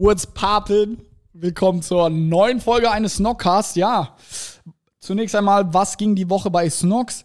What's 0.00 0.28
poppin'? 0.28 0.98
Willkommen 1.32 1.82
zur 1.82 2.08
neuen 2.08 2.60
Folge 2.60 2.88
eines 2.88 3.16
Snockcasts. 3.16 3.74
Ja, 3.74 4.14
zunächst 5.00 5.34
einmal, 5.34 5.74
was 5.74 5.96
ging 5.96 6.14
die 6.14 6.30
Woche 6.30 6.52
bei 6.52 6.70
Snocks? 6.70 7.24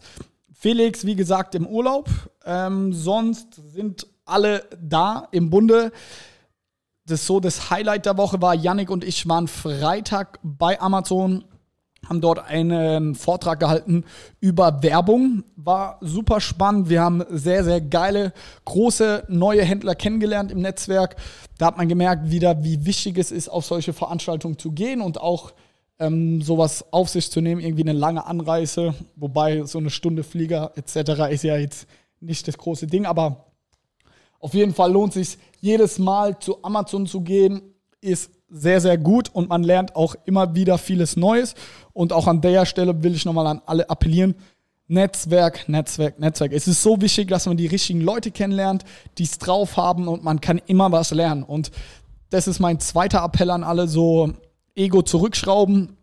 Felix, 0.52 1.06
wie 1.06 1.14
gesagt, 1.14 1.54
im 1.54 1.68
Urlaub. 1.68 2.10
Ähm, 2.44 2.92
sonst 2.92 3.54
sind 3.54 4.08
alle 4.24 4.64
da 4.82 5.28
im 5.30 5.50
Bunde. 5.50 5.92
Das 7.06 7.28
so 7.28 7.38
das 7.38 7.70
Highlight 7.70 8.06
der 8.06 8.16
Woche 8.16 8.42
war, 8.42 8.56
Yannick 8.56 8.90
und 8.90 9.04
ich 9.04 9.28
waren 9.28 9.46
Freitag 9.46 10.40
bei 10.42 10.80
Amazon 10.80 11.44
haben 12.08 12.20
dort 12.20 12.38
einen 12.38 13.14
Vortrag 13.14 13.60
gehalten 13.60 14.04
über 14.40 14.82
Werbung. 14.82 15.44
War 15.56 15.98
super 16.00 16.40
spannend. 16.40 16.88
Wir 16.88 17.02
haben 17.02 17.24
sehr, 17.30 17.64
sehr 17.64 17.80
geile, 17.80 18.32
große 18.64 19.24
neue 19.28 19.62
Händler 19.62 19.94
kennengelernt 19.94 20.52
im 20.52 20.60
Netzwerk. 20.60 21.16
Da 21.58 21.66
hat 21.66 21.76
man 21.76 21.88
gemerkt 21.88 22.30
wieder, 22.30 22.64
wie 22.64 22.84
wichtig 22.84 23.18
es 23.18 23.30
ist, 23.30 23.48
auf 23.48 23.64
solche 23.64 23.92
Veranstaltungen 23.92 24.58
zu 24.58 24.72
gehen 24.72 25.00
und 25.00 25.20
auch 25.20 25.52
ähm, 25.98 26.42
sowas 26.42 26.84
auf 26.92 27.08
sich 27.08 27.30
zu 27.30 27.40
nehmen, 27.40 27.60
irgendwie 27.60 27.82
eine 27.82 27.92
lange 27.92 28.26
Anreise. 28.26 28.94
Wobei 29.16 29.64
so 29.64 29.78
eine 29.78 29.90
Stunde 29.90 30.24
Flieger 30.24 30.72
etc. 30.76 31.30
ist 31.30 31.44
ja 31.44 31.56
jetzt 31.56 31.86
nicht 32.20 32.48
das 32.48 32.58
große 32.58 32.86
Ding, 32.86 33.06
aber 33.06 33.46
auf 34.40 34.54
jeden 34.54 34.74
Fall 34.74 34.92
lohnt 34.92 35.16
es 35.16 35.30
sich 35.30 35.38
jedes 35.60 35.98
Mal 35.98 36.38
zu 36.38 36.62
Amazon 36.62 37.06
zu 37.06 37.22
gehen, 37.22 37.62
ist 38.00 38.30
sehr, 38.54 38.80
sehr 38.80 38.96
gut 38.96 39.28
und 39.32 39.48
man 39.48 39.64
lernt 39.64 39.96
auch 39.96 40.14
immer 40.24 40.54
wieder 40.54 40.78
vieles 40.78 41.16
Neues. 41.16 41.54
Und 41.92 42.12
auch 42.12 42.28
an 42.28 42.40
der 42.40 42.64
Stelle 42.66 43.02
will 43.02 43.14
ich 43.14 43.24
nochmal 43.24 43.48
an 43.48 43.62
alle 43.66 43.90
appellieren. 43.90 44.36
Netzwerk, 44.86 45.68
Netzwerk, 45.68 46.20
Netzwerk. 46.20 46.52
Es 46.52 46.68
ist 46.68 46.82
so 46.82 47.00
wichtig, 47.00 47.28
dass 47.28 47.46
man 47.46 47.56
die 47.56 47.66
richtigen 47.66 48.00
Leute 48.00 48.30
kennenlernt, 48.30 48.84
die 49.18 49.24
es 49.24 49.38
drauf 49.38 49.76
haben 49.76 50.06
und 50.06 50.22
man 50.22 50.40
kann 50.40 50.60
immer 50.66 50.92
was 50.92 51.10
lernen. 51.10 51.42
Und 51.42 51.72
das 52.30 52.46
ist 52.46 52.60
mein 52.60 52.78
zweiter 52.78 53.24
Appell 53.24 53.50
an 53.50 53.64
alle, 53.64 53.88
so 53.88 54.32
Ego 54.76 55.02
zurückschrauben. 55.02 55.96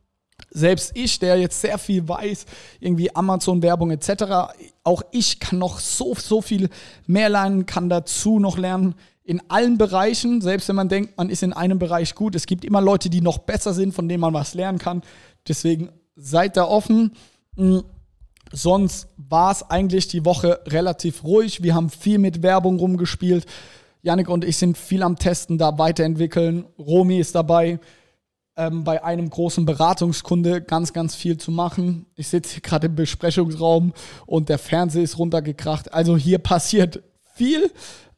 Selbst 0.50 0.92
ich, 0.96 1.20
der 1.20 1.38
jetzt 1.38 1.62
sehr 1.62 1.78
viel 1.78 2.08
weiß, 2.08 2.46
irgendwie 2.80 3.16
Amazon-Werbung 3.16 3.92
etc., 3.92 4.54
auch 4.84 5.04
ich 5.12 5.40
kann 5.40 5.60
noch 5.60 5.80
so, 5.80 6.16
so 6.16 6.42
viel 6.42 6.70
mehr 7.06 7.30
lernen, 7.30 7.66
kann 7.66 7.88
dazu 7.88 8.40
noch 8.40 8.58
lernen 8.58 8.96
in 9.24 9.42
allen 9.50 9.78
Bereichen, 9.78 10.42
selbst 10.42 10.68
wenn 10.68 10.76
man 10.76 10.90
denkt, 10.90 11.18
man 11.18 11.30
ist 11.30 11.44
in 11.44 11.54
einem 11.54 11.80
Bereich 11.80 12.16
gut. 12.16 12.36
Es 12.36 12.46
gibt 12.46 12.66
immer 12.66 12.82
Leute, 12.82 13.10
die 13.10 13.22
noch 13.22 13.40
besser 13.40 13.74
sind, 13.74 13.94
von 13.94 14.10
denen 14.10 14.22
man 14.22 14.34
was 14.34 14.54
lernen 14.54 14.80
kann. 14.80 15.04
Deswegen 15.48 15.90
seid 16.16 16.58
da 16.58 16.66
offen. 16.66 17.14
Hm, 17.56 17.84
sonst 18.52 19.08
war 19.18 19.52
es 19.52 19.64
eigentlich 19.70 20.08
die 20.08 20.26
Woche 20.26 20.60
relativ 20.68 21.24
ruhig. 21.24 21.62
Wir 21.64 21.76
haben 21.76 21.90
viel 21.90 22.18
mit 22.18 22.42
Werbung 22.42 22.80
rumgespielt. 22.80 23.46
Janik 24.02 24.30
und 24.30 24.44
ich 24.44 24.58
sind 24.58 24.78
viel 24.78 25.04
am 25.04 25.18
Testen, 25.18 25.58
da 25.58 25.78
weiterentwickeln. 25.78 26.66
Romy 26.80 27.20
ist 27.20 27.36
dabei, 27.36 27.80
ähm, 28.58 28.84
bei 28.84 29.04
einem 29.04 29.30
großen 29.30 29.66
Beratungskunde 29.66 30.62
ganz, 30.62 30.94
ganz 30.94 31.16
viel 31.16 31.38
zu 31.38 31.52
machen. 31.52 32.08
Ich 32.16 32.28
sitze 32.28 32.54
hier 32.54 32.62
gerade 32.62 32.88
im 32.88 32.96
Besprechungsraum 32.96 33.94
und 34.26 34.50
der 34.50 34.58
Fernseher 34.58 35.04
ist 35.04 35.20
runtergekracht. 35.20 35.94
Also 35.94 36.18
hier 36.18 36.40
passiert 36.40 37.04
viel. 37.36 37.72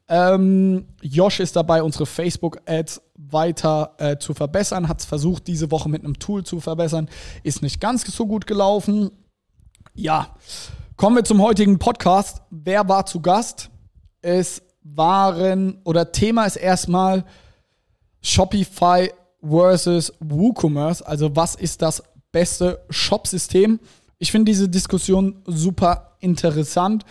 Ähm, 0.10 0.88
Josh 1.02 1.40
ist 1.40 1.56
dabei, 1.56 1.82
unsere 1.82 2.06
Facebook-Ads 2.06 3.02
weiter 3.16 3.94
äh, 3.98 4.18
zu 4.18 4.34
verbessern, 4.34 4.88
hat 4.88 5.00
es 5.00 5.06
versucht, 5.06 5.48
diese 5.48 5.72
Woche 5.72 5.90
mit 5.90 6.04
einem 6.04 6.20
Tool 6.20 6.44
zu 6.44 6.60
verbessern, 6.60 7.10
ist 7.44 7.62
nicht 7.62 7.80
ganz 7.80 8.04
so 8.06 8.28
gut 8.28 8.46
gelaufen. 8.46 9.12
Ja, 9.94 10.36
kommen 10.98 11.16
wir 11.16 11.24
zum 11.24 11.42
heutigen 11.42 11.80
Podcast. 11.80 12.42
Wer 12.50 12.88
war 12.90 13.06
zu 13.06 13.22
Gast? 13.22 13.70
Es 14.22 14.62
waren, 14.84 15.80
oder 15.84 16.12
Thema 16.12 16.46
ist 16.46 16.58
erstmal 16.58 17.24
Shopify 18.22 19.12
versus 19.42 20.14
WooCommerce. 20.20 21.06
Also, 21.06 21.36
was 21.36 21.56
ist 21.56 21.82
das 21.82 22.04
beste 22.32 22.84
Shop-System? 22.90 23.80
Ich 24.18 24.32
finde 24.32 24.52
diese 24.52 24.70
Diskussion 24.70 25.44
super 25.46 26.18
interessant, 26.20 27.06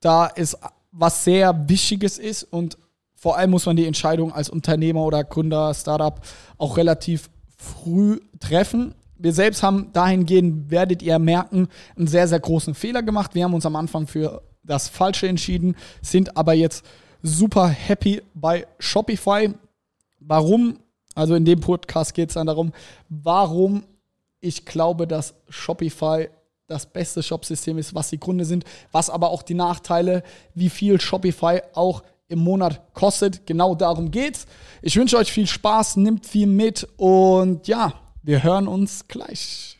da 0.00 0.30
es 0.34 0.56
was 0.92 1.24
sehr 1.24 1.68
Wichtiges 1.68 2.18
ist 2.18 2.44
und 2.44 2.76
vor 3.14 3.36
allem 3.36 3.50
muss 3.50 3.66
man 3.66 3.76
die 3.76 3.86
Entscheidung 3.86 4.32
als 4.32 4.48
Unternehmer 4.48 5.04
oder 5.04 5.24
Gründer, 5.24 5.74
Startup 5.74 6.20
auch 6.56 6.78
relativ 6.78 7.28
früh 7.58 8.18
treffen. 8.40 8.94
Wir 9.18 9.34
selbst 9.34 9.62
haben 9.62 9.92
dahingehend, 9.92 10.70
werdet 10.70 11.02
ihr 11.02 11.18
merken, 11.18 11.68
einen 11.96 12.06
sehr, 12.06 12.26
sehr 12.26 12.40
großen 12.40 12.74
Fehler 12.74 13.02
gemacht. 13.02 13.34
Wir 13.34 13.44
haben 13.44 13.52
uns 13.52 13.66
am 13.66 13.76
Anfang 13.76 14.06
für 14.06 14.42
das 14.62 14.88
Falsche 14.88 15.28
entschieden, 15.28 15.76
sind 16.00 16.36
aber 16.38 16.54
jetzt 16.54 16.84
super 17.22 17.68
happy 17.68 18.22
bei 18.32 18.66
Shopify. 18.78 19.52
Warum? 20.20 20.78
Also 21.14 21.34
in 21.34 21.44
dem 21.44 21.60
Podcast 21.60 22.14
geht 22.14 22.30
es 22.30 22.34
dann 22.34 22.46
darum, 22.46 22.72
warum 23.10 23.84
ich 24.40 24.64
glaube, 24.64 25.06
dass 25.06 25.34
Shopify 25.50 26.30
das 26.70 26.86
beste 26.86 27.22
Shopsystem 27.22 27.78
ist, 27.78 27.94
was 27.94 28.10
die 28.10 28.20
Gründe 28.20 28.44
sind, 28.44 28.64
was 28.92 29.10
aber 29.10 29.30
auch 29.30 29.42
die 29.42 29.54
Nachteile, 29.54 30.22
wie 30.54 30.70
viel 30.70 31.00
Shopify 31.00 31.60
auch 31.74 32.02
im 32.28 32.38
Monat 32.38 32.94
kostet. 32.94 33.44
Genau 33.46 33.74
darum 33.74 34.12
geht's. 34.12 34.46
Ich 34.80 34.96
wünsche 34.96 35.16
euch 35.18 35.32
viel 35.32 35.48
Spaß, 35.48 35.96
nimmt 35.96 36.26
viel 36.26 36.46
mit 36.46 36.86
und 36.96 37.66
ja, 37.66 37.94
wir 38.22 38.42
hören 38.44 38.68
uns 38.68 39.08
gleich. 39.08 39.78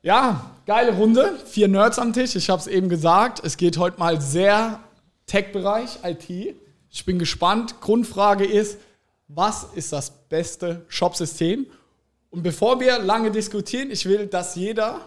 Ja, 0.00 0.52
geile 0.64 0.96
Runde. 0.96 1.38
Vier 1.44 1.68
Nerds 1.68 1.98
am 1.98 2.12
Tisch. 2.12 2.36
Ich 2.36 2.48
habe 2.48 2.60
es 2.60 2.68
eben 2.68 2.88
gesagt. 2.88 3.44
Es 3.44 3.56
geht 3.56 3.76
heute 3.76 3.98
mal 3.98 4.20
sehr 4.20 4.80
Tech-Bereich, 5.26 5.98
IT. 6.04 6.56
Ich 6.90 7.04
bin 7.04 7.18
gespannt. 7.18 7.80
Grundfrage 7.80 8.46
ist, 8.46 8.78
was 9.28 9.64
ist 9.74 9.92
das 9.92 10.10
beste 10.28 10.86
Shopsystem? 10.88 11.66
Und 12.30 12.42
bevor 12.42 12.80
wir 12.80 12.98
lange 13.00 13.30
diskutieren, 13.30 13.90
ich 13.90 14.06
will, 14.06 14.26
dass 14.26 14.54
jeder 14.54 15.00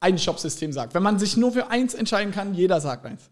ein 0.00 0.18
Shopsystem 0.18 0.72
sagt. 0.72 0.94
Wenn 0.94 1.02
man 1.02 1.18
sich 1.18 1.36
nur 1.36 1.52
für 1.52 1.68
eins 1.70 1.94
entscheiden 1.94 2.32
kann, 2.32 2.54
jeder 2.54 2.80
sagt 2.80 3.06
eins. 3.06 3.30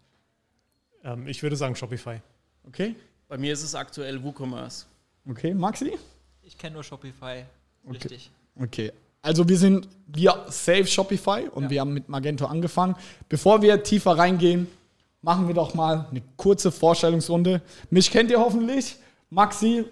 Ähm, 1.03 1.27
ich 1.27 1.41
würde 1.43 1.55
sagen 1.55 1.75
Shopify. 1.75 2.21
Okay. 2.67 2.95
Bei 3.27 3.37
mir 3.37 3.53
ist 3.53 3.63
es 3.63 3.75
aktuell 3.75 4.23
WooCommerce. 4.23 4.85
Okay, 5.29 5.53
Maxi? 5.53 5.97
Ich 6.41 6.57
kenne 6.57 6.75
nur 6.75 6.83
Shopify. 6.83 7.43
Richtig. 7.89 8.31
Okay. 8.55 8.89
okay. 8.89 8.93
Also 9.21 9.47
wir 9.49 9.57
sind 9.57 9.87
wir 10.07 10.45
safe 10.49 10.87
Shopify 10.87 11.49
und 11.53 11.63
ja. 11.63 11.69
wir 11.69 11.81
haben 11.81 11.93
mit 11.93 12.07
Magento 12.07 12.45
angefangen. 12.45 12.95
Bevor 13.27 13.61
wir 13.61 13.83
tiefer 13.83 14.17
reingehen, 14.17 14.67
machen 15.21 15.47
wir 15.47 15.55
doch 15.55 15.73
mal 15.73 16.07
eine 16.09 16.21
kurze 16.37 16.71
Vorstellungsrunde. 16.71 17.61
Mich 17.89 18.09
kennt 18.11 18.31
ihr 18.31 18.39
hoffentlich. 18.39 18.95
Maxi, 19.29 19.83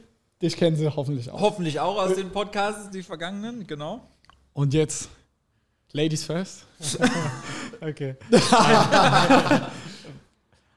dich 0.41 0.56
kennen 0.56 0.78
sie 0.78 0.88
hoffentlich 0.88 1.30
auch. 1.30 1.41
Hoffentlich 1.41 1.80
auch 1.80 1.97
aus 1.97 2.16
den 2.16 2.31
Podcasts, 2.31 2.90
die 2.91 3.03
vergangenen, 3.03 3.68
genau. 3.68 4.08
Und 4.53 4.74
jetzt 4.74 5.09
Ladies 5.91 6.25
first. 6.25 6.66
okay. 7.81 8.16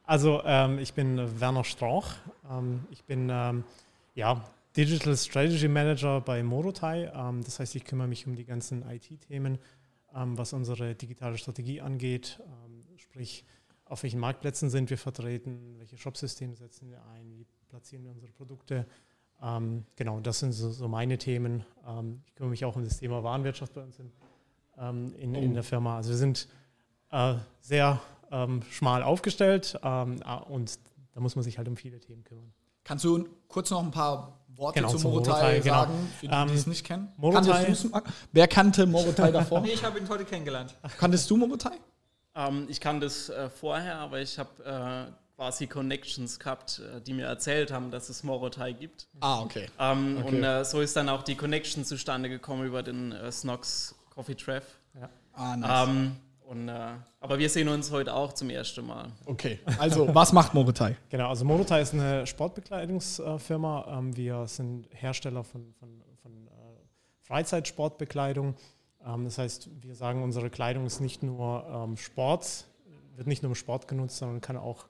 also 0.06 0.42
ähm, 0.44 0.78
ich 0.78 0.94
bin 0.94 1.40
Werner 1.40 1.64
Strauch. 1.64 2.12
Ähm, 2.48 2.84
ich 2.90 3.02
bin 3.04 3.28
ähm, 3.30 3.64
ja, 4.14 4.44
Digital 4.76 5.16
Strategy 5.16 5.66
Manager 5.66 6.20
bei 6.20 6.42
Morotai. 6.42 7.10
Ähm, 7.14 7.42
das 7.42 7.58
heißt, 7.58 7.74
ich 7.74 7.84
kümmere 7.84 8.06
mich 8.06 8.26
um 8.26 8.36
die 8.36 8.44
ganzen 8.44 8.88
IT-Themen, 8.88 9.58
ähm, 10.14 10.38
was 10.38 10.52
unsere 10.52 10.94
digitale 10.94 11.36
Strategie 11.36 11.80
angeht. 11.80 12.40
Ähm, 12.46 12.84
sprich, 12.96 13.44
auf 13.86 14.04
welchen 14.04 14.20
Marktplätzen 14.20 14.70
sind 14.70 14.88
wir 14.90 14.98
vertreten, 14.98 15.74
welche 15.78 15.96
Shopsysteme 15.96 16.54
setzen 16.54 16.90
wir 16.90 17.04
ein, 17.06 17.36
wie 17.36 17.46
platzieren 17.68 18.04
wir 18.04 18.12
unsere 18.12 18.30
Produkte. 18.32 18.86
genau, 19.96 20.20
das 20.20 20.40
sind 20.40 20.52
so, 20.52 20.70
so 20.70 20.88
meine 20.88 21.16
Themen. 21.16 21.64
ich 22.26 22.34
kümmere 22.34 22.50
mich 22.50 22.64
auch 22.64 22.76
um 22.76 22.84
das 22.84 22.98
Thema 22.98 23.22
Warenwirtschaft 23.22 23.72
bei 23.72 23.82
uns 23.82 23.98
im 23.98 24.10
ähm, 24.80 25.14
in, 25.16 25.34
in 25.34 25.54
der 25.54 25.62
Firma. 25.62 25.96
Also 25.96 26.10
wir 26.10 26.16
sind 26.16 26.48
äh, 27.10 27.34
sehr 27.60 28.00
ähm, 28.30 28.62
schmal 28.70 29.02
aufgestellt 29.02 29.78
ähm, 29.82 30.20
äh, 30.24 30.50
und 30.50 30.78
da 31.12 31.20
muss 31.20 31.36
man 31.36 31.42
sich 31.42 31.58
halt 31.58 31.68
um 31.68 31.76
viele 31.76 31.98
Themen 32.00 32.24
kümmern. 32.24 32.52
Kannst 32.84 33.04
du 33.04 33.28
kurz 33.48 33.70
noch 33.70 33.82
ein 33.82 33.90
paar 33.90 34.38
Worte 34.48 34.80
genau, 34.80 34.90
zu 34.90 35.06
Morotai, 35.06 35.60
genau. 35.60 35.74
sagen, 35.74 36.12
für 36.18 36.26
die, 36.26 36.32
die 36.32 36.38
ähm, 36.38 36.48
es 36.54 36.66
nicht 36.66 36.84
kennen? 36.84 37.12
Morotai. 37.16 37.74
Wer 38.32 38.48
kannte 38.48 38.86
Morotai 38.86 39.30
davor? 39.30 39.60
nee, 39.62 39.72
ich 39.72 39.84
habe 39.84 39.98
ihn 39.98 40.08
heute 40.08 40.24
kennengelernt. 40.24 40.74
Kanntest 40.98 41.30
du 41.30 41.36
Morotai? 41.36 41.76
Ähm, 42.34 42.66
ich 42.68 42.80
kannte 42.80 43.06
es 43.06 43.28
äh, 43.28 43.50
vorher, 43.50 43.98
aber 43.98 44.20
ich 44.20 44.38
habe 44.38 44.64
äh, 44.64 45.12
quasi 45.36 45.66
Connections 45.66 46.38
gehabt, 46.38 46.80
äh, 46.80 47.00
die 47.00 47.12
mir 47.12 47.26
erzählt 47.26 47.70
haben, 47.70 47.90
dass 47.90 48.08
es 48.08 48.24
Morotai 48.24 48.72
gibt. 48.72 49.06
Ah, 49.20 49.40
okay. 49.40 49.66
Ähm, 49.78 50.18
okay. 50.20 50.36
Und 50.36 50.42
äh, 50.42 50.64
so 50.64 50.80
ist 50.80 50.96
dann 50.96 51.08
auch 51.08 51.22
die 51.22 51.36
Connection 51.36 51.84
zustande 51.84 52.28
gekommen 52.28 52.66
über 52.66 52.82
den 52.82 53.12
äh, 53.12 53.30
Snox 53.30 53.94
Coffee 54.18 54.34
Treff. 54.34 54.64
Ja. 55.00 55.08
Ah, 55.32 55.56
nice. 55.56 55.88
Ähm, 55.88 56.16
und, 56.40 56.68
äh, 56.68 56.90
aber 57.20 57.38
wir 57.38 57.48
sehen 57.48 57.68
uns 57.68 57.92
heute 57.92 58.12
auch 58.12 58.32
zum 58.32 58.50
ersten 58.50 58.84
Mal. 58.84 59.12
Okay, 59.26 59.60
also 59.78 60.12
was 60.12 60.32
macht 60.32 60.54
Morotai? 60.54 60.96
Genau, 61.08 61.28
also 61.28 61.44
Morotai 61.44 61.82
ist 61.82 61.94
eine 61.94 62.26
Sportbekleidungsfirma. 62.26 63.86
Ähm, 63.96 64.16
wir 64.16 64.48
sind 64.48 64.88
Hersteller 64.90 65.44
von, 65.44 65.72
von, 65.74 66.02
von 66.20 66.48
äh, 66.48 66.50
Freizeitsportbekleidung. 67.20 68.56
Ähm, 69.06 69.22
das 69.22 69.38
heißt, 69.38 69.70
wir 69.82 69.94
sagen, 69.94 70.24
unsere 70.24 70.50
Kleidung 70.50 70.84
ist 70.86 70.98
nicht 70.98 71.22
nur 71.22 71.64
ähm, 71.72 71.96
Sport, 71.96 72.64
wird 73.14 73.28
nicht 73.28 73.44
nur 73.44 73.50
im 73.50 73.54
Sport 73.54 73.86
genutzt, 73.86 74.16
sondern 74.16 74.40
kann 74.40 74.56
auch 74.56 74.86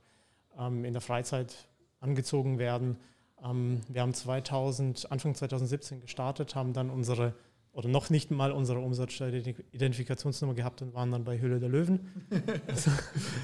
ähm, 0.58 0.86
in 0.86 0.94
der 0.94 1.02
Freizeit 1.02 1.54
angezogen 2.00 2.58
werden. 2.58 2.96
Ähm, 3.44 3.82
wir 3.88 4.00
haben 4.00 4.14
2000, 4.14 5.12
Anfang 5.12 5.34
2017 5.34 6.00
gestartet, 6.00 6.54
haben 6.54 6.72
dann 6.72 6.88
unsere 6.88 7.34
oder 7.78 7.88
noch 7.88 8.10
nicht 8.10 8.32
mal 8.32 8.50
unsere 8.50 8.80
Umsatzsteueridentifikationsnummer 8.80 10.54
gehabt 10.54 10.82
und 10.82 10.94
waren 10.94 11.12
dann 11.12 11.22
bei 11.22 11.40
Hülle 11.40 11.60
der 11.60 11.68
Löwen. 11.68 12.00
Also, 12.66 12.90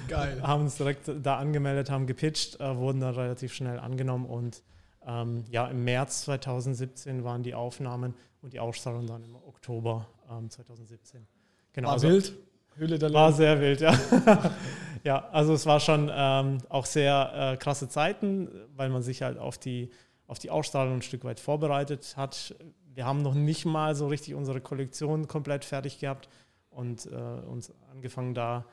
Geil. 0.08 0.42
Haben 0.42 0.64
uns 0.64 0.76
direkt 0.76 1.08
da 1.22 1.36
angemeldet, 1.36 1.88
haben 1.88 2.08
gepitcht, 2.08 2.58
äh, 2.58 2.76
wurden 2.76 2.98
dann 2.98 3.14
relativ 3.14 3.54
schnell 3.54 3.78
angenommen 3.78 4.26
und 4.26 4.64
ähm, 5.06 5.44
ja, 5.50 5.68
im 5.68 5.84
März 5.84 6.22
2017 6.22 7.22
waren 7.22 7.44
die 7.44 7.54
Aufnahmen 7.54 8.14
und 8.42 8.52
die 8.52 8.58
Ausstrahlung 8.58 9.06
dann 9.06 9.22
im 9.22 9.36
Oktober 9.36 10.08
ähm, 10.28 10.50
2017. 10.50 11.24
Genau, 11.72 11.86
war 11.86 11.94
also, 11.94 12.08
wild? 12.08 12.34
Hülle 12.74 12.98
der 12.98 13.10
Löwen. 13.10 13.20
War 13.20 13.32
sehr 13.32 13.60
wild, 13.60 13.82
ja. 13.82 13.96
ja, 15.04 15.28
also 15.28 15.52
es 15.54 15.64
war 15.64 15.78
schon 15.78 16.10
ähm, 16.12 16.58
auch 16.70 16.86
sehr 16.86 17.52
äh, 17.52 17.56
krasse 17.56 17.88
Zeiten, 17.88 18.48
weil 18.74 18.88
man 18.88 19.02
sich 19.02 19.22
halt 19.22 19.38
auf 19.38 19.58
die, 19.58 19.90
auf 20.26 20.40
die 20.40 20.50
Ausstrahlung 20.50 20.94
ein 20.94 21.02
Stück 21.02 21.22
weit 21.22 21.38
vorbereitet 21.38 22.16
hat 22.16 22.56
wir 22.94 23.06
haben 23.06 23.22
noch 23.22 23.34
nicht 23.34 23.64
mal 23.64 23.94
so 23.94 24.06
richtig 24.06 24.34
unsere 24.34 24.60
Kollektion 24.60 25.28
komplett 25.28 25.64
fertig 25.64 25.98
gehabt 25.98 26.28
und 26.70 27.06
äh, 27.06 27.14
uns 27.14 27.72
angefangen 27.90 28.34
da 28.34 28.64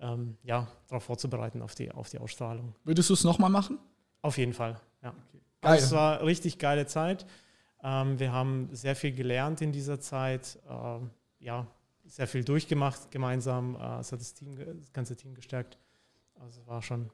ähm, 0.00 0.36
ja, 0.42 0.68
darauf 0.88 1.04
vorzubereiten, 1.04 1.62
auf 1.62 1.74
die, 1.74 1.90
auf 1.90 2.08
die 2.08 2.18
Ausstrahlung. 2.18 2.74
Würdest 2.84 3.10
du 3.10 3.14
es 3.14 3.24
nochmal 3.24 3.50
machen? 3.50 3.78
Auf 4.22 4.38
jeden 4.38 4.52
Fall, 4.52 4.80
ja. 5.02 5.10
Okay. 5.10 5.40
Also 5.62 5.84
es 5.86 5.92
war 5.92 6.18
eine 6.18 6.26
richtig 6.26 6.58
geile 6.58 6.86
Zeit. 6.86 7.26
Ähm, 7.82 8.18
wir 8.18 8.32
haben 8.32 8.68
sehr 8.72 8.96
viel 8.96 9.12
gelernt 9.12 9.60
in 9.60 9.72
dieser 9.72 10.00
Zeit, 10.00 10.58
äh, 10.68 11.44
ja, 11.44 11.66
sehr 12.04 12.26
viel 12.26 12.44
durchgemacht 12.44 13.10
gemeinsam. 13.10 13.76
Äh, 13.76 14.00
es 14.00 14.12
hat 14.12 14.20
das, 14.20 14.34
Team, 14.34 14.56
das 14.56 14.92
ganze 14.92 15.16
Team 15.16 15.34
gestärkt. 15.34 15.78
Also 16.34 16.60
es 16.60 16.66
war 16.66 16.82
schon 16.82 17.10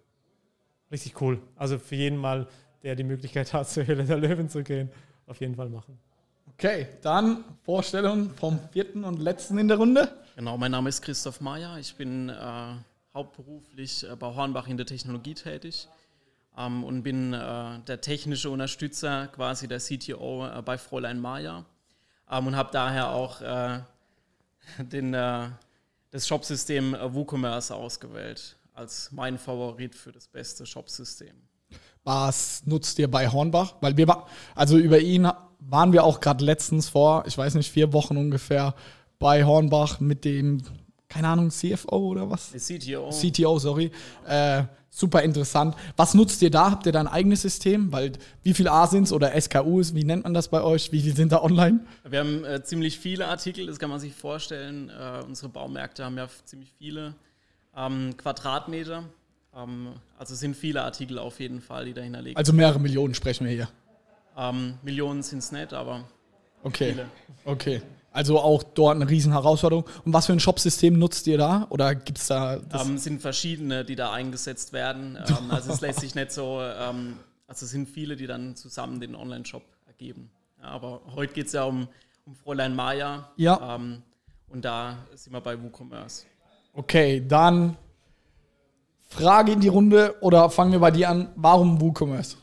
richtig 0.91 1.21
cool. 1.21 1.41
Also 1.57 1.79
für 1.79 1.97
jeden 1.97 2.19
Mal, 2.19 2.47
der 2.83 2.95
die 2.95 3.05
Möglichkeit 3.05 3.53
hat, 3.53 3.69
zur 3.69 3.87
Höhle 3.87 4.05
der 4.05 4.19
Löwen 4.19 4.49
zu 4.49 4.63
gehen, 4.63 4.91
auf 5.27 5.41
jeden 5.41 5.57
Fall 5.57 5.69
machen. 5.69 5.99
Okay, 6.59 6.89
dann 7.03 7.45
Vorstellung 7.65 8.31
vom 8.31 8.59
vierten 8.73 9.05
und 9.05 9.19
letzten 9.19 9.59
in 9.59 9.69
der 9.69 9.77
Runde. 9.77 10.11
Genau, 10.37 10.57
mein 10.57 10.71
Name 10.71 10.89
ist 10.89 11.03
Christoph 11.03 11.43
Mayer. 11.43 11.77
Ich 11.77 11.97
bin 11.97 12.31
äh, 12.31 12.35
hauptberuflich 13.13 14.09
äh, 14.11 14.17
bei 14.17 14.35
Hornbach 14.35 14.67
in 14.67 14.79
der 14.79 14.87
Technologie 14.87 15.35
tätig 15.35 15.87
ähm, 16.57 16.83
und 16.83 17.03
bin 17.03 17.35
äh, 17.35 17.79
der 17.87 18.01
technische 18.01 18.49
Unterstützer, 18.49 19.27
quasi 19.27 19.69
der 19.69 19.81
CTO 19.81 20.47
äh, 20.47 20.63
bei 20.63 20.79
Fräulein 20.79 21.21
Mayer 21.21 21.67
ähm, 22.31 22.47
und 22.47 22.57
habe 22.57 22.71
daher 22.73 23.11
auch 23.11 23.43
äh, 23.43 23.81
den, 24.79 25.13
äh, 25.13 25.51
das 26.11 26.27
Shopsystem 26.27 26.97
WooCommerce 26.99 27.73
ausgewählt 27.73 28.57
als 28.73 29.13
mein 29.13 29.37
Favorit 29.37 29.95
für 29.95 30.11
das 30.11 30.27
beste 30.27 30.65
Shopsystem. 30.65 31.37
Was 32.03 32.63
nutzt 32.65 32.99
ihr 32.99 33.11
bei 33.11 33.29
Hornbach? 33.29 33.75
Weil 33.83 33.95
wir, 33.99 34.25
also 34.55 34.79
über 34.79 35.01
ihn 35.01 35.29
waren 35.69 35.93
wir 35.93 36.05
auch 36.05 36.21
gerade 36.21 36.45
letztens 36.45 36.89
vor, 36.89 37.25
ich 37.27 37.37
weiß 37.37 37.55
nicht, 37.55 37.71
vier 37.71 37.93
Wochen 37.93 38.17
ungefähr 38.17 38.75
bei 39.19 39.45
Hornbach 39.45 40.01
mit 40.01 40.25
dem, 40.25 40.63
keine 41.09 41.29
Ahnung, 41.29 41.51
CFO 41.51 41.97
oder 41.97 42.31
was? 42.31 42.53
CTO. 42.53 43.11
CTO, 43.11 43.59
sorry. 43.59 43.91
Äh, 44.27 44.65
super 44.91 45.23
interessant. 45.23 45.75
Was 45.97 46.15
nutzt 46.15 46.43
ihr 46.43 46.51
da? 46.51 46.71
Habt 46.71 46.87
ihr 46.87 46.93
da 46.93 47.01
ein 47.01 47.09
eigenes 47.09 47.43
System? 47.43 47.93
Weil 47.93 48.13
wie 48.43 48.55
viele 48.55 48.71
A 48.71 48.87
sind 48.87 49.05
es 49.05 49.13
oder 49.13 49.39
SKUs? 49.39 49.95
Wie 49.95 50.05
nennt 50.05 50.25
man 50.25 50.35
das 50.35 50.49
bei 50.49 50.63
euch? 50.63 50.93
Wie 50.93 51.01
viele 51.01 51.17
sind 51.17 51.33
da 51.33 51.43
online? 51.43 51.81
Wir 52.09 52.21
haben 52.21 52.45
äh, 52.45 52.63
ziemlich 52.63 52.99
viele 52.99 53.29
Artikel, 53.29 53.67
das 53.67 53.79
kann 53.79 53.91
man 53.91 54.01
sich 54.01 54.15
vorstellen. 54.15 54.91
Äh, 54.91 55.23
unsere 55.25 55.49
Baumärkte 55.49 56.05
haben 56.05 56.17
ja 56.17 56.29
ziemlich 56.45 56.73
viele 56.79 57.15
ähm, 57.77 58.17
Quadratmeter. 58.17 59.05
Ähm, 59.57 59.89
also 60.19 60.35
sind 60.35 60.57
viele 60.57 60.83
Artikel 60.83 61.19
auf 61.19 61.41
jeden 61.41 61.61
Fall, 61.61 61.87
die 61.87 61.93
dahinter 61.93 62.23
liegen. 62.23 62.37
Also 62.37 62.53
mehrere 62.53 62.79
Millionen 62.79 63.15
sprechen 63.15 63.47
wir 63.47 63.53
hier. 63.53 63.69
Ähm, 64.37 64.79
Millionen 64.83 65.23
sind 65.23 65.39
es 65.39 65.53
nicht, 65.53 65.73
aber 65.73 66.05
okay. 66.63 66.91
viele. 66.91 67.07
Okay. 67.45 67.83
Also 68.13 68.41
auch 68.41 68.63
dort 68.63 68.97
eine 68.97 69.09
riesen 69.09 69.33
Herausforderung. 69.33 69.85
Und 70.05 70.13
was 70.15 70.25
für 70.25 70.33
ein 70.33 70.41
Shopsystem 70.41 70.99
nutzt 70.99 71.27
ihr 71.27 71.37
da? 71.37 71.67
Oder 71.69 71.95
gibt 71.95 72.17
es 72.17 72.29
da. 72.29 72.55
Es 72.55 72.87
ähm, 72.87 72.97
sind 72.97 73.21
verschiedene, 73.21 73.85
die 73.85 73.95
da 73.95 74.13
eingesetzt 74.13 74.73
werden. 74.73 75.19
Ähm, 75.29 75.51
also 75.51 75.73
es 75.73 75.81
lässt 75.81 76.01
sich 76.01 76.15
nicht 76.15 76.33
so, 76.33 76.61
ähm, 76.63 77.19
also 77.47 77.67
es 77.67 77.71
sind 77.71 77.89
viele, 77.89 78.17
die 78.17 78.27
dann 78.27 78.57
zusammen 78.57 79.01
den 79.01 79.15
Online-Shop 79.15 79.63
ergeben. 79.87 80.31
Ja, 80.63 80.69
aber 80.69 81.03
heute 81.15 81.35
geht 81.35 81.49
es 81.49 81.53
ja 81.53 81.65
um, 81.65 81.89
um 82.25 82.35
Fräulein 82.35 82.75
Maya. 82.75 83.29
Ja. 83.37 83.77
Ähm, 83.77 84.03
und 84.49 84.65
da 84.65 84.97
sind 85.15 85.33
wir 85.33 85.41
bei 85.41 85.61
WooCommerce. 85.63 86.25
Okay, 86.73 87.23
dann 87.27 87.77
Frage 89.09 89.53
in 89.53 89.61
die 89.61 89.69
Runde 89.69 90.15
oder 90.21 90.49
fangen 90.51 90.73
wir 90.73 90.79
bei 90.79 90.91
dir 90.91 91.11
an. 91.11 91.29
Warum 91.37 91.81
WooCommerce? 91.81 92.37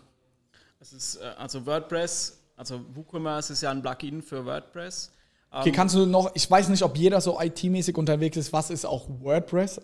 Es 0.84 0.92
ist 0.92 1.16
äh, 1.16 1.24
also 1.38 1.66
WordPress, 1.66 2.38
also 2.58 2.82
WooCommerce 2.94 3.52
ist 3.52 3.62
ja 3.62 3.72
ein 3.72 3.82
Plugin 3.82 4.22
für 4.22 4.46
WordPress. 4.46 5.14
Okay, 5.50 5.70
ähm, 5.70 5.76
kannst 5.76 5.96
du 5.96 6.06
noch, 6.06 6.30
ich 6.36 6.52
weiß 6.52 6.68
nicht, 6.68 6.84
ob 6.84 6.98
jeder 6.98 7.22
so 7.22 7.40
IT-mäßig 7.40 7.98
unterwegs 7.98 8.36
ist, 8.36 8.52
was 8.52 8.70
ist 8.70 8.84
auch 8.84 9.08
WordPress? 9.08 9.80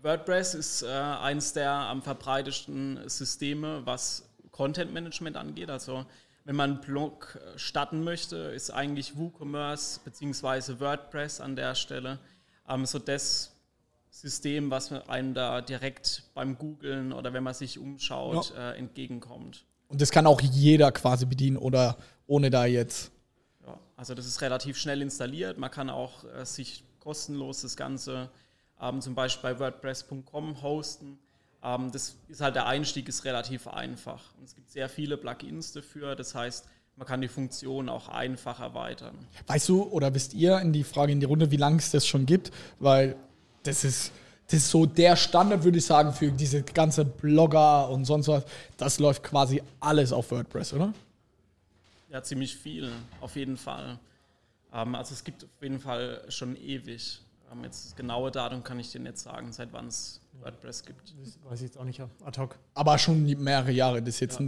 WordPress 0.00 0.54
ist 0.54 0.82
äh, 0.82 0.86
eines 0.86 1.52
der 1.52 1.70
am 1.70 2.00
verbreitesten 2.00 3.06
Systeme, 3.06 3.82
was 3.84 4.26
Content 4.50 4.94
Management 4.94 5.36
angeht. 5.36 5.68
Also 5.68 6.06
wenn 6.44 6.56
man 6.56 6.70
einen 6.70 6.80
Blog 6.80 7.38
äh, 7.38 7.58
starten 7.58 8.02
möchte, 8.02 8.36
ist 8.36 8.70
eigentlich 8.70 9.18
WooCommerce 9.18 10.00
bzw. 10.06 10.80
WordPress 10.80 11.42
an 11.42 11.54
der 11.54 11.74
Stelle 11.74 12.18
ähm, 12.66 12.86
so 12.86 12.98
das 12.98 13.52
System, 14.08 14.70
was 14.70 14.90
einem 14.90 15.34
da 15.34 15.60
direkt 15.60 16.22
beim 16.32 16.56
Googlen 16.56 17.12
oder 17.12 17.34
wenn 17.34 17.42
man 17.42 17.52
sich 17.52 17.78
umschaut, 17.78 18.54
ja. 18.54 18.70
äh, 18.70 18.78
entgegenkommt. 18.78 19.66
Und 19.88 20.00
das 20.00 20.10
kann 20.10 20.26
auch 20.26 20.40
jeder 20.40 20.92
quasi 20.92 21.26
bedienen 21.26 21.56
oder 21.56 21.96
ohne 22.26 22.50
da 22.50 22.66
jetzt. 22.66 23.10
Ja, 23.66 23.78
also 23.96 24.14
das 24.14 24.26
ist 24.26 24.40
relativ 24.40 24.76
schnell 24.76 25.02
installiert. 25.02 25.58
Man 25.58 25.70
kann 25.70 25.90
auch 25.90 26.24
äh, 26.24 26.44
sich 26.44 26.84
kostenlos 27.00 27.62
das 27.62 27.76
Ganze 27.76 28.30
ähm, 28.80 29.00
zum 29.00 29.14
Beispiel 29.14 29.54
bei 29.54 29.58
WordPress.com 29.60 30.62
hosten. 30.62 31.18
Ähm, 31.62 31.90
das 31.92 32.16
ist 32.28 32.40
halt 32.40 32.56
der 32.56 32.66
Einstieg 32.66 33.08
ist 33.08 33.24
relativ 33.24 33.66
einfach. 33.68 34.34
Und 34.38 34.44
es 34.44 34.54
gibt 34.54 34.70
sehr 34.70 34.88
viele 34.88 35.16
Plugins 35.16 35.72
dafür. 35.72 36.16
Das 36.16 36.34
heißt, 36.34 36.66
man 36.96 37.06
kann 37.06 37.20
die 37.20 37.28
Funktion 37.28 37.88
auch 37.88 38.08
einfach 38.08 38.60
erweitern. 38.60 39.18
Weißt 39.46 39.68
du 39.68 39.82
oder 39.82 40.14
wisst 40.14 40.34
ihr 40.34 40.58
in 40.60 40.72
die 40.72 40.84
Frage 40.84 41.12
in 41.12 41.20
die 41.20 41.26
Runde, 41.26 41.50
wie 41.50 41.56
lange 41.56 41.78
es 41.78 41.90
das 41.90 42.06
schon 42.06 42.26
gibt? 42.26 42.52
Weil 42.78 43.16
das 43.64 43.84
ist 43.84 44.12
das 44.46 44.60
ist 44.60 44.70
so 44.70 44.86
der 44.86 45.16
Standard, 45.16 45.64
würde 45.64 45.78
ich 45.78 45.86
sagen, 45.86 46.12
für 46.12 46.30
diese 46.30 46.62
ganze 46.62 47.04
Blogger 47.04 47.88
und 47.88 48.04
sonst 48.04 48.28
was. 48.28 48.44
Das 48.76 48.98
läuft 48.98 49.22
quasi 49.22 49.62
alles 49.80 50.12
auf 50.12 50.30
WordPress, 50.30 50.74
oder? 50.74 50.92
Ja, 52.10 52.22
ziemlich 52.22 52.54
viel, 52.54 52.92
auf 53.20 53.36
jeden 53.36 53.56
Fall. 53.56 53.98
Ähm, 54.72 54.94
also 54.94 55.14
es 55.14 55.24
gibt 55.24 55.44
auf 55.44 55.62
jeden 55.62 55.80
Fall 55.80 56.22
schon 56.28 56.56
ewig. 56.56 57.20
Ähm, 57.50 57.64
jetzt 57.64 57.86
das 57.86 57.96
genaue 57.96 58.30
Datum 58.30 58.62
kann 58.62 58.78
ich 58.78 58.92
dir 58.92 59.00
nicht 59.00 59.18
sagen, 59.18 59.52
seit 59.52 59.72
wann 59.72 59.86
es 59.86 60.20
WordPress 60.40 60.84
gibt. 60.84 61.14
Das 61.20 61.38
weiß 61.44 61.60
ich 61.60 61.68
jetzt 61.68 61.78
auch 61.78 61.84
nicht 61.84 62.00
ad 62.00 62.40
hoc. 62.40 62.56
Aber 62.74 62.98
schon 62.98 63.24
mehrere 63.24 63.72
Jahre. 63.72 64.02
Das 64.02 64.20
jetzt 64.20 64.40
ja. 64.40 64.46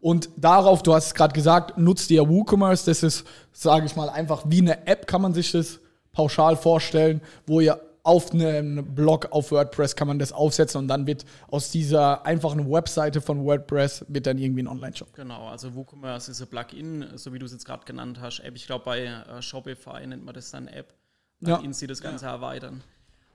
Und 0.00 0.28
darauf, 0.36 0.82
du 0.82 0.94
hast 0.94 1.06
es 1.06 1.14
gerade 1.14 1.32
gesagt, 1.32 1.78
nutzt 1.78 2.10
ihr 2.10 2.28
WooCommerce. 2.28 2.84
Das 2.84 3.02
ist, 3.02 3.26
sage 3.52 3.86
ich 3.86 3.96
mal, 3.96 4.08
einfach 4.08 4.44
wie 4.46 4.60
eine 4.60 4.86
App, 4.86 5.06
kann 5.06 5.22
man 5.22 5.34
sich 5.34 5.50
das 5.50 5.80
pauschal 6.12 6.56
vorstellen, 6.56 7.20
wo 7.46 7.60
ihr 7.60 7.80
auf 8.06 8.32
einem 8.32 8.94
Blog 8.94 9.32
auf 9.32 9.50
WordPress 9.50 9.96
kann 9.96 10.06
man 10.06 10.20
das 10.20 10.32
aufsetzen 10.32 10.78
und 10.78 10.88
dann 10.88 11.08
wird 11.08 11.24
aus 11.48 11.72
dieser 11.72 12.24
einfachen 12.24 12.70
Webseite 12.70 13.20
von 13.20 13.44
WordPress 13.44 14.04
wird 14.06 14.26
dann 14.26 14.38
irgendwie 14.38 14.62
ein 14.62 14.68
Online-Shop. 14.68 15.12
Genau, 15.14 15.48
also 15.48 15.74
WooCommerce 15.74 16.28
ist 16.30 16.40
ein 16.40 16.46
Plugin, 16.46 17.04
so 17.16 17.32
wie 17.32 17.40
du 17.40 17.46
es 17.46 17.52
jetzt 17.52 17.64
gerade 17.64 17.84
genannt 17.84 18.20
hast. 18.20 18.38
App, 18.40 18.54
ich 18.54 18.66
glaube 18.66 18.84
bei 18.84 19.06
äh, 19.06 19.42
Shopify 19.42 20.06
nennt 20.06 20.24
man 20.24 20.34
das 20.34 20.52
dann 20.52 20.68
App. 20.68 20.94
Plugins, 21.42 21.80
ja. 21.80 21.86
die 21.86 21.88
das 21.88 22.00
Ganze 22.00 22.26
ja. 22.26 22.32
erweitern. 22.32 22.84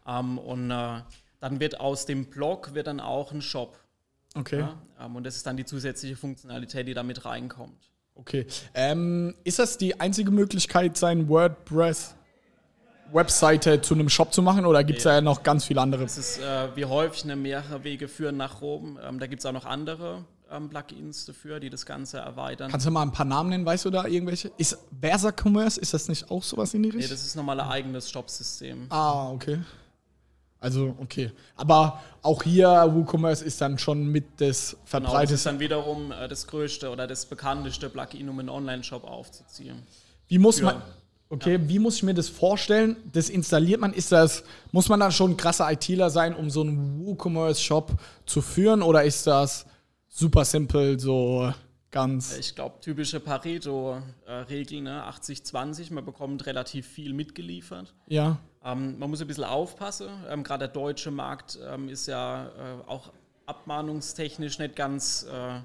Ähm, 0.07 0.37
und 0.37 0.71
äh, 0.71 1.01
dann 1.41 1.59
wird 1.59 1.81
aus 1.81 2.05
dem 2.05 2.29
Blog 2.29 2.73
wird 2.73 2.87
dann 2.87 3.01
auch 3.01 3.33
ein 3.33 3.41
Shop. 3.41 3.77
Okay. 4.35 4.59
Ja? 4.59 4.81
Ähm, 5.01 5.17
und 5.17 5.25
das 5.25 5.35
ist 5.35 5.45
dann 5.45 5.57
die 5.57 5.65
zusätzliche 5.65 6.15
Funktionalität, 6.15 6.87
die 6.87 6.93
damit 6.93 7.25
reinkommt. 7.25 7.91
Okay. 8.15 8.47
Ähm, 8.73 9.35
ist 9.43 9.59
das 9.59 9.77
die 9.77 9.99
einzige 9.99 10.31
Möglichkeit, 10.31 10.95
sein 10.95 11.27
WordPress 11.27 12.15
Webseite 13.13 13.81
zu 13.81 13.93
einem 13.93 14.09
Shop 14.09 14.33
zu 14.33 14.41
machen 14.41 14.65
oder 14.65 14.83
gibt 14.83 14.99
es 14.99 15.05
ja. 15.05 15.15
ja 15.15 15.21
noch 15.21 15.43
ganz 15.43 15.65
viele 15.65 15.81
andere? 15.81 16.03
Es 16.03 16.17
ist 16.17 16.39
äh, 16.39 16.75
wie 16.75 16.85
häufig 16.85 17.23
eine 17.23 17.35
mehrere 17.35 17.83
Wege 17.83 18.07
führen 18.07 18.37
nach 18.37 18.61
Rom. 18.61 18.99
Ähm, 19.03 19.19
da 19.19 19.27
gibt 19.27 19.41
es 19.41 19.45
auch 19.45 19.51
noch 19.51 19.65
andere 19.65 20.25
ähm, 20.51 20.69
Plugins 20.69 21.25
dafür, 21.25 21.59
die 21.59 21.69
das 21.69 21.85
Ganze 21.85 22.19
erweitern. 22.19 22.71
Kannst 22.71 22.85
du 22.85 22.91
mal 22.91 23.01
ein 23.01 23.11
paar 23.11 23.25
Namen 23.25 23.49
nennen? 23.49 23.65
Weißt 23.65 23.85
du 23.85 23.89
da 23.89 24.05
irgendwelche? 24.05 24.51
Ist 24.57 24.77
Versa 24.99 25.31
Commerce, 25.31 25.79
ist 25.79 25.93
das 25.93 26.07
nicht 26.07 26.29
auch 26.29 26.43
sowas 26.43 26.73
in 26.73 26.83
die 26.83 26.89
Richtung? 26.89 27.03
Nee, 27.03 27.09
das 27.09 27.25
ist 27.25 27.35
nochmal 27.35 27.59
ein 27.59 27.67
eigenes 27.67 28.09
Shopsystem. 28.09 28.87
Ah, 28.89 29.29
okay. 29.31 29.59
Also, 30.59 30.95
okay. 30.99 31.31
Aber 31.55 31.99
auch 32.21 32.43
hier, 32.43 32.67
WooCommerce 32.93 33.41
ist 33.41 33.59
dann 33.61 33.79
schon 33.79 34.05
mit 34.05 34.39
des 34.39 34.77
verbreiteten. 34.85 35.05
Genau, 35.05 35.21
das 35.21 35.31
ist 35.31 35.45
dann 35.47 35.59
wiederum 35.59 36.11
äh, 36.11 36.27
das 36.27 36.45
größte 36.45 36.91
oder 36.91 37.07
das 37.07 37.25
bekannteste 37.25 37.89
Plugin, 37.89 38.29
um 38.29 38.37
einen 38.37 38.49
Online-Shop 38.49 39.03
aufzuziehen. 39.03 39.81
Wie 40.27 40.37
muss 40.37 40.59
Für 40.59 40.65
man 40.65 40.81
Okay, 41.31 41.53
ja. 41.53 41.69
wie 41.69 41.79
muss 41.79 41.95
ich 41.95 42.03
mir 42.03 42.13
das 42.13 42.27
vorstellen? 42.29 42.97
Das 43.11 43.29
installiert 43.29 43.79
man, 43.79 43.93
ist 43.93 44.11
das, 44.11 44.43
muss 44.71 44.89
man 44.89 44.99
dann 44.99 45.11
schon 45.11 45.31
ein 45.31 45.37
krasser 45.37 45.71
ITler 45.71 46.09
sein, 46.09 46.35
um 46.35 46.49
so 46.49 46.61
einen 46.61 47.05
WooCommerce-Shop 47.05 47.93
zu 48.25 48.41
führen 48.41 48.81
oder 48.81 49.03
ist 49.05 49.25
das 49.25 49.65
super 50.09 50.43
simpel, 50.43 50.99
so 50.99 51.53
ganz. 51.89 52.37
Ich 52.37 52.53
glaube, 52.53 52.79
typische 52.81 53.21
Pareto-Regel, 53.21 54.81
ne? 54.81 55.07
80-20, 55.07 55.93
man 55.93 56.03
bekommt 56.03 56.45
relativ 56.45 56.85
viel 56.85 57.13
mitgeliefert. 57.13 57.93
Ja. 58.07 58.37
Ähm, 58.63 58.99
man 58.99 59.09
muss 59.09 59.21
ein 59.21 59.27
bisschen 59.27 59.45
aufpassen. 59.45 60.09
Ähm, 60.29 60.43
Gerade 60.43 60.67
der 60.67 60.73
deutsche 60.73 61.11
Markt 61.11 61.57
ähm, 61.65 61.87
ist 61.87 62.07
ja 62.07 62.47
äh, 62.47 62.89
auch 62.89 63.11
abmahnungstechnisch 63.45 64.59
nicht 64.59 64.75
ganz, 64.75 65.25
äh, 65.31 65.59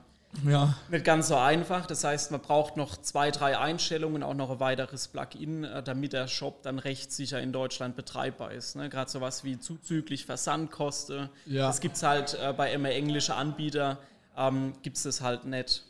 Ja. 0.44 0.74
nicht 0.90 1.04
ganz 1.04 1.28
so 1.28 1.36
einfach. 1.36 1.86
Das 1.86 2.04
heißt, 2.04 2.30
man 2.30 2.40
braucht 2.40 2.76
noch 2.76 2.96
zwei, 2.96 3.30
drei 3.30 3.58
Einstellungen, 3.58 4.22
auch 4.22 4.34
noch 4.34 4.50
ein 4.50 4.60
weiteres 4.60 5.08
Plugin, 5.08 5.64
äh, 5.64 5.82
damit 5.82 6.12
der 6.12 6.28
Shop 6.28 6.62
dann 6.62 6.78
rechtssicher 6.78 7.40
in 7.40 7.52
Deutschland 7.52 7.96
betreibbar 7.96 8.52
ist. 8.52 8.76
Ne? 8.76 8.88
Gerade 8.88 9.10
sowas 9.10 9.44
wie 9.44 9.58
zuzüglich 9.58 10.26
Versandkosten. 10.26 11.28
Ja. 11.46 11.66
Das 11.68 11.80
gibt 11.80 11.96
es 11.96 12.02
halt 12.02 12.38
äh, 12.40 12.52
bei 12.52 12.72
immer 12.72 12.90
englische 12.90 13.34
Anbieter, 13.34 13.98
ähm, 14.36 14.72
gibt 14.82 14.96
es 14.96 15.04
das 15.04 15.20
halt 15.20 15.44
nicht. 15.44 15.84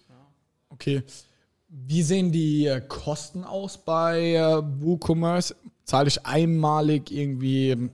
Okay. 0.69 1.03
Wie 1.69 2.03
sehen 2.03 2.31
die 2.33 2.67
äh, 2.67 2.81
Kosten 2.81 3.45
aus 3.45 3.79
bei 3.79 4.35
äh, 4.35 4.63
WooCommerce? 4.81 5.57
Zahle 5.85 6.09
ich 6.09 6.25
einmalig 6.25 7.11
irgendwie. 7.11 7.91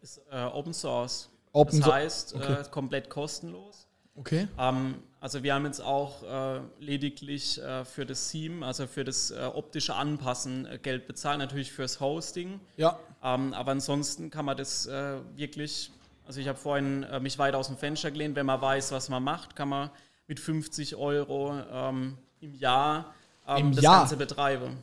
Ist 0.00 0.20
äh, 0.30 0.44
Open 0.44 0.72
Source. 0.72 1.28
Open 1.52 1.80
das 1.80 1.90
heißt, 1.90 2.34
okay. 2.34 2.52
äh, 2.52 2.64
komplett 2.70 3.10
kostenlos. 3.10 3.86
Okay. 4.14 4.46
Ähm, 4.58 4.94
also 5.20 5.42
wir 5.42 5.54
haben 5.54 5.66
jetzt 5.66 5.80
auch 5.80 6.22
äh, 6.22 6.60
lediglich 6.78 7.60
äh, 7.60 7.84
für 7.84 8.06
das 8.06 8.30
Theme, 8.30 8.64
also 8.64 8.86
für 8.86 9.04
das 9.04 9.30
äh, 9.30 9.50
optische 9.54 9.94
Anpassen 9.94 10.66
äh, 10.66 10.78
Geld 10.78 11.06
bezahlt, 11.06 11.38
natürlich 11.38 11.72
fürs 11.72 12.00
Hosting. 12.00 12.58
Ja. 12.76 12.98
Ähm, 13.22 13.52
aber 13.54 13.72
ansonsten 13.72 14.30
kann 14.30 14.46
man 14.46 14.56
das 14.56 14.86
äh, 14.86 15.18
wirklich, 15.36 15.90
also 16.26 16.40
ich 16.40 16.48
habe 16.48 16.58
vorhin 16.58 17.02
äh, 17.04 17.20
mich 17.20 17.38
weit 17.38 17.54
aus 17.54 17.66
dem 17.66 17.76
Fenster 17.76 18.10
gelehnt, 18.10 18.34
wenn 18.34 18.46
man 18.46 18.60
weiß, 18.60 18.92
was 18.92 19.08
man 19.08 19.22
macht, 19.22 19.54
kann 19.54 19.68
man 19.68 19.90
mit 20.26 20.40
50 20.40 20.96
Euro 20.96 21.54
ähm, 21.70 22.16
im 22.40 22.54
Jahr 22.54 23.12
ähm, 23.46 23.56
Im 23.58 23.74
das 23.74 23.84
Jahr? 23.84 23.98
Ganze 24.00 24.16
betreiben. 24.16 24.82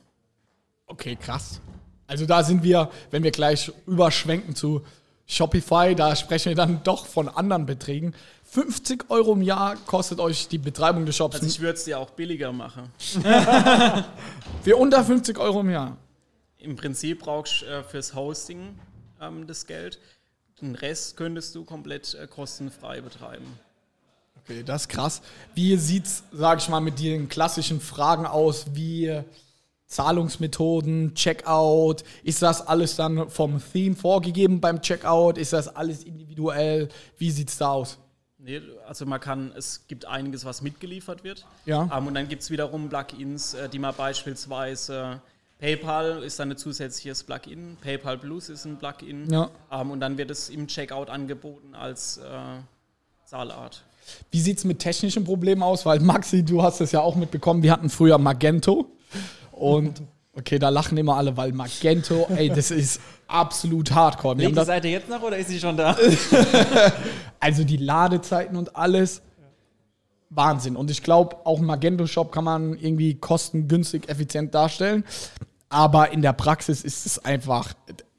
Okay, 0.88 1.16
krass. 1.16 1.62
Also 2.06 2.26
da 2.26 2.44
sind 2.44 2.64
wir, 2.64 2.90
wenn 3.12 3.24
wir 3.24 3.32
gleich 3.32 3.72
überschwenken 3.86 4.56
zu 4.56 4.86
Shopify, 5.26 5.94
da 5.96 6.16
sprechen 6.16 6.50
wir 6.50 6.56
dann 6.56 6.82
doch 6.84 7.06
von 7.06 7.28
anderen 7.28 7.66
Beträgen. 7.66 8.14
50 8.50 9.10
Euro 9.10 9.34
im 9.34 9.42
Jahr 9.42 9.76
kostet 9.76 10.20
euch 10.20 10.48
die 10.48 10.58
Betreibung 10.58 11.06
des 11.06 11.16
Shops. 11.16 11.36
Also 11.36 11.48
ich 11.48 11.60
würde 11.60 11.74
es 11.74 11.84
dir 11.84 12.00
auch 12.00 12.12
billiger 12.12 12.52
machen. 12.52 12.90
Für 14.64 14.78
unter 14.78 15.04
50 15.04 15.38
Euro 15.38 15.60
im 15.62 15.70
Jahr. 15.70 15.98
Im 16.58 16.76
Prinzip 16.76 17.20
brauchst 17.20 17.62
du 17.62 17.66
äh, 17.66 17.84
fürs 17.84 18.16
Hosting 18.16 18.80
ähm, 19.22 19.48
das 19.48 19.68
Geld. 19.68 20.00
Den 20.62 20.76
Rest 20.76 21.18
könntest 21.18 21.54
du 21.56 21.66
komplett 21.66 22.16
äh, 22.16 22.26
kostenfrei 22.26 23.02
betreiben. 23.02 23.46
Okay, 24.44 24.64
das 24.64 24.84
ist 24.84 24.90
krass. 24.90 25.22
Wie 25.54 25.76
sieht's, 25.76 26.24
sag 26.32 26.60
ich 26.60 26.70
mal, 26.70 26.80
mit 26.80 27.00
den 27.00 27.28
klassischen 27.28 27.82
Fragen 27.82 28.26
aus, 28.26 28.66
wie 28.74 29.22
Zahlungsmethoden, 29.88 31.14
Checkout? 31.16 32.04
Ist 32.24 32.42
das 32.42 32.66
alles 32.66 32.96
dann 32.96 33.30
vom 33.30 33.62
Theme 33.74 33.96
vorgegeben 33.96 34.62
beim 34.62 34.82
Checkout? 34.82 35.38
Ist 35.38 35.54
das 35.54 35.68
alles 35.68 36.04
individuell? 36.04 36.88
Wie 37.18 37.30
sieht's 37.30 37.58
da 37.58 37.72
aus? 37.72 37.98
Nee, 38.48 38.62
also 38.88 39.06
man 39.06 39.20
kann, 39.20 39.52
es 39.58 39.88
gibt 39.90 40.06
einiges, 40.06 40.46
was 40.46 40.62
mitgeliefert 40.62 41.26
wird. 41.26 41.46
Ja. 41.66 41.90
Ähm, 41.94 42.08
und 42.08 42.14
dann 42.14 42.30
gibt 42.30 42.44
es 42.44 42.50
wiederum 42.50 42.88
Plugins, 42.88 43.54
äh, 43.54 43.68
die 43.68 43.78
man 43.78 43.94
beispielsweise 43.94 45.22
PayPal 45.60 46.24
ist 46.24 46.40
dann 46.40 46.52
ein 46.52 46.58
zusätzliches 46.58 47.24
Plugin, 47.24 47.76
PayPal 47.82 48.18
Plus 48.18 48.48
ist 48.48 48.64
ein 48.64 48.78
Plugin. 48.78 49.30
Ja. 49.30 49.50
Ähm, 49.70 49.92
und 49.92 50.00
dann 50.00 50.18
wird 50.18 50.32
es 50.32 50.48
im 50.48 50.68
Checkout 50.68 51.10
angeboten 51.10 51.76
als 51.76 52.20
äh, 52.20 52.22
Zahlart. 53.26 53.84
Wie 54.32 54.40
sieht's 54.40 54.64
mit 54.64 54.80
technischen 54.80 55.26
Problemen 55.26 55.62
aus? 55.62 55.86
Weil 55.86 56.00
Maxi, 56.00 56.42
du 56.42 56.64
hast 56.64 56.80
es 56.80 56.94
ja 56.94 57.02
auch 57.02 57.18
mitbekommen, 57.18 57.64
wir 57.64 57.74
hatten 57.74 57.90
früher 57.90 58.18
Magento. 58.18 58.90
Und 59.52 60.02
okay, 60.38 60.60
da 60.60 60.70
lachen 60.70 60.98
immer 60.98 61.18
alle, 61.18 61.36
weil 61.36 61.52
Magento, 61.52 62.28
ey, 62.36 62.50
das 62.50 62.72
ist 62.72 63.02
absolut 63.28 63.92
hardcore. 63.92 64.36
Liegt 64.36 64.58
die 64.58 64.66
Seite 64.66 64.88
jetzt 64.88 65.10
noch 65.10 65.22
oder 65.22 65.38
ist 65.38 65.50
sie 65.50 65.60
schon 65.60 65.76
da? 65.76 65.98
also 67.40 67.64
die 67.64 67.78
Ladezeiten 67.78 68.56
und 68.56 68.76
alles. 68.76 69.22
Wahnsinn. 70.30 70.76
Und 70.76 70.92
ich 70.92 71.04
glaube, 71.04 71.38
auch 71.46 71.58
einen 71.58 71.68
Magento-Shop 71.68 72.34
kann 72.34 72.44
man 72.44 72.74
irgendwie 72.78 73.16
kostengünstig, 73.16 74.10
effizient 74.10 74.54
darstellen. 74.54 75.06
Aber 75.70 76.12
in 76.12 76.22
der 76.22 76.34
Praxis 76.34 76.84
ist 76.84 77.06
es 77.06 77.24
einfach, 77.24 77.74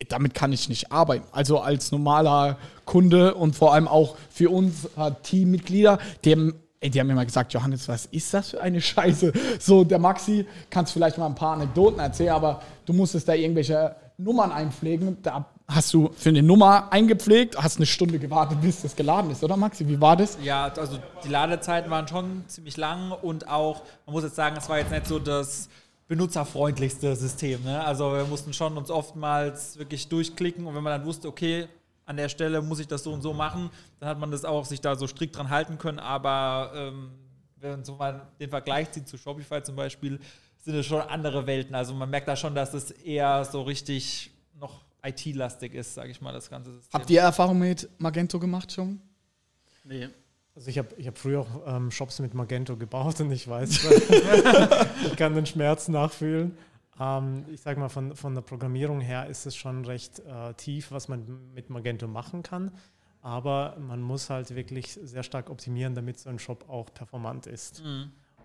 damit 0.08 0.32
kann 0.34 0.52
ich 0.52 0.70
nicht 0.70 0.90
arbeiten. 0.90 1.26
Also 1.32 1.60
als 1.60 1.92
normaler 1.92 2.58
Kunde 2.86 3.34
und 3.34 3.56
vor 3.56 3.74
allem 3.74 3.88
auch 3.88 4.16
für 4.30 4.50
uns 4.50 4.86
äh, 4.96 5.10
Teammitglieder, 5.22 5.98
die 6.24 6.32
haben, 6.32 6.54
ey, 6.80 6.90
die 6.90 7.00
haben 7.00 7.10
immer 7.10 7.24
gesagt, 7.24 7.52
Johannes, 7.52 7.88
was 7.88 8.06
ist 8.06 8.32
das 8.32 8.50
für 8.50 8.60
eine 8.60 8.80
Scheiße? 8.80 9.32
So, 9.58 9.84
der 9.84 9.98
Maxi, 9.98 10.46
kannst 10.70 10.92
vielleicht 10.92 11.18
mal 11.18 11.26
ein 11.26 11.34
paar 11.34 11.54
Anekdoten 11.54 11.98
erzählen, 11.98 12.30
aber 12.30 12.62
du 12.86 12.92
musstest 12.92 13.28
da 13.28 13.34
irgendwelche 13.34 13.96
Nummern 14.16 14.52
einpflegen. 14.52 15.18
Da 15.22 15.46
hast 15.66 15.92
du 15.92 16.10
für 16.16 16.30
eine 16.30 16.42
Nummer 16.42 16.92
eingepflegt, 16.92 17.60
hast 17.60 17.76
eine 17.76 17.86
Stunde 17.86 18.18
gewartet, 18.18 18.60
bis 18.60 18.82
das 18.82 18.96
geladen 18.96 19.30
ist, 19.30 19.44
oder 19.44 19.56
Maxi? 19.56 19.86
Wie 19.86 20.00
war 20.00 20.16
das? 20.16 20.38
Ja, 20.42 20.72
also 20.76 20.98
die 21.24 21.28
Ladezeiten 21.28 21.90
waren 21.90 22.08
schon 22.08 22.44
ziemlich 22.46 22.76
lang 22.76 23.12
und 23.12 23.48
auch, 23.48 23.82
man 24.06 24.14
muss 24.14 24.24
jetzt 24.24 24.36
sagen, 24.36 24.56
es 24.56 24.68
war 24.68 24.78
jetzt 24.78 24.90
nicht 24.90 25.06
so 25.06 25.18
das 25.18 25.68
benutzerfreundlichste 26.08 27.14
System. 27.16 27.62
Ne? 27.64 27.84
Also 27.84 28.12
wir 28.12 28.24
mussten 28.24 28.52
schon 28.54 28.76
uns 28.78 28.90
oftmals 28.90 29.78
wirklich 29.78 30.08
durchklicken 30.08 30.66
und 30.66 30.74
wenn 30.74 30.82
man 30.82 30.98
dann 30.98 31.06
wusste, 31.06 31.28
okay, 31.28 31.68
an 32.08 32.16
der 32.16 32.30
Stelle 32.30 32.62
muss 32.62 32.80
ich 32.80 32.88
das 32.88 33.04
so 33.04 33.12
und 33.12 33.20
so 33.20 33.34
machen, 33.34 33.70
dann 34.00 34.08
hat 34.08 34.18
man 34.18 34.30
das 34.30 34.46
auch 34.46 34.64
sich 34.64 34.80
da 34.80 34.96
so 34.96 35.06
strikt 35.06 35.36
dran 35.36 35.50
halten 35.50 35.76
können. 35.76 35.98
Aber 35.98 36.72
ähm, 36.74 37.10
wenn 37.56 37.70
man 37.70 37.84
so 37.84 37.96
mal 37.96 38.26
den 38.40 38.48
Vergleich 38.48 38.90
zieht 38.92 39.06
zu 39.06 39.18
Shopify 39.18 39.62
zum 39.62 39.76
Beispiel, 39.76 40.18
sind 40.58 40.74
es 40.74 40.86
schon 40.86 41.02
andere 41.02 41.46
Welten. 41.46 41.74
Also 41.74 41.94
man 41.94 42.08
merkt 42.08 42.26
da 42.26 42.34
schon, 42.34 42.54
dass 42.54 42.72
es 42.72 42.90
eher 42.90 43.44
so 43.44 43.60
richtig 43.60 44.30
noch 44.58 44.80
IT-lastig 45.04 45.74
ist, 45.74 45.94
sage 45.94 46.10
ich 46.10 46.20
mal, 46.22 46.32
das 46.32 46.48
ganze 46.48 46.72
System. 46.72 46.98
Habt 46.98 47.10
ihr 47.10 47.20
Erfahrung 47.20 47.58
mit 47.58 47.88
Magento 47.98 48.40
gemacht 48.40 48.72
schon? 48.72 49.00
Nee. 49.84 50.08
Also 50.54 50.70
ich 50.70 50.78
habe 50.78 50.88
ich 50.96 51.06
hab 51.06 51.18
früher 51.18 51.40
auch 51.40 51.66
ähm, 51.66 51.90
Shops 51.90 52.20
mit 52.20 52.32
Magento 52.32 52.76
gebaut 52.76 53.20
und 53.20 53.30
ich 53.30 53.46
weiß, 53.46 53.84
ich 55.06 55.16
kann 55.16 55.34
den 55.34 55.46
Schmerz 55.46 55.88
nachfühlen. 55.88 56.56
Ähm, 57.00 57.44
ich 57.52 57.60
sage 57.60 57.80
mal, 57.80 57.88
von, 57.88 58.14
von 58.16 58.34
der 58.34 58.42
Programmierung 58.42 59.00
her 59.00 59.26
ist 59.26 59.46
es 59.46 59.56
schon 59.56 59.84
recht 59.84 60.20
äh, 60.20 60.54
tief, 60.54 60.90
was 60.90 61.08
man 61.08 61.52
mit 61.54 61.70
Magento 61.70 62.08
machen 62.08 62.42
kann. 62.42 62.72
Aber 63.20 63.76
man 63.80 64.00
muss 64.00 64.30
halt 64.30 64.54
wirklich 64.54 64.92
sehr 64.92 65.22
stark 65.22 65.50
optimieren, 65.50 65.94
damit 65.94 66.18
so 66.18 66.30
ein 66.30 66.38
Shop 66.38 66.68
auch 66.68 66.92
performant 66.94 67.46
ist. 67.46 67.82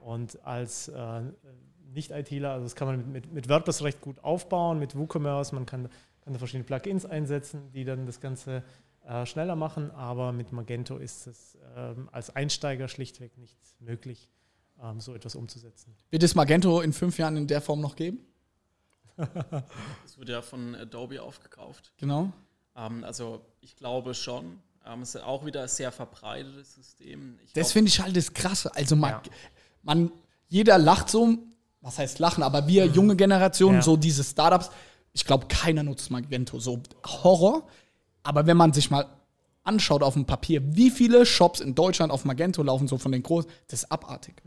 Und 0.03 0.43
als 0.45 0.88
äh, 0.88 1.22
Nicht-ITler, 1.93 2.51
also 2.51 2.65
das 2.65 2.75
kann 2.75 2.88
man 2.88 2.98
mit, 2.98 3.07
mit, 3.07 3.33
mit 3.33 3.50
WordPress 3.50 3.83
recht 3.83 4.01
gut 4.01 4.24
aufbauen, 4.24 4.79
mit 4.79 4.98
WooCommerce, 4.98 5.53
man 5.53 5.65
kann, 5.65 5.89
kann 6.22 6.33
da 6.33 6.39
verschiedene 6.39 6.63
Plugins 6.65 7.05
einsetzen, 7.05 7.72
die 7.72 7.86
dann 7.86 8.05
das 8.05 8.19
Ganze 8.19 8.63
äh, 9.05 9.25
schneller 9.25 9.55
machen, 9.55 9.91
aber 9.91 10.31
mit 10.31 10.51
Magento 10.51 10.98
ist 10.98 11.27
es 11.27 11.57
ähm, 11.75 12.10
als 12.12 12.36
Einsteiger 12.36 12.88
schlichtweg 12.88 13.38
nicht 13.38 13.57
möglich, 13.79 14.29
ähm, 14.81 15.00
so 15.00 15.13
etwas 15.13 15.36
umzusetzen. 15.36 15.95
Wird 16.10 16.24
es 16.24 16.36
Magento 16.36 16.81
in 16.81 16.93
fünf 16.93 17.17
Jahren 17.17 17.38
in 17.38 17.48
der 17.48 17.62
Form 17.62 17.81
noch 17.81 17.95
geben? 17.95 18.19
Das 19.17 20.17
wird 20.17 20.29
ja 20.29 20.41
von 20.41 20.75
Adobe 20.75 21.22
aufgekauft. 21.22 21.91
Genau. 21.98 22.32
Ähm, 22.75 23.03
also 23.03 23.46
ich 23.62 23.75
glaube 23.75 24.13
schon. 24.13 24.60
Ähm, 24.86 25.01
es 25.01 25.15
ist 25.15 25.22
auch 25.24 25.46
wieder 25.46 25.62
ein 25.63 25.67
sehr 25.67 25.91
verbreitetes 25.91 26.75
System. 26.75 27.39
Ich 27.46 27.53
Das 27.53 27.72
finde 27.72 27.89
ich 27.89 28.00
halt 28.01 28.17
das 28.17 28.34
Krasse. 28.34 28.74
Also 28.75 28.96
man, 28.96 29.12
Ja. 29.12 29.22
man, 29.84 30.12
jeder 30.50 30.77
lacht 30.77 31.10
so, 31.10 31.38
was 31.82 31.98
heißt 32.00 32.20
lachen, 32.20 32.43
aber 32.43 32.67
wir 32.67 32.86
junge 32.88 33.15
Generation, 33.15 33.75
Ja. 33.75 33.82
so 33.82 33.96
diese 33.98 34.24
Startups, 34.24 34.72
ich 35.13 35.25
glaube, 35.25 35.48
keiner 35.48 35.84
nutzt 35.84 36.10
Magento. 36.12 36.60
So 36.60 36.82
Horror. 37.05 37.67
Aber 38.24 38.46
wenn 38.48 38.58
man 38.58 38.74
sich 38.74 38.89
mal 38.89 39.05
anschaut 39.63 40.03
auf 40.03 40.15
dem 40.15 40.25
Papier, 40.25 40.62
wie 40.75 40.89
viele 40.89 41.25
Shops 41.25 41.60
in 41.62 41.75
Deutschland 41.75 42.12
auf 42.12 42.25
Magento 42.25 42.62
laufen, 42.63 42.88
so 42.89 42.98
von 42.98 43.12
den 43.13 43.24
großen, 43.24 43.50
das 43.67 43.84
ist 43.84 43.91
abartig. 43.91 44.41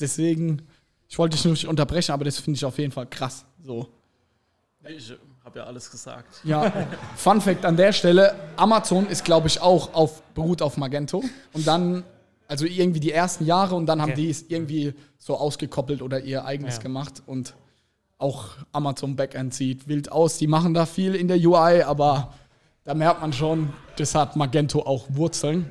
Deswegen, 0.00 0.62
ich 1.10 1.18
wollte 1.18 1.36
dich 1.36 1.44
nur 1.44 1.52
nicht 1.52 1.66
unterbrechen, 1.66 2.12
aber 2.12 2.24
das 2.24 2.38
finde 2.38 2.56
ich 2.56 2.64
auf 2.64 2.78
jeden 2.78 2.92
Fall 2.92 3.06
krass. 3.06 3.44
So. 3.64 3.88
ich 4.88 5.12
habe 5.44 5.58
ja 5.58 5.64
alles 5.66 5.90
gesagt. 5.90 6.40
Ja, 6.44 6.72
Fun 7.16 7.40
Fact 7.40 7.64
an 7.66 7.76
der 7.76 7.92
Stelle: 7.92 8.34
Amazon 8.56 9.06
ist, 9.08 9.24
glaube 9.24 9.48
ich, 9.48 9.60
auch 9.60 9.92
auf, 9.92 10.22
beruht 10.34 10.62
auf 10.62 10.76
Magento. 10.76 11.22
Und 11.52 11.66
dann, 11.66 12.04
also 12.46 12.64
irgendwie 12.64 13.00
die 13.00 13.10
ersten 13.12 13.44
Jahre 13.44 13.74
und 13.74 13.86
dann 13.86 14.00
haben 14.00 14.12
Okay. 14.12 14.22
die 14.22 14.30
es 14.30 14.42
irgendwie 14.48 14.94
so 15.18 15.36
ausgekoppelt 15.36 16.00
oder 16.00 16.20
ihr 16.20 16.44
eigenes 16.44 16.76
Ja. 16.76 16.82
gemacht. 16.82 17.22
Und 17.26 17.54
auch 18.18 18.50
Amazon 18.70 19.16
Backend 19.16 19.52
sieht 19.52 19.88
wild 19.88 20.12
aus. 20.12 20.38
Die 20.38 20.46
machen 20.46 20.74
da 20.74 20.86
viel 20.86 21.14
in 21.16 21.26
der 21.26 21.38
UI, 21.38 21.82
aber 21.82 22.34
da 22.84 22.94
merkt 22.94 23.20
man 23.20 23.32
schon, 23.32 23.72
das 23.96 24.14
hat 24.14 24.36
Magento 24.36 24.80
auch 24.86 25.06
Wurzeln. 25.08 25.70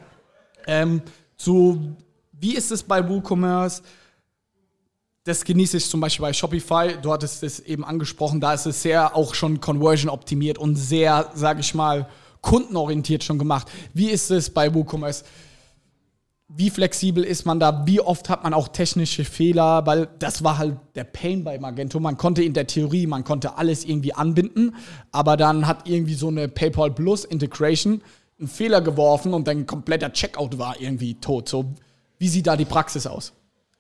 Ähm, 0.68 1.02
zu, 1.38 1.96
wie 2.34 2.56
ist 2.56 2.72
es 2.72 2.84
bei 2.84 3.08
WooCommerce? 3.08 3.84
Das 5.30 5.44
genieße 5.44 5.78
ich 5.78 5.88
zum 5.88 6.00
Beispiel 6.00 6.24
bei 6.24 6.34
Shopify. 6.34 6.98
Du 7.00 7.12
hattest 7.12 7.44
es 7.44 7.60
eben 7.60 7.86
angesprochen, 7.86 8.42
da 8.42 8.56
ist 8.56 8.66
es 8.66 8.82
sehr 8.82 9.16
auch 9.16 9.36
schon 9.36 9.62
conversion 9.62 10.10
optimiert 10.10 10.58
und 10.58 10.76
sehr, 10.76 11.30
sage 11.36 11.60
ich 11.60 11.76
mal, 11.76 12.10
kundenorientiert 12.42 13.24
schon 13.24 13.38
gemacht. 13.38 13.68
Wie 13.94 14.10
ist 14.10 14.32
es 14.32 14.50
bei 14.50 14.74
WooCommerce? 14.74 15.24
wie 16.52 16.72
flexibel 16.72 17.24
ist 17.24 17.46
man 17.46 17.60
da? 17.60 17.86
Wie 17.86 18.02
oft 18.02 18.28
hat 18.28 18.44
man 18.44 18.56
auch 18.56 18.70
technische 18.70 19.24
Fehler? 19.24 19.86
Weil 19.86 20.08
das 20.18 20.44
war 20.44 20.58
halt 20.58 20.78
der 20.96 21.04
Pain 21.04 21.44
bei 21.44 21.60
Magento. 21.60 22.00
Man 22.00 22.18
konnte 22.18 22.42
in 22.42 22.56
der 22.56 22.66
Theorie, 22.66 23.06
man 23.06 23.24
konnte 23.24 23.56
alles 23.56 23.86
irgendwie 23.86 24.16
anbinden, 24.16 24.74
aber 25.12 25.38
dann 25.38 25.68
hat 25.68 25.88
irgendwie 25.88 26.16
so 26.16 26.30
eine 26.30 26.48
PayPal 26.48 26.90
Plus 26.90 27.24
Integration 27.24 28.02
einen 28.40 28.48
Fehler 28.48 28.82
geworfen 28.82 29.36
und 29.36 29.48
dein 29.48 29.68
kompletter 29.68 30.12
Checkout 30.12 30.58
war 30.58 30.82
irgendwie 30.82 31.14
tot. 31.14 31.48
So, 31.48 31.76
wie 32.18 32.30
sieht 32.30 32.48
da 32.48 32.58
die 32.58 32.66
Praxis 32.66 33.06
aus? 33.06 33.34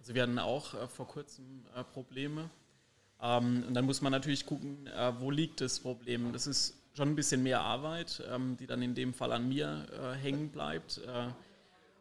Also 0.09 0.15
wir 0.15 0.23
hatten 0.23 0.39
auch 0.39 0.73
äh, 0.73 0.87
vor 0.87 1.07
kurzem 1.07 1.63
äh, 1.75 1.83
Probleme. 1.83 2.49
Ähm, 3.21 3.63
und 3.67 3.75
dann 3.75 3.85
muss 3.85 4.01
man 4.01 4.11
natürlich 4.11 4.43
gucken, 4.43 4.87
äh, 4.87 5.13
wo 5.19 5.29
liegt 5.29 5.61
das 5.61 5.79
Problem. 5.79 6.33
Das 6.33 6.47
ist 6.47 6.73
schon 6.95 7.09
ein 7.09 7.15
bisschen 7.15 7.43
mehr 7.43 7.61
Arbeit, 7.61 8.23
ähm, 8.27 8.57
die 8.59 8.65
dann 8.65 8.81
in 8.81 8.95
dem 8.95 9.13
Fall 9.13 9.31
an 9.31 9.47
mir 9.47 9.85
äh, 9.93 10.17
hängen 10.17 10.49
bleibt. 10.49 10.97
Äh, 10.97 11.27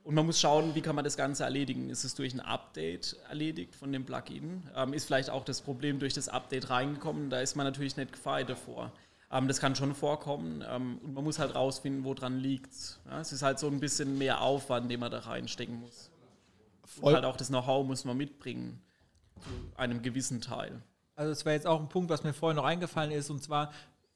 und 0.05 0.15
man 0.15 0.25
muss 0.25 0.41
schauen, 0.41 0.75
wie 0.75 0.81
kann 0.81 0.97
man 0.97 1.05
das 1.05 1.19
Ganze 1.19 1.45
erledigen. 1.45 1.91
Ist 1.91 2.05
es 2.05 2.15
durch 2.15 2.33
ein 2.33 2.41
Update 2.41 3.15
erledigt 3.29 3.75
von 3.75 3.93
dem 3.93 4.07
Plugin? 4.07 4.63
Ähm, 4.75 4.95
ist 4.95 5.05
vielleicht 5.05 5.29
auch 5.29 5.45
das 5.45 5.61
Problem 5.61 5.99
durch 5.99 6.15
das 6.15 6.31
Update 6.31 6.71
reingekommen? 6.71 7.29
Da 7.29 7.41
ist 7.41 7.57
man 7.57 7.67
natürlich 7.67 7.99
nicht 7.99 8.13
gefeit 8.13 8.49
davor. 8.49 8.91
Ähm, 9.31 9.49
das 9.49 9.61
kann 9.61 9.77
schon 9.77 9.95
vorkommen 9.95 10.65
ähm, 10.67 10.99
und 11.05 11.13
man 11.13 11.25
muss 11.25 11.39
halt 11.39 11.55
rausfinden, 11.55 12.05
wo 12.05 12.15
dran 12.15 12.39
liegt. 12.39 13.01
Ja, 13.05 13.21
es 13.21 13.33
ist 13.33 13.43
halt 13.43 13.59
so 13.59 13.67
ein 13.67 13.81
bisschen 13.81 14.17
mehr 14.17 14.41
Aufwand, 14.41 14.91
den 14.91 14.99
man 14.99 15.11
da 15.11 15.19
reinstecken 15.19 15.79
muss. 15.79 16.08
Und 17.01 17.15
halt 17.15 17.25
auch 17.25 17.37
das 17.37 17.49
Know-how 17.49 17.87
muss 17.87 18.05
man 18.05 18.17
mitbringen, 18.17 18.83
zu 19.41 19.51
einem 19.77 20.03
gewissen 20.03 20.41
Teil. 20.41 20.83
Also 21.15 21.31
das 21.31 21.45
wäre 21.45 21.55
jetzt 21.55 21.67
auch 21.67 21.81
ein 21.81 21.89
Punkt, 21.89 22.11
was 22.11 22.23
mir 22.23 22.33
vorher 22.33 22.55
noch 22.55 22.65
eingefallen 22.65 23.11
ist, 23.11 23.31
und 23.31 23.43
zwar, 23.43 23.73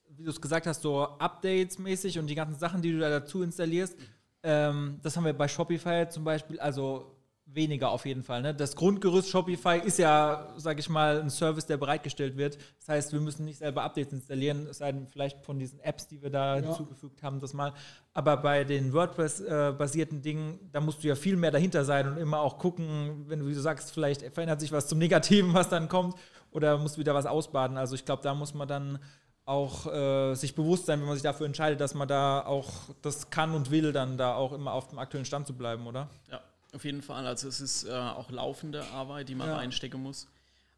wie 0.08 0.24
du 0.24 0.30
es 0.30 0.40
gesagt 0.40 0.66
hast, 0.66 0.82
so 0.82 1.02
Updates 1.02 1.78
mäßig 1.78 2.18
und 2.18 2.26
die 2.26 2.34
ganzen 2.34 2.58
Sachen, 2.58 2.82
die 2.82 2.92
du 2.92 2.98
da 2.98 3.10
dazu 3.10 3.42
installierst. 3.42 3.96
Ähm, 4.42 4.98
das 5.02 5.16
haben 5.16 5.24
wir 5.24 5.32
bei 5.32 5.48
Shopify 5.48 6.08
zum 6.08 6.24
Beispiel, 6.24 6.58
also 6.60 7.16
weniger 7.54 7.90
auf 7.90 8.06
jeden 8.06 8.22
Fall. 8.22 8.42
Ne? 8.42 8.54
Das 8.54 8.76
Grundgerüst 8.76 9.28
Shopify 9.28 9.78
ist 9.78 9.98
ja, 9.98 10.48
sage 10.56 10.80
ich 10.80 10.88
mal, 10.88 11.20
ein 11.20 11.30
Service, 11.30 11.66
der 11.66 11.76
bereitgestellt 11.76 12.36
wird. 12.36 12.58
Das 12.78 12.88
heißt, 12.88 13.12
wir 13.12 13.20
müssen 13.20 13.44
nicht 13.44 13.58
selber 13.58 13.82
Updates 13.82 14.12
installieren, 14.12 14.66
es 14.70 14.78
sei 14.78 14.92
denn 14.92 15.06
vielleicht 15.06 15.44
von 15.44 15.58
diesen 15.58 15.80
Apps, 15.80 16.06
die 16.08 16.22
wir 16.22 16.30
da 16.30 16.56
ja. 16.56 16.62
hinzugefügt 16.62 17.22
haben, 17.22 17.40
das 17.40 17.54
mal. 17.54 17.72
Aber 18.14 18.36
bei 18.36 18.64
den 18.64 18.92
WordPress-basierten 18.92 20.18
äh, 20.18 20.22
Dingen, 20.22 20.70
da 20.72 20.80
musst 20.80 21.02
du 21.02 21.08
ja 21.08 21.14
viel 21.14 21.36
mehr 21.36 21.50
dahinter 21.50 21.84
sein 21.84 22.08
und 22.08 22.16
immer 22.16 22.40
auch 22.40 22.58
gucken, 22.58 23.24
wenn 23.28 23.40
du, 23.40 23.46
wie 23.46 23.54
du 23.54 23.60
sagst, 23.60 23.92
vielleicht 23.92 24.22
verändert 24.32 24.60
sich 24.60 24.72
was 24.72 24.88
zum 24.88 24.98
Negativen, 24.98 25.54
was 25.54 25.68
dann 25.68 25.88
kommt, 25.88 26.14
oder 26.50 26.78
musst 26.78 26.98
wieder 26.98 27.14
was 27.14 27.26
ausbaden. 27.26 27.76
Also 27.76 27.94
ich 27.94 28.04
glaube, 28.04 28.22
da 28.22 28.34
muss 28.34 28.54
man 28.54 28.68
dann 28.68 28.98
auch 29.44 29.86
äh, 29.92 30.34
sich 30.34 30.54
bewusst 30.54 30.86
sein, 30.86 31.00
wenn 31.00 31.06
man 31.06 31.16
sich 31.16 31.22
dafür 31.22 31.46
entscheidet, 31.46 31.80
dass 31.80 31.94
man 31.94 32.06
da 32.06 32.44
auch 32.44 32.70
das 33.02 33.30
kann 33.30 33.54
und 33.54 33.70
will, 33.70 33.92
dann 33.92 34.16
da 34.16 34.34
auch 34.34 34.52
immer 34.52 34.72
auf 34.72 34.88
dem 34.88 34.98
aktuellen 34.98 35.24
Stand 35.24 35.46
zu 35.46 35.54
bleiben, 35.54 35.86
oder? 35.86 36.08
Ja, 36.30 36.40
auf 36.74 36.84
jeden 36.84 37.02
Fall. 37.02 37.26
Also 37.26 37.48
es 37.48 37.60
ist 37.60 37.84
äh, 37.84 37.92
auch 37.92 38.30
laufende 38.30 38.84
Arbeit, 38.86 39.28
die 39.28 39.34
man 39.34 39.48
ja. 39.48 39.56
reinstecken 39.56 40.02
muss. 40.02 40.28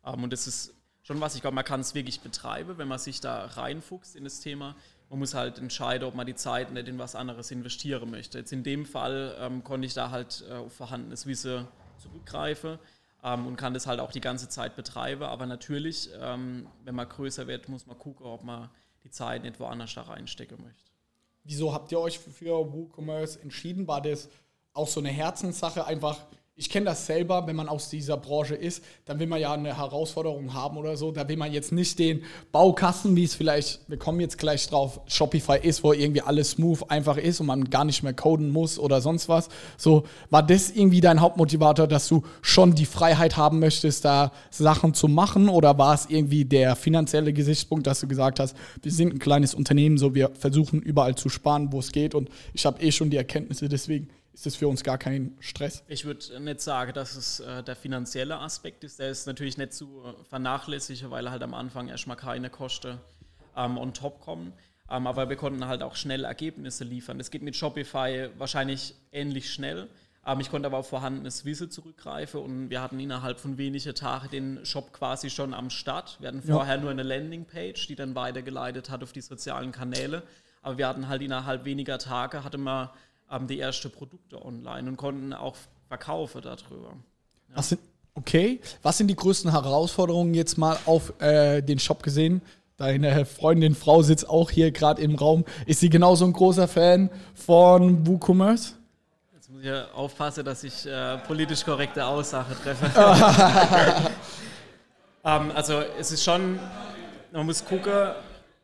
Ähm, 0.05 0.25
und 0.25 0.33
das 0.33 0.47
ist 0.47 0.75
schon 1.03 1.21
was, 1.21 1.35
ich 1.35 1.41
glaube, 1.41 1.55
man 1.55 1.65
kann 1.65 1.81
es 1.81 1.95
wirklich 1.95 2.21
betreiben, 2.21 2.79
wenn 2.79 2.89
man 2.89 2.99
sich 2.99 3.21
da 3.21 3.45
reinfuchst 3.45 4.17
in 4.17 4.25
das 4.25 4.41
Thema. 4.41 4.75
Man 5.11 5.19
muss 5.19 5.35
halt 5.35 5.59
entscheiden, 5.59 6.09
ob 6.09 6.15
man 6.15 6.27
die 6.27 6.35
Zeit 6.35 6.73
nicht 6.73 6.89
in 6.89 6.99
was 6.99 7.15
anderes 7.15 7.51
investieren 7.51 8.11
möchte. 8.11 8.39
Jetzt 8.39 8.53
in 8.53 8.65
dem 8.65 8.87
Fall 8.87 9.37
ähm, 9.39 9.63
konnte 9.63 9.87
ich 9.87 9.95
da 9.95 10.11
halt 10.11 10.45
äh, 10.49 10.55
auf 10.55 10.73
vorhandenes 10.73 11.27
Wissen 11.27 11.69
zurückgreifen 11.99 12.79
ähm, 13.23 13.47
und 13.47 13.57
kann 13.57 13.75
das 13.75 13.87
halt 13.87 14.01
auch 14.01 14.13
die 14.13 14.21
ganze 14.21 14.49
Zeit 14.49 14.77
betreiben. 14.77 15.23
Aber 15.23 15.47
natürlich, 15.47 16.11
ähm, 16.21 16.67
wenn 16.85 16.95
man 16.95 17.09
größer 17.09 17.47
wird, 17.47 17.69
muss 17.69 17.87
man 17.87 17.99
gucken, 17.99 18.27
ob 18.27 18.43
man 18.43 18.71
die 19.05 19.11
Zeit 19.11 19.43
nicht 19.43 19.61
woanders 19.61 19.95
da 19.95 20.03
reinstecken 20.03 20.61
möchte. 20.63 20.91
Wieso 21.45 21.75
habt 21.75 21.93
ihr 21.93 22.01
euch 22.01 22.19
für 22.19 22.73
WooCommerce 22.73 23.37
entschieden? 23.43 23.87
War 23.87 24.01
das 24.01 24.31
auch 24.75 24.89
so 24.89 25.01
eine 25.01 25.11
Herzenssache, 25.11 25.87
einfach 25.87 26.19
ich 26.57 26.71
kenne 26.71 26.87
das 26.87 27.07
selber, 27.07 27.49
wenn 27.49 27.57
man 27.57 27.69
aus 27.69 27.89
dieser 27.89 28.17
Branche 28.17 28.55
ist, 28.55 28.85
dann 29.07 29.19
will 29.19 29.27
man 29.27 29.41
ja 29.41 29.53
eine 29.53 29.77
Herausforderung 29.77 30.55
haben 30.55 30.77
oder 30.77 30.97
so. 30.97 31.11
Da 31.11 31.29
will 31.29 31.37
man 31.37 31.53
jetzt 31.53 31.73
nicht 31.73 31.99
den 31.99 32.23
Baukasten, 32.53 33.17
wie 33.17 33.25
es 33.25 33.35
vielleicht, 33.35 33.81
wir 33.89 33.99
kommen 33.99 34.21
jetzt 34.21 34.39
gleich 34.39 34.69
drauf, 34.69 35.01
Shopify 35.07 35.59
ist, 35.61 35.83
wo 35.83 35.93
irgendwie 35.93 36.21
alles 36.21 36.53
smooth 36.53 36.89
einfach 36.91 37.17
ist 37.17 37.41
und 37.41 37.47
man 37.47 37.71
gar 37.71 37.85
nicht 37.85 38.05
mehr 38.05 38.15
coden 38.15 38.51
muss 38.51 38.79
oder 38.79 39.01
sonst 39.01 39.29
was. 39.29 39.49
So, 39.77 40.05
war 40.31 40.45
das 40.45 40.71
irgendwie 40.71 41.01
dein 41.01 41.21
Hauptmotivator, 41.21 41.89
dass 41.89 42.07
du 42.07 42.23
schon 42.41 42.77
die 42.77 42.87
Freiheit 42.87 43.37
haben 43.37 43.59
möchtest, 43.59 44.05
da 44.05 44.31
Sachen 44.51 44.95
zu 44.95 45.09
machen? 45.09 45.49
Oder 45.49 45.77
war 45.77 45.95
es 45.95 46.07
irgendwie 46.07 46.45
der 46.45 46.77
finanzielle 46.77 47.33
Gesichtspunkt, 47.33 47.89
dass 47.89 47.99
du 47.99 48.07
gesagt 48.07 48.39
hast, 48.39 48.57
wir 48.81 48.93
sind 48.93 49.13
ein 49.13 49.19
kleines 49.19 49.55
Unternehmen, 49.55 49.99
so 49.99 50.15
wir 50.15 50.31
versuchen 50.39 50.81
überall 50.81 51.17
zu 51.17 51.29
sparen, 51.29 51.73
wo 51.73 51.81
es 51.81 51.91
geht 51.91 52.15
und 52.15 52.29
ich 52.53 52.65
habe 52.65 52.81
eh 52.81 52.93
schon 52.93 53.11
die 53.11 53.17
Erkenntnisse, 53.17 53.69
deswegen 53.69 54.09
ist 54.35 54.47
das 54.47 54.57
für 54.57 54.67
uns 54.67 54.83
gar 54.83 54.99
kein 54.99 55.37
Stress. 55.39 55.85
Ich 55.87 56.05
würde 56.05 56.41
nicht 56.41 56.61
sagen, 56.61 56.93
dass 56.93 57.15
es 57.15 57.41
äh, 57.41 57.63
der 57.63 57.77
finanzielle 57.77 58.39
Aspekt 58.39 58.83
ist. 58.83 58.99
Der 58.99 59.09
ist 59.09 59.27
natürlich 59.27 59.57
nicht 59.57 59.73
zu 59.73 60.03
vernachlässigen, 60.29 61.11
weil 61.11 61.31
halt 61.31 61.43
am 61.43 61.55
Anfang 61.55 61.89
erstmal 61.89 62.17
keine 62.17 62.51
Kosten 62.51 62.99
ähm, 63.57 63.79
on 63.79 63.95
top 63.95 64.21
kommen. 64.21 64.53
Ähm, 64.91 65.07
aber 65.07 65.29
wir 65.29 65.37
konnten 65.37 65.67
halt 65.67 65.83
auch 65.83 65.95
schnell 65.95 66.25
Ergebnisse 66.25 66.85
liefern. 66.85 67.19
Das 67.19 67.31
geht 67.31 67.43
mit 67.43 67.57
Shopify 67.57 68.29
wahrscheinlich 68.37 68.95
ähnlich 69.13 69.53
schnell. 69.53 69.89
Ähm, 70.27 70.41
ich 70.41 70.51
konnte 70.51 70.67
aber 70.67 70.79
auf 70.79 70.89
vorhandenes 70.89 71.45
Wissen 71.45 71.71
zurückgreifen 71.71 72.41
und 72.41 72.71
wir 72.71 72.83
hatten 72.83 72.99
innerhalb 72.99 73.39
von 73.39 73.57
wenigen 73.57 73.95
Tagen 73.95 74.31
den 74.31 74.67
Shop 74.67 74.93
quasi 74.93 75.31
schon 75.31 75.55
am 75.55 75.71
Start. 75.71 76.17
Wir 76.21 76.29
hatten 76.29 76.43
vorher 76.43 76.75
ja. 76.75 76.81
nur 76.81 76.91
eine 76.91 77.05
Landingpage, 77.05 77.87
die 77.87 77.95
dann 77.95 78.15
weitergeleitet 78.15 78.91
hat 78.91 79.03
auf 79.03 79.13
die 79.13 79.21
sozialen 79.21 79.73
Kanäle. 79.73 80.23
Aber 80.63 80.79
wir 80.79 80.89
hatten 80.89 81.09
halt 81.09 81.23
innerhalb 81.23 81.65
weniger 81.65 81.99
Tage, 81.99 82.43
hatte 82.43 82.59
man 82.59 82.89
haben 83.29 83.47
die 83.47 83.61
ersten 83.61 83.91
Produkte 83.91 84.45
online 84.45 84.89
und 84.89 84.97
konnten 84.97 85.33
auch 85.33 85.57
verkaufen 85.89 86.43
darüber. 86.43 86.89
Ja. 87.49 87.57
Was 87.57 87.71
sind, 87.71 87.81
okay, 88.15 88.61
was 88.83 88.99
sind 88.99 89.09
die 89.09 89.17
größten 89.17 89.51
Herausforderungen 89.51 90.35
jetzt 90.35 90.59
mal 90.59 90.79
auf 90.87 91.21
äh, 91.21 91.63
den 91.63 91.79
Shop 91.79 92.03
gesehen? 92.03 92.43
Deine 92.77 93.25
Freundin, 93.25 93.77
Frau 93.77 94.03
sitzt 94.03 94.29
auch 94.29 94.51
hier 94.51 94.73
gerade 94.73 95.01
im 95.01 95.15
Raum. 95.15 95.45
Ist 95.65 95.79
sie 95.81 95.89
genauso 95.89 96.25
ein 96.25 96.33
großer 96.33 96.67
Fan 96.67 97.09
von 97.35 98.05
WooCommerce? 98.05 98.75
Jetzt 99.33 99.49
muss 99.49 99.61
ich 99.61 99.69
ja 99.69 99.87
aufpassen, 99.93 100.45
dass 100.45 100.65
ich 100.65 100.85
äh, 100.85 101.19
politisch 101.19 101.65
korrekte 101.65 102.05
Aussagen 102.05 102.53
treffe. 102.63 102.87
ähm, 105.25 105.53
also 105.55 105.83
es 106.01 106.11
ist 106.11 106.25
schon, 106.25 106.59
man 107.31 107.47
muss 107.47 107.65
gucken, 107.65 107.93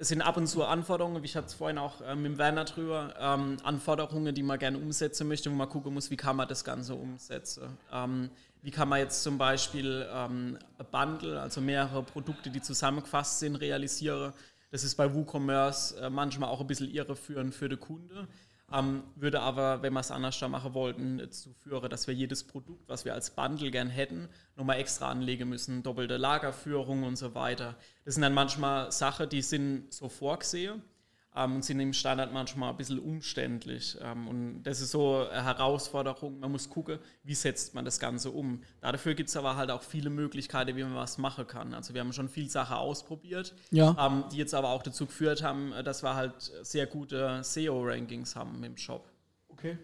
es 0.00 0.08
sind 0.08 0.22
ab 0.22 0.38
und 0.38 0.46
zu 0.46 0.64
Anforderungen, 0.64 1.22
wie 1.22 1.26
ich 1.26 1.36
hatte 1.36 1.48
es 1.48 1.54
vorhin 1.54 1.76
auch 1.76 2.00
äh, 2.00 2.16
mit 2.16 2.38
Werner 2.38 2.64
drüber, 2.64 3.14
ähm, 3.20 3.58
Anforderungen, 3.62 4.34
die 4.34 4.42
man 4.42 4.58
gerne 4.58 4.78
umsetzen 4.78 5.28
möchte, 5.28 5.50
wo 5.50 5.54
man 5.54 5.68
gucken 5.68 5.92
muss, 5.92 6.10
wie 6.10 6.16
kann 6.16 6.36
man 6.36 6.48
das 6.48 6.64
Ganze 6.64 6.94
umsetzen. 6.94 7.64
Ähm, 7.92 8.30
wie 8.62 8.70
kann 8.70 8.88
man 8.88 8.98
jetzt 8.98 9.22
zum 9.22 9.36
Beispiel 9.36 10.08
ähm, 10.10 10.58
ein 10.78 10.86
Bundle, 10.90 11.38
also 11.38 11.60
mehrere 11.60 12.02
Produkte, 12.02 12.48
die 12.48 12.62
zusammengefasst 12.62 13.40
sind, 13.40 13.56
realisieren. 13.56 14.32
Das 14.70 14.84
ist 14.84 14.94
bei 14.94 15.14
WooCommerce 15.14 15.92
äh, 16.00 16.08
manchmal 16.08 16.48
auch 16.48 16.62
ein 16.62 16.66
bisschen 16.66 16.90
irreführend 16.90 17.54
für 17.54 17.68
den 17.68 17.78
Kunde. 17.78 18.26
Ähm, 18.72 19.02
würde 19.16 19.40
aber, 19.40 19.82
wenn 19.82 19.92
wir 19.92 20.00
es 20.00 20.10
anders 20.10 20.40
machen 20.42 20.74
wollten, 20.74 21.18
dazu 21.18 21.52
führen, 21.52 21.90
dass 21.90 22.06
wir 22.06 22.14
jedes 22.14 22.44
Produkt, 22.44 22.88
was 22.88 23.04
wir 23.04 23.14
als 23.14 23.30
Bundle 23.30 23.70
gern 23.70 23.88
hätten, 23.90 24.28
nochmal 24.56 24.78
extra 24.78 25.10
anlegen 25.10 25.48
müssen, 25.48 25.82
doppelte 25.82 26.16
Lagerführung 26.16 27.02
und 27.02 27.16
so 27.16 27.34
weiter. 27.34 27.76
Das 28.04 28.14
sind 28.14 28.22
dann 28.22 28.34
manchmal 28.34 28.92
Sachen, 28.92 29.28
die 29.28 29.42
sind 29.42 29.92
so 29.92 30.08
vorgesehen 30.08 30.82
ähm, 31.40 31.56
und 31.56 31.64
sind 31.64 31.80
im 31.80 31.92
Standard 31.92 32.32
manchmal 32.32 32.70
ein 32.70 32.76
bisschen 32.76 32.98
umständlich. 32.98 33.96
Ähm, 34.00 34.28
und 34.28 34.62
das 34.62 34.80
ist 34.80 34.90
so 34.90 35.26
eine 35.28 35.44
Herausforderung. 35.44 36.40
Man 36.40 36.52
muss 36.52 36.68
gucken, 36.68 36.98
wie 37.22 37.34
setzt 37.34 37.74
man 37.74 37.84
das 37.84 37.98
Ganze 37.98 38.30
um. 38.30 38.62
Dafür 38.80 39.14
gibt 39.14 39.28
es 39.28 39.36
aber 39.36 39.56
halt 39.56 39.70
auch 39.70 39.82
viele 39.82 40.10
Möglichkeiten, 40.10 40.76
wie 40.76 40.82
man 40.82 40.94
was 40.94 41.18
machen 41.18 41.46
kann. 41.46 41.74
Also 41.74 41.94
wir 41.94 42.00
haben 42.00 42.12
schon 42.12 42.28
viel 42.28 42.48
Sachen 42.48 42.76
ausprobiert, 42.76 43.54
ja. 43.70 43.96
ähm, 43.98 44.24
die 44.32 44.36
jetzt 44.36 44.54
aber 44.54 44.70
auch 44.70 44.82
dazu 44.82 45.06
geführt 45.06 45.42
haben, 45.42 45.72
äh, 45.72 45.82
dass 45.82 46.02
wir 46.02 46.14
halt 46.14 46.34
sehr 46.62 46.86
gute 46.86 47.42
SEO-Rankings 47.42 48.36
haben 48.36 48.62
im 48.62 48.76
Shop. 48.76 49.08
Okay. 49.48 49.78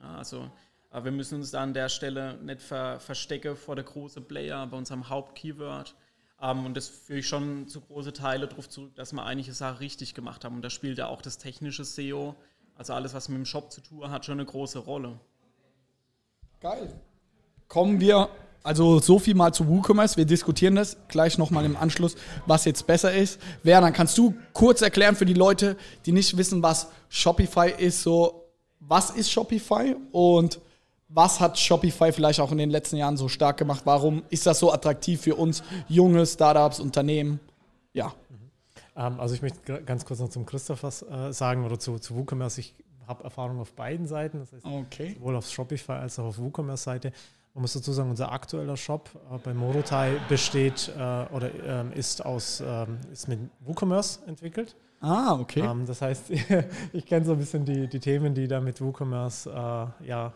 Ja, 0.00 0.16
also 0.16 0.50
äh, 0.90 1.04
wir 1.04 1.12
müssen 1.12 1.36
uns 1.36 1.50
da 1.50 1.62
an 1.62 1.74
der 1.74 1.88
Stelle 1.88 2.38
nicht 2.42 2.62
ver 2.62 3.00
verstecken 3.00 3.56
vor 3.56 3.76
der 3.76 3.84
großen 3.84 4.24
Player 4.26 4.66
bei 4.66 4.76
unserem 4.76 5.08
Hauptkeyword. 5.08 5.94
Ähm, 6.40 6.66
und 6.66 6.76
das 6.76 6.88
führe 6.88 7.20
ich 7.20 7.28
schon 7.28 7.68
zu 7.68 7.80
große 7.80 8.12
Teile 8.12 8.46
darauf 8.46 8.68
zurück, 8.68 8.94
dass 8.94 9.12
wir 9.12 9.24
einige 9.24 9.52
Sachen 9.52 9.78
richtig 9.78 10.14
gemacht 10.14 10.44
haben. 10.44 10.56
Und 10.56 10.62
da 10.62 10.70
spielt 10.70 10.98
ja 10.98 11.08
auch 11.08 11.22
das 11.22 11.38
technische 11.38 11.84
SEO, 11.84 12.34
also 12.76 12.92
alles, 12.92 13.14
was 13.14 13.28
mit 13.28 13.38
dem 13.38 13.44
Shop 13.44 13.72
zu 13.72 13.80
tun 13.80 14.10
hat, 14.10 14.24
schon 14.24 14.34
eine 14.34 14.46
große 14.46 14.78
Rolle. 14.78 15.18
Geil. 16.60 16.92
Kommen 17.66 18.00
wir, 18.00 18.28
also 18.62 18.98
so 19.00 19.18
viel 19.18 19.34
mal 19.34 19.52
zu 19.52 19.68
WooCommerce. 19.68 20.16
Wir 20.16 20.24
diskutieren 20.24 20.76
das 20.76 20.96
gleich 21.08 21.38
nochmal 21.38 21.64
im 21.64 21.76
Anschluss, 21.76 22.16
was 22.46 22.64
jetzt 22.64 22.86
besser 22.86 23.12
ist. 23.12 23.40
Werner, 23.62 23.92
kannst 23.92 24.16
du 24.16 24.34
kurz 24.52 24.80
erklären 24.82 25.16
für 25.16 25.26
die 25.26 25.34
Leute, 25.34 25.76
die 26.06 26.12
nicht 26.12 26.36
wissen, 26.36 26.62
was 26.62 26.88
Shopify 27.08 27.72
ist, 27.76 28.02
so 28.02 28.44
was 28.80 29.10
ist 29.10 29.30
Shopify 29.30 29.96
und 30.12 30.60
was 31.08 31.40
hat 31.40 31.58
Shopify 31.58 32.12
vielleicht 32.12 32.40
auch 32.40 32.52
in 32.52 32.58
den 32.58 32.70
letzten 32.70 32.96
Jahren 32.96 33.16
so 33.16 33.28
stark 33.28 33.56
gemacht? 33.56 33.82
Warum 33.84 34.22
ist 34.30 34.46
das 34.46 34.58
so 34.58 34.72
attraktiv 34.72 35.20
für 35.20 35.34
uns 35.34 35.62
junge 35.88 36.24
Startups, 36.26 36.80
Unternehmen? 36.80 37.40
Ja. 37.92 38.12
Mhm. 38.94 39.20
also 39.20 39.34
ich 39.34 39.42
möchte 39.42 39.82
ganz 39.82 40.04
kurz 40.04 40.20
noch 40.20 40.28
zum 40.28 40.44
Christoph 40.44 40.82
was 40.82 41.02
äh, 41.02 41.32
sagen 41.32 41.64
oder 41.64 41.78
zu, 41.78 41.98
zu 41.98 42.14
WooCommerce. 42.14 42.58
Ich 42.58 42.74
habe 43.06 43.24
Erfahrung 43.24 43.58
auf 43.58 43.72
beiden 43.72 44.06
Seiten, 44.06 44.38
das 44.38 44.52
heißt 44.52 44.64
Okay. 44.64 45.14
sowohl 45.18 45.36
auf 45.36 45.48
Shopify 45.48 45.92
als 45.92 46.18
auch 46.18 46.26
auf 46.26 46.38
WooCommerce-Seite. 46.38 47.12
Man 47.54 47.62
muss 47.62 47.72
dazu 47.72 47.92
sagen, 47.92 48.10
unser 48.10 48.30
aktueller 48.30 48.76
Shop 48.76 49.10
äh, 49.32 49.38
bei 49.38 49.54
Morotai 49.54 50.16
besteht 50.28 50.92
äh, 50.96 51.00
oder 51.32 51.50
ähm, 51.64 51.92
ist, 51.92 52.24
aus, 52.24 52.62
ähm, 52.64 52.98
ist 53.10 53.26
mit 53.28 53.40
WooCommerce 53.60 54.20
entwickelt. 54.26 54.76
Ah, 55.00 55.38
okay. 55.40 55.60
Ähm, 55.60 55.86
das 55.86 56.02
heißt, 56.02 56.24
ich 56.92 57.06
kenne 57.06 57.24
so 57.24 57.32
ein 57.32 57.38
bisschen 57.38 57.64
die, 57.64 57.88
die 57.88 58.00
Themen, 58.00 58.34
die 58.34 58.46
da 58.46 58.60
mit 58.60 58.80
WooCommerce 58.80 59.46
ja, 60.04 60.32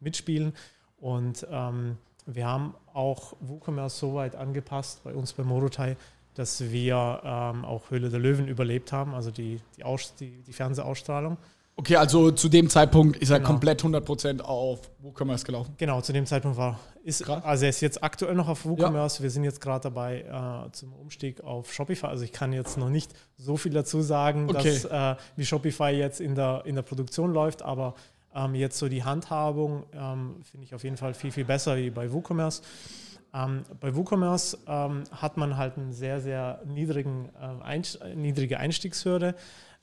mitspielen. 0.00 0.52
Und 0.98 1.46
ähm, 1.50 1.96
wir 2.26 2.46
haben 2.46 2.74
auch 2.92 3.34
WooCommerce 3.40 3.98
so 3.98 4.14
weit 4.14 4.36
angepasst 4.36 5.02
bei 5.04 5.14
uns 5.14 5.32
bei 5.32 5.42
Morotai, 5.42 5.96
dass 6.34 6.60
wir 6.70 7.20
ähm, 7.24 7.64
auch 7.64 7.90
Höhle 7.90 8.08
der 8.10 8.20
Löwen 8.20 8.46
überlebt 8.48 8.92
haben, 8.92 9.14
also 9.14 9.30
die, 9.30 9.60
die, 9.76 9.84
Aus, 9.84 10.14
die, 10.14 10.42
die 10.42 10.52
Fernsehausstrahlung. 10.52 11.36
Okay, 11.76 11.96
also 11.96 12.30
zu 12.30 12.50
dem 12.50 12.68
Zeitpunkt 12.68 13.16
ist 13.16 13.30
er 13.30 13.38
Genau. 13.38 13.48
komplett 13.52 13.82
100% 13.82 14.42
auf 14.42 14.80
WooCommerce 14.98 15.44
gelaufen. 15.46 15.74
Genau, 15.78 16.02
zu 16.02 16.12
dem 16.12 16.26
Zeitpunkt 16.26 16.58
war, 16.58 16.78
ist, 17.04 17.24
Krass. 17.24 17.42
also 17.42 17.64
er 17.64 17.70
ist 17.70 17.80
jetzt 17.80 18.04
aktuell 18.04 18.34
noch 18.34 18.48
auf 18.48 18.66
WooCommerce. 18.66 19.22
Wir 19.22 19.30
sind 19.30 19.44
jetzt 19.44 19.62
gerade 19.62 19.84
dabei 19.84 20.20
äh, 20.20 20.70
zum 20.72 20.92
Umstieg 20.92 21.40
auf 21.42 21.72
Shopify. 21.72 22.08
Also 22.08 22.24
ich 22.24 22.32
kann 22.32 22.52
jetzt 22.52 22.76
noch 22.76 22.90
nicht 22.90 23.14
so 23.38 23.56
viel 23.56 23.72
dazu 23.72 24.02
sagen, 24.02 24.50
Okay. 24.50 24.78
dass, 24.82 24.84
äh, 24.84 25.20
wie 25.36 25.46
Shopify 25.46 25.88
jetzt 25.90 26.20
in 26.20 26.34
der, 26.34 26.62
in 26.66 26.74
der 26.74 26.82
Produktion 26.82 27.32
läuft, 27.32 27.62
aber 27.62 27.94
ähm, 28.34 28.54
jetzt 28.54 28.78
so 28.78 28.88
die 28.88 29.04
Handhabung 29.04 29.84
ähm, 29.92 30.36
finde 30.42 30.64
ich 30.64 30.74
auf 30.74 30.84
jeden 30.84 30.96
Fall 30.96 31.14
viel, 31.14 31.32
viel 31.32 31.44
besser 31.44 31.76
wie 31.76 31.90
bei 31.90 32.12
WooCommerce. 32.12 32.62
Ähm, 33.32 33.62
bei 33.78 33.94
WooCommerce 33.94 34.58
ähm, 34.66 35.04
hat 35.12 35.36
man 35.36 35.56
halt 35.56 35.76
einen 35.76 35.92
sehr, 35.92 36.20
sehr 36.20 36.60
niedrigen, 36.66 37.28
äh, 37.40 37.64
Einst 37.64 38.00
niedrige 38.14 38.58
Einstiegshürde. 38.58 39.34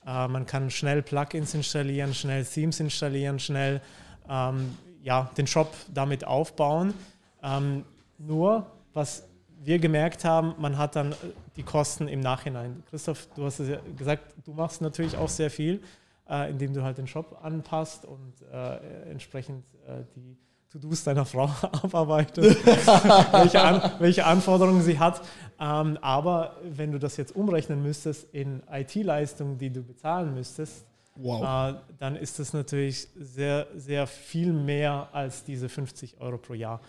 Äh, 0.05 0.27
man 0.27 0.45
kann 0.45 0.69
schnell 0.69 1.01
Plugins 1.01 1.53
installieren, 1.53 2.13
schnell 2.13 2.45
Themes 2.45 2.79
installieren, 2.79 3.39
schnell 3.39 3.81
ähm, 4.29 4.77
ja, 5.03 5.29
den 5.37 5.47
Shop 5.47 5.73
damit 5.93 6.25
aufbauen. 6.25 6.93
Ähm, 7.41 7.85
nur, 8.17 8.65
was 8.93 9.23
wir 9.63 9.79
gemerkt 9.79 10.25
haben, 10.25 10.55
man 10.57 10.77
hat 10.77 10.95
dann 10.95 11.11
äh, 11.11 11.15
die 11.55 11.63
Kosten 11.63 12.07
im 12.07 12.19
Nachhinein. 12.19 12.83
Christoph, 12.89 13.27
du 13.35 13.45
hast 13.45 13.59
es 13.59 13.69
ja 13.69 13.79
gesagt, 13.97 14.33
du 14.45 14.53
machst 14.53 14.81
natürlich 14.81 15.15
auch 15.17 15.29
sehr 15.29 15.49
viel, 15.49 15.81
äh, 16.29 16.49
indem 16.49 16.73
du 16.73 16.83
halt 16.83 16.97
den 16.97 17.07
Shop 17.07 17.39
anpasst 17.41 18.05
und 18.05 18.33
äh, 18.51 19.09
entsprechend 19.11 19.63
äh, 19.87 20.03
die 20.15 20.37
To-Dos 20.69 21.03
deiner 21.03 21.25
Frau 21.25 21.45
abarbeitest, 21.83 22.65
welche, 22.65 23.61
an, 23.61 23.91
welche 23.99 24.25
Anforderungen 24.25 24.81
sie 24.81 24.99
hat. 24.99 25.21
Ähm, 25.59 25.97
aber 26.01 26.57
wenn 26.63 26.91
du 26.91 26.99
das 26.99 27.17
jetzt 27.17 27.35
umrechnen 27.35 27.81
müsstest 27.81 28.33
in 28.33 28.61
IT-Leistungen, 28.69 29.57
die 29.57 29.71
du 29.71 29.83
bezahlen 29.83 30.33
müsstest, 30.33 30.85
Wow. 31.19 31.73
äh, 31.73 31.75
dann 31.97 32.15
ist 32.15 32.37
das 32.37 32.53
natürlich 32.53 33.07
sehr, 33.15 33.65
sehr 33.75 34.05
viel 34.05 34.53
mehr 34.53 35.09
als 35.13 35.43
diese 35.43 35.67
50 35.67 36.21
Euro 36.21 36.37
pro 36.37 36.53
Jahr. 36.53 36.79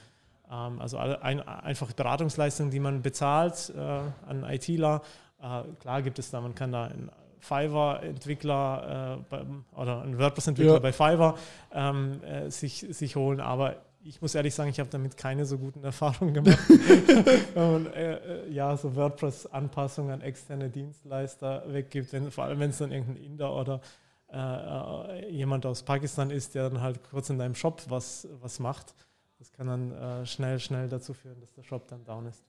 Ähm, 0.51 0.81
also 0.81 0.99
ein, 0.99 1.41
einfach 1.41 1.93
Beratungsleistungen, 1.93 2.71
die 2.71 2.81
man 2.81 3.01
bezahlt 3.01 3.73
äh, 3.75 3.81
an 3.81 4.45
ITler. 4.45 5.03
Äh, 5.41 5.63
klar 5.81 6.03
gibt 6.03 6.19
es 6.19 6.31
da, 6.31 6.41
man 6.41 6.55
kann 6.55 6.73
da 6.73 6.85
einen 6.85 7.11
Fiverr-Entwickler 7.41 9.25
äh, 9.31 9.79
oder 9.81 10.03
einen 10.03 10.19
WordPress-Entwickler 10.19 10.75
Ja. 10.75 10.79
bei 10.79 10.93
Fiverr 10.93 11.35
ähm, 11.73 12.23
äh, 12.23 12.51
sich, 12.51 12.87
sich 12.91 13.17
holen, 13.17 13.41
aber 13.41 13.77
ich 14.03 14.23
muss 14.23 14.35
ehrlich 14.35 14.55
sagen, 14.55 14.71
ich 14.71 14.81
habe 14.81 14.89
damit 14.91 15.17
keine 15.17 15.45
so 15.45 15.59
guten 15.59 15.83
Erfahrungen 15.85 16.35
gemacht. 16.35 16.59
Wenn 17.55 17.73
man 17.73 17.87
äh, 17.93 18.15
äh, 18.15 18.51
ja, 18.51 18.77
so 18.77 18.95
WordPress-Anpassungen 18.95 20.13
an 20.13 20.21
externe 20.21 20.71
Dienstleister 20.71 21.65
weggibt, 21.67 22.13
wenn, 22.13 22.31
vor 22.31 22.45
allem 22.45 22.61
wenn 22.61 22.71
es 22.71 22.79
dann 22.79 22.93
irgendein 22.93 23.23
Inder 23.23 23.55
oder 23.55 23.81
äh, 24.33 24.37
äh, 24.39 25.31
jemand 25.31 25.67
aus 25.67 25.83
Pakistan 25.83 26.31
ist, 26.31 26.55
der 26.55 26.71
dann 26.71 26.81
halt 26.81 27.01
kurz 27.11 27.31
in 27.31 27.39
deinem 27.39 27.55
Shop 27.55 27.83
was, 27.89 28.29
was 28.41 28.61
macht. 28.61 28.95
Das 29.39 29.53
kann 29.53 29.69
dann 29.69 30.27
schnell, 30.27 30.59
schnell 30.59 30.89
dazu 30.89 31.15
führen, 31.15 31.41
dass 31.41 31.53
der 31.53 31.63
Shop 31.63 31.87
dann 31.87 32.05
down 32.05 32.27
ist. 32.27 32.43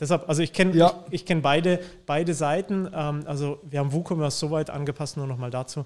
Deshalb, 0.00 0.28
also 0.28 0.42
ich 0.42 0.52
kenne 0.52 0.74
Ja. 0.74 1.04
ich, 1.08 1.14
ich 1.20 1.26
kenn 1.26 1.42
beide, 1.42 1.80
beide 2.06 2.34
Seiten. 2.34 2.88
Ähm, 2.94 3.24
also 3.26 3.58
wir 3.62 3.80
haben 3.80 3.92
WooCommerce 3.92 4.38
so 4.38 4.50
weit 4.50 4.70
angepasst, 4.70 5.16
nur 5.16 5.26
nochmal 5.26 5.50
dazu, 5.50 5.84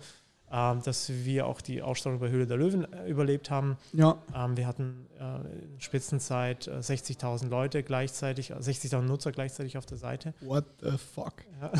ähm, 0.52 0.80
dass 0.84 1.10
wir 1.10 1.46
auch 1.46 1.60
die 1.60 1.82
Ausstrahlung 1.82 2.20
bei 2.20 2.28
Höhle 2.28 2.46
der 2.46 2.56
Löwen 2.56 2.92
äh, 2.92 3.08
überlebt 3.08 3.50
haben. 3.50 3.76
Ja. 3.92 4.18
Ähm, 4.34 4.56
wir 4.56 4.66
hatten 4.68 5.06
äh, 5.18 5.74
in 5.74 5.80
Spitzenzeit 5.80 6.68
äh, 6.68 6.78
60.000 6.78 7.48
Leute 7.48 7.82
gleichzeitig, 7.82 8.50
äh, 8.50 8.54
60.000 8.54 9.02
Nutzer 9.02 9.32
gleichzeitig 9.32 9.76
auf 9.76 9.86
der 9.86 9.98
Seite. 9.98 10.34
What 10.40 10.64
the 10.80 10.96
fuck? 10.96 11.34
Ja, 11.60 11.72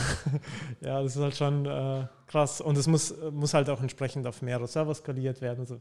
ja 0.81 1.03
das 1.03 1.14
ist 1.14 1.23
halt 1.23 1.37
schon 1.37 1.66
äh, 1.66 2.07
krass. 2.27 2.61
Und 2.61 2.77
es 2.77 2.88
muss, 2.88 3.14
muss 3.31 3.55
halt 3.55 3.70
auch 3.70 3.81
entsprechend 3.81 4.27
auf 4.27 4.42
mehrere 4.42 4.66
Server 4.66 4.94
skaliert 4.94 5.40
werden. 5.40 5.61
Also 5.61 5.81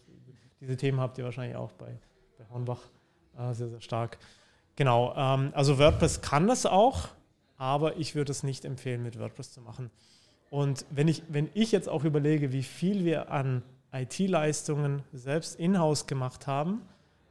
diese 0.62 0.78
Themen 0.78 1.00
habt 1.00 1.18
ihr 1.18 1.24
wahrscheinlich 1.24 1.58
auch 1.58 1.72
bei, 1.72 1.98
bei 2.38 2.46
Hornbach 2.52 2.82
äh, 3.38 3.54
sehr, 3.54 3.70
sehr 3.70 3.82
stark. 3.82 4.20
Genau, 4.80 5.13
ähm, 5.18 5.52
also 5.56 5.78
WordPress 5.78 6.22
kann 6.22 6.48
das 6.48 6.65
auch, 6.65 7.10
aber 7.58 7.98
ich 7.98 8.15
würde 8.15 8.32
es 8.32 8.44
nicht 8.44 8.63
empfehlen, 8.63 9.04
mit 9.04 9.20
WordPress 9.20 9.52
zu 9.52 9.60
machen. 9.60 9.92
Und 10.50 10.86
wenn 10.89 11.10
ich, 11.10 11.22
wenn 11.28 11.50
ich 11.54 11.74
jetzt 11.74 11.89
auch 11.89 12.06
überlege, 12.06 12.54
wie 12.54 12.63
viel 12.63 13.04
wir 13.04 13.30
an 13.30 13.62
IT-Leistungen 13.92 15.04
selbst 15.12 15.60
in-house 15.60 16.08
gemacht 16.08 16.48
haben, 16.48 16.82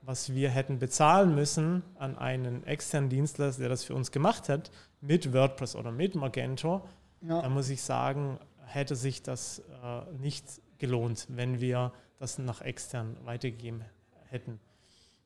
was 0.03 0.35
wir 0.35 0.51
hätten 0.51 0.79
bezahlen 0.79 1.35
müssen 1.35 1.83
an 1.99 2.19
einen 2.19 2.65
externen 2.65 3.09
Dienstleister, 3.09 3.61
der 3.61 3.71
das 3.71 3.83
für 3.83 3.95
uns 3.95 4.11
gemacht 4.13 4.51
hat, 4.51 4.71
mit 5.01 5.33
WordPress 5.33 5.75
oder 5.75 5.91
mit 5.91 6.17
Magento, 6.17 6.83
Ja. 7.23 7.41
dann 7.41 7.55
muss 7.55 7.71
ich 7.71 7.81
sagen, 7.81 8.39
hätte 8.67 8.95
sich 8.95 9.23
das 9.23 9.61
äh, 9.83 10.03
nicht 10.21 10.45
gelohnt, 10.77 11.27
wenn 11.31 11.61
wir 11.61 11.93
das 12.19 12.37
nach 12.37 12.61
extern 12.61 13.17
weitergegeben 13.25 13.87
hätten. 14.27 14.61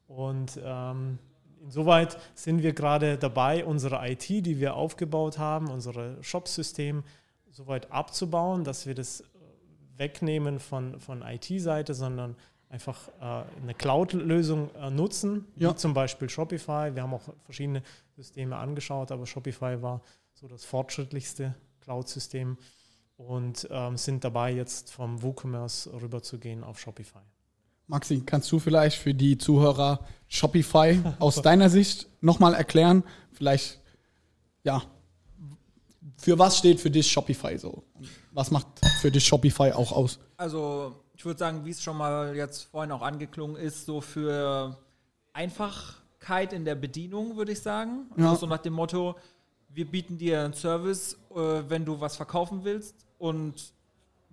Und 0.07 0.61
ähm, 0.63 1.19
insoweit 1.63 2.19
sind 2.35 2.63
wir 2.63 2.73
gerade 2.73 3.17
dabei, 3.19 3.65
unsere 3.65 4.07
IT, 4.09 4.29
die 4.29 4.61
wir 4.61 4.75
aufgebaut 4.75 5.39
haben, 5.39 5.69
unser 5.71 6.23
Shop-System, 6.23 7.05
soweit 7.51 7.91
abzubauen, 7.91 8.65
dass 8.65 8.87
wir 8.87 8.95
das 8.95 9.21
äh, 9.21 9.25
wegnehmen 9.97 10.59
von, 10.59 10.99
von 11.01 11.23
IT-Seite, 11.23 11.95
sondern 11.95 12.37
einfach 12.69 13.09
äh, 13.21 13.45
eine 13.63 13.75
Cloud-Lösung 13.75 14.75
äh, 14.75 14.91
nutzen, 14.91 15.47
Ja. 15.57 15.71
wie 15.71 15.77
zum 15.77 15.93
Beispiel 15.93 16.29
Shopify. 16.31 16.91
Wir 16.95 17.03
haben 17.03 17.13
auch 17.15 17.29
verschiedene 17.45 17.83
Systeme 18.17 18.57
angeschaut, 18.57 19.13
aber 19.13 19.27
Shopify 19.27 19.83
war 19.83 20.01
so 20.33 20.49
das 20.49 20.65
fortschrittlichste 20.65 21.55
Cloud-System 21.81 22.57
und 23.17 23.69
ähm, 23.71 23.97
sind 23.99 24.25
dabei, 24.25 24.53
jetzt 24.53 24.91
vom 24.91 25.23
WooCommerce 25.23 25.93
rüberzugehen 26.01 26.65
auf 26.65 26.79
Shopify. 26.81 27.21
Maxi, 27.93 28.23
kannst 28.25 28.51
du 28.51 28.59
vielleicht 28.59 28.97
für 28.97 29.13
die 29.13 29.37
Zuhörer 29.37 30.01
Shopify 30.27 30.99
aus 31.19 31.43
deiner 31.43 31.69
Sicht 31.69 32.09
nochmal 32.23 32.55
erklären? 32.55 33.05
Vielleicht, 33.33 33.81
ja, 34.65 34.83
für 36.17 36.39
was 36.39 36.57
steht 36.57 36.81
für 36.81 36.91
dich 36.91 37.13
Shopify 37.13 37.59
so? 37.59 37.83
Was 38.31 38.51
macht 38.51 38.67
für 39.03 39.11
dich 39.11 39.27
Shopify 39.27 39.73
auch 39.73 39.93
aus? 39.93 40.19
Also, 40.39 40.97
ich 41.15 41.23
würde 41.27 41.39
sagen, 41.39 41.67
wie 41.67 41.71
es 41.71 41.83
schon 41.83 41.99
mal 41.99 42.35
jetzt 42.35 42.63
vorhin 42.63 42.93
auch 42.93 43.03
angeklungen 43.03 43.57
ist, 43.57 43.85
so 43.85 44.01
für 44.01 44.79
Einfachkeit 45.35 46.55
in 46.55 46.65
der 46.65 46.77
Bedienung, 46.77 47.37
würde 47.37 47.53
ich 47.53 47.61
sagen. 47.61 48.07
Ja. 48.17 48.31
Also 48.31 48.41
so 48.41 48.47
nach 48.47 48.63
dem 48.63 48.73
Motto, 48.73 49.17
wir 49.69 49.85
bieten 49.85 50.17
dir 50.17 50.45
einen 50.45 50.55
Service, 50.55 51.19
äh, 51.35 51.63
wenn 51.69 51.85
du 51.85 52.01
was 52.01 52.17
verkaufen 52.17 52.65
willst 52.65 52.95
und 53.19 53.75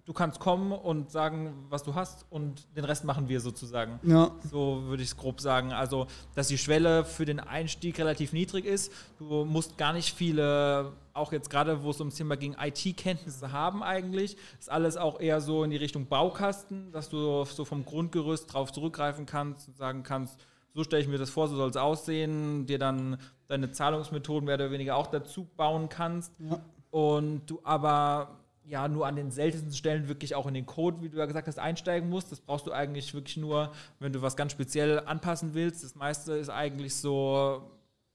du 0.10 0.14
kannst 0.14 0.40
kommen 0.40 0.72
und 0.72 1.12
sagen, 1.12 1.68
was 1.70 1.84
du 1.84 1.94
hast 1.94 2.26
und 2.32 2.76
den 2.76 2.84
Rest 2.84 3.04
machen 3.04 3.30
wir 3.30 3.40
sozusagen. 3.42 4.00
Ja, 4.02 4.32
So 4.50 4.82
würde 4.88 5.04
ich 5.04 5.10
es 5.10 5.18
grob 5.18 5.40
sagen. 5.40 5.72
Also, 5.72 6.08
dass 6.34 6.48
die 6.48 6.58
Schwelle 6.58 7.06
für 7.06 7.26
den 7.26 7.40
Einstieg 7.40 8.00
relativ 8.00 8.34
niedrig 8.34 8.66
ist. 8.66 8.92
Du 9.20 9.46
musst 9.46 9.78
gar 9.78 9.94
nicht 9.94 10.16
viele, 10.16 10.94
auch 11.14 11.32
jetzt 11.32 11.52
gerade, 11.52 11.84
wo 11.84 11.92
es 11.92 12.00
ums 12.00 12.16
Thema 12.16 12.38
ging, 12.38 12.56
IT-Kenntnisse 12.60 13.52
haben 13.52 13.84
eigentlich. 13.84 14.36
Ist 14.60 14.72
alles 14.72 14.98
auch 14.98 15.20
eher 15.20 15.42
so 15.42 15.64
in 15.64 15.70
die 15.70 15.78
Richtung 15.78 16.08
Baukasten, 16.08 16.92
dass 16.92 17.10
du 17.10 17.46
so 17.46 17.64
vom 17.64 17.86
Grundgerüst 17.86 18.52
drauf 18.52 18.72
zurückgreifen 18.72 19.28
kannst 19.28 19.68
und 19.68 19.78
sagen 19.78 20.02
kannst, 20.02 20.40
so 20.74 20.84
stelle 20.84 21.04
ich 21.04 21.08
mir 21.08 21.20
das 21.20 21.30
vor, 21.30 21.48
so 21.48 21.56
soll 21.56 21.70
es 21.70 21.78
aussehen, 21.78 22.66
dir 22.66 22.80
dann 22.80 23.20
deine 23.48 23.70
Zahlungsmethoden 23.70 24.46
mehr 24.46 24.56
oder 24.56 24.72
weniger 24.72 24.96
auch 24.96 25.06
dazu 25.06 25.48
bauen 25.56 25.88
kannst. 25.88 26.34
Ja. 26.40 26.60
Und 26.90 27.46
du 27.46 27.60
aber 27.64 28.40
ja 28.70 28.88
nur 28.88 29.08
an 29.08 29.16
den 29.16 29.32
seltensten 29.32 29.74
Stellen 29.74 30.08
wirklich 30.08 30.36
auch 30.36 30.46
in 30.48 30.54
den 30.54 30.66
Code, 30.66 31.02
wie 31.02 31.10
du 31.10 31.18
ja 31.18 31.26
gesagt 31.26 31.48
hast, 31.48 31.60
einsteigen 31.60 32.10
musst. 32.10 32.32
Das 32.32 32.40
brauchst 32.40 32.68
du 32.68 32.72
eigentlich 32.72 33.14
wirklich 33.14 33.38
nur, 33.38 33.72
wenn 34.00 34.14
du 34.14 34.22
was 34.22 34.36
ganz 34.38 34.52
speziell 34.52 35.00
anpassen 35.00 35.54
willst. 35.54 35.84
Das 35.84 35.96
meiste 35.96 36.34
ist 36.34 36.50
eigentlich 36.50 36.96
so, 36.96 37.72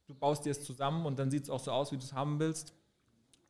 du 0.06 0.14
baust 0.14 0.44
dir 0.44 0.50
es 0.50 0.64
zusammen 0.64 1.06
und 1.06 1.18
dann 1.18 1.30
sieht 1.30 1.44
es 1.44 1.50
auch 1.50 1.60
so 1.60 1.72
aus, 1.72 1.92
wie 1.92 1.96
du 1.96 2.04
es 2.04 2.12
haben 2.12 2.38
willst. 2.38 2.72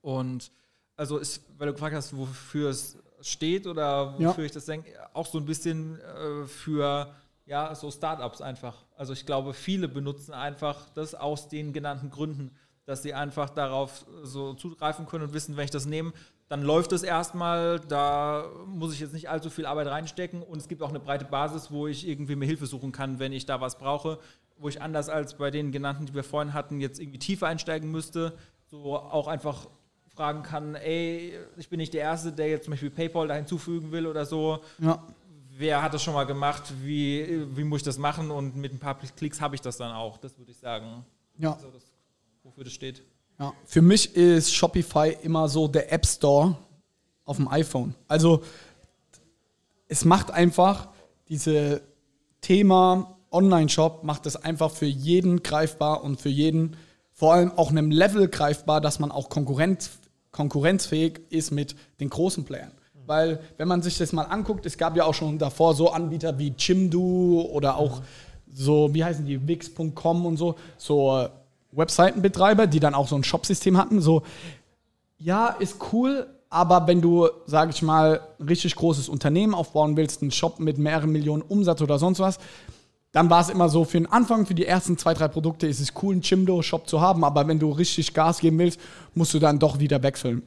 Und 0.00 0.50
also 0.96 1.18
ist, 1.18 1.42
weil 1.58 1.66
du 1.68 1.72
gefragt 1.74 1.94
hast, 1.94 2.16
wofür 2.16 2.70
es 2.70 2.98
steht 3.20 3.66
oder 3.66 4.14
wofür 4.14 4.44
Ja. 4.44 4.46
ich 4.46 4.52
das 4.52 4.66
denke, 4.66 4.90
auch 5.14 5.26
so 5.26 5.38
ein 5.38 5.44
bisschen 5.46 5.98
äh, 6.00 6.46
für 6.46 7.14
ja, 7.46 7.74
so 7.74 7.90
Startups 7.90 8.40
einfach. 8.40 8.84
Also 8.96 9.12
ich 9.12 9.26
glaube, 9.26 9.52
viele 9.52 9.88
benutzen 9.88 10.32
einfach 10.32 10.88
das 10.94 11.14
aus 11.14 11.48
den 11.48 11.72
genannten 11.72 12.10
Gründen, 12.10 12.50
dass 12.86 13.02
sie 13.02 13.14
einfach 13.14 13.50
darauf 13.50 14.04
so 14.22 14.54
zugreifen 14.54 15.06
können 15.06 15.24
und 15.24 15.32
wissen, 15.34 15.56
wenn 15.56 15.64
ich 15.64 15.70
das 15.70 15.86
nehme, 15.86 16.12
dann 16.54 16.62
läuft 16.62 16.92
es 16.92 17.02
erstmal, 17.02 17.80
da 17.80 18.48
muss 18.68 18.94
ich 18.94 19.00
jetzt 19.00 19.12
nicht 19.12 19.28
allzu 19.28 19.50
viel 19.50 19.66
Arbeit 19.66 19.88
reinstecken 19.88 20.40
und 20.40 20.58
es 20.58 20.68
gibt 20.68 20.82
auch 20.82 20.90
eine 20.90 21.00
breite 21.00 21.24
Basis, 21.24 21.72
wo 21.72 21.88
ich 21.88 22.06
irgendwie 22.06 22.36
mir 22.36 22.46
Hilfe 22.46 22.66
suchen 22.66 22.92
kann, 22.92 23.18
wenn 23.18 23.32
ich 23.32 23.44
da 23.44 23.60
was 23.60 23.76
brauche, 23.76 24.20
wo 24.56 24.68
ich 24.68 24.80
anders 24.80 25.08
als 25.08 25.36
bei 25.36 25.50
den 25.50 25.72
genannten, 25.72 26.06
die 26.06 26.14
wir 26.14 26.22
vorhin 26.22 26.54
hatten, 26.54 26.78
jetzt 26.78 27.00
irgendwie 27.00 27.18
tiefer 27.18 27.48
einsteigen 27.48 27.90
müsste, 27.90 28.38
so 28.66 28.96
auch 28.96 29.26
einfach 29.26 29.66
fragen 30.14 30.44
kann, 30.44 30.76
ey, 30.76 31.36
ich 31.56 31.68
bin 31.68 31.78
nicht 31.78 31.92
der 31.92 32.02
Erste, 32.02 32.30
der 32.30 32.48
jetzt 32.48 32.66
zum 32.66 32.70
Beispiel 32.70 32.90
PayPal 32.90 33.26
da 33.26 33.34
hinzufügen 33.34 33.90
will 33.90 34.06
oder 34.06 34.24
so. 34.24 34.60
Ja. 34.78 35.02
Wer 35.58 35.82
hat 35.82 35.92
das 35.92 36.04
schon 36.04 36.14
mal 36.14 36.22
gemacht? 36.22 36.72
Wie, 36.84 37.48
wie 37.56 37.64
muss 37.64 37.80
ich 37.80 37.84
das 37.84 37.98
machen? 37.98 38.30
Und 38.30 38.54
mit 38.54 38.72
ein 38.72 38.78
paar 38.78 38.96
Klicks 38.96 39.40
habe 39.40 39.56
ich 39.56 39.60
das 39.60 39.76
dann 39.76 39.90
auch. 39.90 40.18
Das 40.18 40.38
würde 40.38 40.52
ich 40.52 40.58
sagen. 40.58 41.04
Ja. 41.36 41.54
Also 41.54 41.72
das, 41.72 41.82
wofür 42.44 42.62
das 42.62 42.72
steht. 42.72 43.02
Ja, 43.38 43.52
für 43.64 43.82
mich 43.82 44.14
ist 44.14 44.54
Shopify 44.54 45.16
immer 45.22 45.48
so 45.48 45.66
der 45.66 45.92
App 45.92 46.06
Store 46.06 46.56
auf 47.24 47.36
dem 47.36 47.48
iPhone. 47.48 47.94
Also 48.06 48.42
es 49.88 50.04
macht 50.04 50.30
einfach 50.30 50.88
diese 51.28 51.82
Thema 52.40 53.16
Online-Shop, 53.30 54.04
macht 54.04 54.26
es 54.26 54.36
einfach 54.36 54.70
für 54.70 54.86
jeden 54.86 55.42
greifbar 55.42 56.04
und 56.04 56.20
für 56.20 56.28
jeden 56.28 56.76
vor 57.12 57.34
allem 57.34 57.52
auch 57.52 57.70
einem 57.70 57.90
Level 57.90 58.28
greifbar, 58.28 58.80
dass 58.80 58.98
man 58.98 59.10
auch 59.10 59.28
konkurrenz, 59.28 59.90
konkurrenzfähig 60.30 61.20
ist 61.30 61.50
mit 61.50 61.74
den 62.00 62.10
großen 62.10 62.44
Playern. 62.44 62.72
Weil, 63.06 63.40
wenn 63.56 63.68
man 63.68 63.82
sich 63.82 63.98
das 63.98 64.12
mal 64.12 64.24
anguckt, 64.24 64.66
es 64.66 64.78
gab 64.78 64.96
ja 64.96 65.04
auch 65.04 65.14
schon 65.14 65.38
davor 65.38 65.74
so 65.74 65.90
Anbieter 65.90 66.38
wie 66.38 66.52
Chimdu 66.56 67.42
oder 67.42 67.76
auch 67.76 68.02
so, 68.52 68.94
wie 68.94 69.04
heißen 69.04 69.26
die, 69.26 69.46
Wix.com 69.46 70.26
und 70.26 70.36
so, 70.36 70.54
so 70.78 71.18
äh, 71.18 71.28
Webseitenbetreiber, 71.76 72.66
die 72.66 72.80
dann 72.80 72.94
auch 72.94 73.08
so 73.08 73.16
ein 73.16 73.24
Shopsystem 73.24 73.76
hatten. 73.76 74.00
So, 74.00 74.22
ja, 75.18 75.48
ist 75.48 75.76
cool, 75.92 76.26
aber 76.50 76.86
wenn 76.86 77.00
du, 77.00 77.28
sage 77.46 77.70
ich 77.70 77.82
mal, 77.82 78.20
ein 78.38 78.46
richtig 78.46 78.76
großes 78.76 79.08
Unternehmen 79.08 79.54
aufbauen 79.54 79.96
willst, 79.96 80.22
einen 80.22 80.30
Shop 80.30 80.60
mit 80.60 80.78
mehreren 80.78 81.10
Millionen 81.10 81.42
Umsatz 81.42 81.82
oder 81.82 81.98
sonst 81.98 82.20
was, 82.20 82.38
dann 83.12 83.30
war 83.30 83.40
es 83.40 83.48
immer 83.48 83.68
so, 83.68 83.84
für 83.84 83.98
den 83.98 84.10
Anfang, 84.10 84.44
für 84.44 84.54
die 84.54 84.66
ersten 84.66 84.98
zwei, 84.98 85.14
drei 85.14 85.28
Produkte 85.28 85.66
ist 85.66 85.80
es 85.80 85.92
cool, 86.02 86.14
einen 86.14 86.22
Chimdo-Shop 86.22 86.88
zu 86.88 87.00
haben, 87.00 87.24
aber 87.24 87.46
wenn 87.46 87.60
du 87.60 87.70
richtig 87.70 88.12
Gas 88.12 88.40
geben 88.40 88.58
willst, 88.58 88.80
musst 89.14 89.32
du 89.34 89.38
dann 89.38 89.58
doch 89.58 89.78
wieder 89.78 90.02
wechseln. 90.02 90.42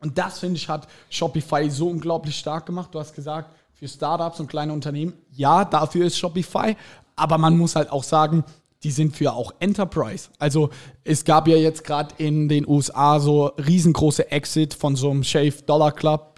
Und 0.00 0.18
das, 0.18 0.40
finde 0.40 0.56
ich, 0.56 0.68
hat 0.68 0.88
Shopify 1.08 1.70
so 1.70 1.88
unglaublich 1.88 2.36
stark 2.36 2.66
gemacht. 2.66 2.88
Du 2.92 2.98
hast 2.98 3.14
gesagt, 3.14 3.50
für 3.74 3.86
Startups 3.86 4.40
und 4.40 4.48
kleine 4.48 4.72
Unternehmen, 4.72 5.12
ja, 5.30 5.64
dafür 5.64 6.06
ist 6.06 6.18
Shopify, 6.18 6.76
aber 7.16 7.38
man 7.38 7.56
muss 7.56 7.76
halt 7.76 7.90
auch 7.90 8.04
sagen, 8.04 8.44
die 8.82 8.90
sind 8.90 9.16
für 9.16 9.34
auch 9.34 9.52
Enterprise. 9.58 10.30
Also 10.38 10.70
es 11.04 11.24
gab 11.24 11.48
ja 11.48 11.56
jetzt 11.56 11.84
gerade 11.84 12.14
in 12.18 12.48
den 12.48 12.66
USA 12.66 13.20
so 13.20 13.46
riesengroße 13.46 14.30
Exit 14.30 14.74
von 14.74 14.96
so 14.96 15.10
einem 15.10 15.22
Shave 15.22 15.62
Dollar 15.66 15.92
Club 15.92 16.30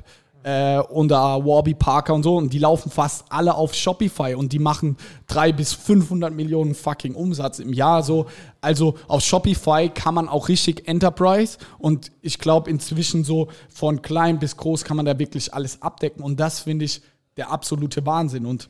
äh, 0.42 0.78
unter 0.78 1.44
Warby 1.44 1.74
Parker 1.74 2.14
und 2.14 2.24
so 2.24 2.37
und 2.37 2.52
die 2.52 2.59
laufen 2.59 2.90
fast 2.90 3.24
alle 3.28 3.55
auf 3.55 3.74
Shopify 3.74 4.35
und 4.35 4.52
die 4.52 4.59
machen 4.59 4.96
drei 5.28 5.52
bis 5.52 5.72
500 5.72 6.35
Millionen 6.35 6.74
fucking 6.74 7.14
Umsatz 7.14 7.61
im 7.61 7.72
Jahr 7.72 8.02
so. 8.02 8.26
Also 8.61 8.96
auf 9.07 9.22
Shopify 9.22 9.88
kann 9.88 10.14
man 10.14 10.28
auch 10.28 10.48
richtig 10.48 10.88
Enterprise 10.88 11.59
und 11.78 12.11
ich 12.22 12.38
glaube 12.40 12.70
inzwischen 12.70 13.22
so 13.22 13.48
von 13.68 14.02
klein 14.02 14.40
bis 14.40 14.57
groß 14.57 14.85
kann 14.85 14.96
man 14.96 15.07
da 15.07 15.18
wirklich 15.18 15.55
alles 15.55 15.81
abdecken 15.81 16.24
und 16.24 16.40
das 16.40 16.61
finde 16.61 16.87
ich 16.87 17.02
der 17.37 17.50
absolute 17.50 18.05
Wahnsinn 18.05 18.46
und 18.46 18.68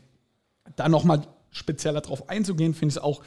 da 0.77 0.89
nochmal 0.89 1.23
spezieller 1.51 2.01
drauf 2.01 2.29
einzugehen, 2.29 2.75
finde 2.75 2.95
ich 2.95 3.03
auch 3.03 3.23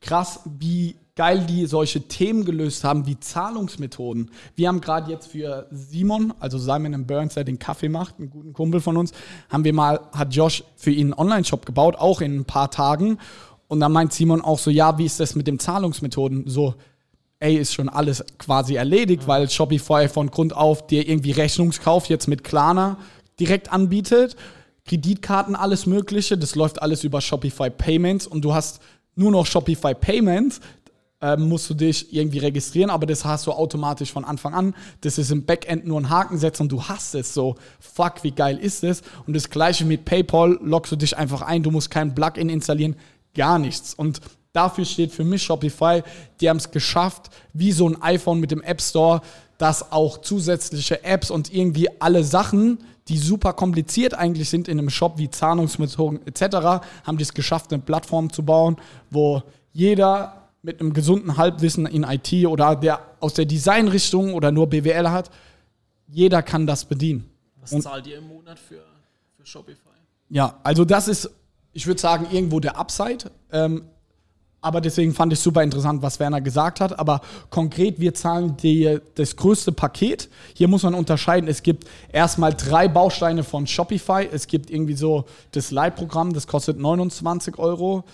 krass, 0.00 0.40
wie 0.58 0.96
geil 1.14 1.44
die 1.46 1.66
solche 1.66 2.00
Themen 2.08 2.44
gelöst 2.44 2.82
haben, 2.84 3.06
wie 3.06 3.20
Zahlungsmethoden. 3.20 4.30
Wir 4.56 4.68
haben 4.68 4.80
gerade 4.80 5.10
jetzt 5.10 5.26
für 5.26 5.66
Simon, 5.70 6.32
also 6.40 6.56
Simon 6.56 7.06
Burns, 7.06 7.34
der 7.34 7.44
den 7.44 7.58
Kaffee 7.58 7.90
macht, 7.90 8.18
einen 8.18 8.30
guten 8.30 8.52
Kumpel 8.54 8.80
von 8.80 8.96
uns, 8.96 9.12
haben 9.50 9.64
wir 9.64 9.74
mal, 9.74 10.00
hat 10.12 10.34
Josh 10.34 10.64
für 10.76 10.90
ihn 10.90 11.12
einen 11.12 11.14
Online-Shop 11.14 11.66
gebaut, 11.66 11.96
auch 11.96 12.22
in 12.22 12.40
ein 12.40 12.44
paar 12.46 12.70
Tagen. 12.70 13.18
Und 13.68 13.80
dann 13.80 13.92
meint 13.92 14.12
Simon 14.12 14.40
auch 14.40 14.58
so, 14.58 14.70
ja, 14.70 14.96
wie 14.98 15.04
ist 15.04 15.20
das 15.20 15.34
mit 15.34 15.46
den 15.46 15.58
Zahlungsmethoden? 15.58 16.44
So, 16.48 16.74
ey, 17.38 17.56
ist 17.56 17.74
schon 17.74 17.88
alles 17.88 18.24
quasi 18.38 18.76
erledigt, 18.76 19.26
weil 19.26 19.50
Shopify 19.50 20.08
von 20.08 20.30
Grund 20.30 20.56
auf 20.56 20.86
dir 20.86 21.06
irgendwie 21.06 21.32
Rechnungskauf 21.32 22.06
jetzt 22.06 22.28
mit 22.28 22.44
Klarna 22.44 22.96
direkt 23.38 23.72
anbietet. 23.72 24.36
Kreditkarten, 24.86 25.54
alles 25.54 25.86
Mögliche, 25.86 26.38
das 26.38 26.54
läuft 26.54 26.80
alles 26.80 27.04
über 27.04 27.20
Shopify 27.20 27.70
Payments 27.70 28.26
und 28.26 28.42
du 28.42 28.54
hast 28.54 28.80
nur 29.20 29.30
noch 29.30 29.46
Shopify 29.46 29.94
Payments, 29.94 30.60
ähm, 31.20 31.48
musst 31.48 31.68
du 31.68 31.74
dich 31.74 32.12
irgendwie 32.14 32.38
registrieren, 32.38 32.88
aber 32.88 33.04
das 33.04 33.26
hast 33.26 33.46
du 33.46 33.52
automatisch 33.52 34.10
von 34.10 34.24
Anfang 34.24 34.54
an. 34.54 34.74
Das 35.02 35.18
ist 35.18 35.30
im 35.30 35.44
Backend 35.44 35.86
nur 35.86 36.00
ein 36.00 36.08
Haken 36.08 36.38
setzen 36.38 36.62
und 36.62 36.72
du 36.72 36.82
hast 36.82 37.14
es 37.14 37.34
so. 37.34 37.56
Fuck, 37.78 38.22
wie 38.24 38.30
geil 38.30 38.56
ist 38.56 38.82
das? 38.82 39.02
Und 39.26 39.36
das 39.36 39.50
gleiche 39.50 39.84
mit 39.84 40.06
PayPal, 40.06 40.58
loggst 40.62 40.90
du 40.90 40.96
dich 40.96 41.16
einfach 41.18 41.42
ein, 41.42 41.62
du 41.62 41.70
musst 41.70 41.90
kein 41.90 42.14
Plugin 42.14 42.48
installieren, 42.48 42.96
gar 43.34 43.58
nichts. 43.58 43.92
Und 43.92 44.22
dafür 44.54 44.86
steht 44.86 45.12
für 45.12 45.24
mich 45.24 45.42
Shopify, 45.42 46.02
die 46.40 46.48
haben 46.48 46.56
es 46.56 46.70
geschafft, 46.70 47.28
wie 47.52 47.72
so 47.72 47.86
ein 47.86 48.00
iPhone 48.00 48.40
mit 48.40 48.50
dem 48.50 48.62
App 48.62 48.80
Store, 48.80 49.20
dass 49.58 49.92
auch 49.92 50.22
zusätzliche 50.22 51.04
Apps 51.04 51.30
und 51.30 51.52
irgendwie 51.52 51.88
alle 52.00 52.24
Sachen, 52.24 52.78
die 53.10 53.18
super 53.18 53.52
kompliziert 53.52 54.14
eigentlich 54.14 54.48
sind 54.48 54.68
in 54.68 54.78
einem 54.78 54.88
Shop 54.88 55.18
wie 55.18 55.28
Zahlungsmethoden 55.28 56.24
etc., 56.26 56.56
haben 57.04 57.16
die 57.18 57.22
es 57.24 57.34
geschafft, 57.34 57.72
eine 57.72 57.82
Plattform 57.82 58.32
zu 58.32 58.44
bauen, 58.44 58.76
wo 59.10 59.42
jeder 59.72 60.48
mit 60.62 60.80
einem 60.80 60.92
gesunden 60.92 61.36
Halbwissen 61.36 61.86
in 61.86 62.04
IT 62.04 62.46
oder 62.46 62.76
der 62.76 63.00
aus 63.18 63.34
der 63.34 63.46
Designrichtung 63.46 64.34
oder 64.34 64.52
nur 64.52 64.68
BWL 64.68 65.10
hat, 65.10 65.30
jeder 66.06 66.42
kann 66.42 66.66
das 66.66 66.84
bedienen. 66.84 67.28
Was 67.60 67.72
Und- 67.72 67.82
zahlt 67.82 68.06
ihr 68.06 68.18
im 68.18 68.28
Monat 68.28 68.58
für, 68.58 68.82
für 69.36 69.44
Shopify? 69.46 69.78
Ja, 70.28 70.58
also 70.62 70.84
das 70.84 71.08
ist, 71.08 71.30
ich 71.72 71.86
würde 71.86 72.00
sagen, 72.00 72.26
irgendwo 72.30 72.60
der 72.60 72.76
Upside. 72.78 73.30
Ähm, 73.50 73.84
aber 74.62 74.80
deswegen 74.80 75.14
fand 75.14 75.32
ich 75.32 75.40
super 75.40 75.62
interessant, 75.62 76.02
was 76.02 76.20
Werner 76.20 76.40
gesagt 76.40 76.80
hat. 76.80 76.98
Aber 76.98 77.20
konkret, 77.48 77.98
wir 77.98 78.14
zahlen 78.14 78.56
die, 78.58 78.98
das 79.14 79.36
größte 79.36 79.72
Paket. 79.72 80.28
Hier 80.54 80.68
muss 80.68 80.82
man 80.82 80.94
unterscheiden. 80.94 81.48
Es 81.48 81.62
gibt 81.62 81.84
erstmal 82.12 82.52
drei 82.52 82.88
Bausteine 82.88 83.42
von 83.42 83.66
Shopify. 83.66 84.28
Es 84.30 84.46
gibt 84.46 84.70
irgendwie 84.70 84.94
so 84.94 85.24
das 85.52 85.70
Leitprogramm, 85.70 86.32
das 86.32 86.46
kostet 86.46 86.78
29 86.78 87.58
Euro. 87.58 88.04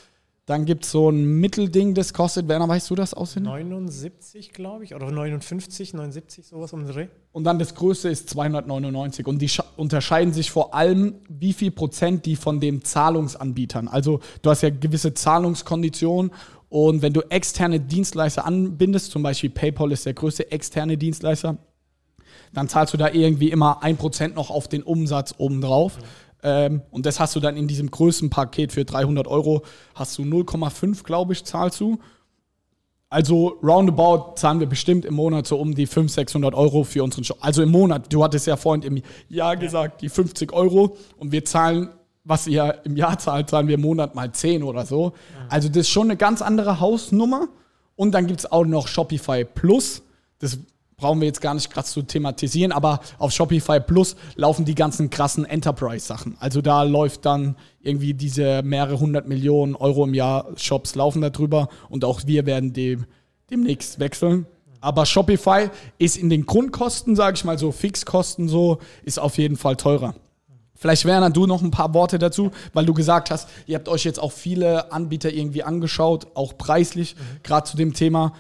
Dann 0.47 0.65
gibt 0.65 0.85
es 0.85 0.93
so 0.93 1.11
ein 1.11 1.41
Mittelding, 1.41 1.95
das 1.95 2.15
kostet, 2.15 2.47
Werner, 2.47 2.69
weißt 2.69 2.89
du 2.91 2.95
das 2.95 3.15
auswendig? 3.15 3.51
79, 3.51 4.53
glaube 4.53 4.85
ich, 4.85 4.95
oder 4.95 5.11
59, 5.11 5.93
79, 5.93 6.47
sowas 6.47 6.73
um 6.73 6.87
den 6.87 6.95
Dreh. 6.95 7.09
Und 7.33 7.43
dann 7.43 7.59
das 7.59 7.75
größte 7.75 8.09
ist 8.09 8.31
299. 8.31 9.27
Und 9.27 9.43
die 9.43 9.51
unterscheiden 9.77 10.33
sich 10.33 10.53
vor 10.53 10.73
allem, 10.73 11.17
wie 11.29 11.53
viel 11.53 11.73
Prozent 11.73 12.27
die 12.27 12.37
von 12.37 12.61
den 12.61 12.85
Zahlungsanbietern. 12.85 13.89
Also 13.89 14.21
du 14.43 14.51
hast 14.51 14.63
ja 14.63 14.71
gewisse 14.71 15.15
Zahlungskonditionen. 15.15 16.31
Und 16.69 17.03
wenn 17.03 17.13
du 17.13 17.23
externe 17.23 17.81
Dienstleister 17.81 18.45
anbindest, 18.45 19.11
zum 19.11 19.25
Beispiel 19.25 19.51
PayPal 19.51 19.91
ist 19.91 20.07
der 20.07 20.15
größte 20.15 20.53
externe 20.53 20.97
Dienstleister, 20.97 21.59
dann 22.53 22.69
zahlst 22.69 22.95
du 22.95 22.99
da 22.99 23.11
irgendwie 23.11 23.51
immer 23.51 23.83
1% 23.83 24.35
noch 24.35 24.51
auf 24.51 24.69
den 24.69 24.85
Umsatz 24.85 25.35
obendrauf. 25.39 25.99
Ähm, 26.47 26.83
und 26.93 27.07
das 27.07 27.19
hast 27.19 27.35
du 27.35 27.41
dann 27.41 27.57
in 27.57 27.67
diesem 27.67 27.91
größten 27.91 28.31
Paket 28.31 28.71
für 28.71 28.85
300 28.85 29.27
Euro, 29.27 29.63
hast 29.97 30.17
du 30.17 30.23
0,5, 30.23 31.03
glaube 31.03 31.33
ich, 31.33 31.45
zahlst 31.45 31.81
du. 31.81 31.99
Also 33.09 33.59
roundabout 33.65 34.37
zahlen 34.37 34.61
wir 34.61 34.69
bestimmt 34.69 35.05
im 35.05 35.15
Monat 35.15 35.49
so 35.49 35.59
um 35.59 35.75
die 35.75 35.87
500, 35.87 36.15
600 36.15 36.55
Euro 36.55 36.85
für 36.85 37.03
unseren 37.03 37.25
Shop. 37.25 37.39
Also 37.41 37.63
im 37.63 37.71
Monat. 37.71 38.13
Du 38.13 38.23
hattest 38.23 38.47
ja 38.47 38.57
vorhin 38.57 38.83
im 38.83 39.03
Jahr 39.29 39.57
gesagt, 39.57 40.03
die 40.03 40.09
50 40.09 40.53
Euro. 40.53 40.97
Und 41.17 41.33
wir 41.33 41.45
zahlen, 41.45 41.89
was 42.23 42.47
ihr 42.47 42.81
im 42.85 42.97
Jahr 42.97 43.19
zahlt, 43.19 43.51
zahlen 43.51 43.67
wir 43.67 43.75
im 43.75 43.81
Monat 43.81 44.15
mal 44.15 44.31
10 44.31 44.63
oder 44.63 44.87
so. 44.87 45.15
Also 45.49 45.69
das 45.69 45.79
ist 45.79 45.89
schon 45.89 46.09
eine 46.09 46.17
ganz 46.17 46.43
andere 46.43 46.79
Hausnummer. 46.79 47.49
Und 47.97 48.13
dann 48.13 48.29
gibt 48.29 48.41
es 48.41 48.53
auch 48.53 48.65
noch 48.65 48.87
Shopify 48.87 49.45
Plus. 49.45 50.03
Das 50.39 50.59
brauchen 50.99 51.21
wir 51.21 51.27
jetzt 51.27 51.43
gar 51.43 51.53
nicht 51.53 51.71
krass 51.71 51.93
zu 51.93 52.01
thematisieren, 52.01 52.73
aber 52.73 53.01
auf 53.19 53.31
Shopify 53.31 53.81
Plus 53.81 54.17
laufen 54.35 54.65
die 54.65 54.75
ganzen 54.75 55.11
krassen 55.11 55.45
Enterprise-Sachen. 55.45 56.39
Also 56.41 56.63
da 56.63 56.85
läuft 56.85 57.27
dann 57.27 57.57
irgendwie 57.83 58.15
diese 58.15 58.63
mehrere 58.63 58.99
hundert 58.99 59.29
Millionen 59.29 59.77
Euro 59.77 60.05
im 60.05 60.15
Jahr 60.15 60.47
Shops 60.57 60.95
laufen 60.95 61.21
da 61.21 61.29
drüber 61.29 61.69
und 61.91 62.03
auch 62.07 62.23
wir 62.25 62.47
werden 62.47 62.73
dem, 62.73 63.05
demnächst 63.51 64.01
wechseln. 64.01 64.47
Aber 64.81 65.05
Shopify 65.05 65.69
ist 65.99 66.17
in 66.17 66.31
den 66.31 66.47
Grundkosten, 66.47 67.15
sage 67.15 67.37
ich 67.37 67.45
mal 67.45 67.59
so, 67.59 67.73
Fixkosten 67.73 68.49
so, 68.49 68.79
ist 69.03 69.19
auf 69.19 69.37
jeden 69.37 69.57
Fall 69.57 69.77
teurer. 69.77 70.15
Vielleicht 70.75 71.05
Werner, 71.05 71.29
du 71.29 71.47
noch 71.47 71.61
ein 71.61 71.71
paar 71.71 71.93
Worte 71.93 72.19
dazu, 72.19 72.53
weil 72.73 72.87
du 72.87 72.95
gesagt 72.95 73.31
hast, 73.31 73.51
ihr 73.67 73.77
habt 73.77 73.89
euch 73.91 74.05
jetzt 74.05 74.19
auch 74.19 74.33
viele 74.33 74.93
Anbieter 74.93 75.31
irgendwie 75.31 75.63
angeschaut, 75.63 76.29
auch 76.35 76.57
preislich, 76.57 77.17
gerade 77.43 77.69
zu 77.69 77.77
dem 77.77 77.93
Thema. 77.93 78.33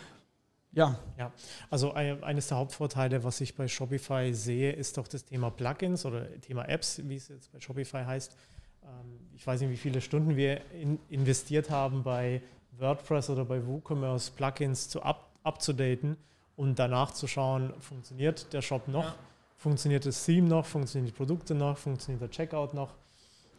Ja, 0.76 0.98
Ja, 1.18 1.32
also 1.70 1.92
ein- 1.94 2.22
eines 2.22 2.48
der 2.48 2.58
Hauptvorteile, 2.58 3.24
was 3.24 3.40
ich 3.40 3.56
bei 3.56 3.66
Shopify 3.66 4.32
sehe, 4.34 4.72
ist 4.72 4.98
doch 4.98 5.08
das 5.08 5.24
Thema 5.24 5.50
Plugins 5.50 6.04
oder 6.04 6.26
Thema 6.42 6.68
Apps, 6.68 7.00
wie 7.08 7.16
es 7.16 7.28
jetzt 7.28 7.50
bei 7.52 7.58
Shopify 7.60 8.04
heißt. 8.04 8.36
Ähm, 8.84 9.18
Ich 9.34 9.46
weiß 9.46 9.60
nicht, 9.62 9.70
wie 9.70 9.76
viele 9.76 10.00
Stunden 10.00 10.36
wir 10.36 10.60
in, 10.72 10.98
investiert 11.10 11.70
haben, 11.70 12.02
bei 12.02 12.40
WordPress 12.78 13.30
oder 13.30 13.44
bei 13.44 13.66
WooCommerce 13.66 14.30
Plugins 14.32 14.88
zu 14.88 15.02
up, 15.02 15.28
abzudaten. 15.42 16.16
und 16.56 16.78
danach 16.78 17.10
zu 17.12 17.26
schauen, 17.26 17.72
funktioniert 17.80 18.50
der 18.54 18.62
Shop 18.62 18.88
noch, 18.88 19.04
ja. 19.04 19.14
funktioniert 19.58 20.06
das 20.06 20.24
Theme 20.24 20.48
noch, 20.48 20.64
funktionieren 20.64 21.06
die 21.06 21.12
Produkte 21.16 21.54
noch, 21.54 21.76
funktioniert 21.76 22.22
der 22.22 22.30
Checkout 22.30 22.72
noch. 22.72 22.94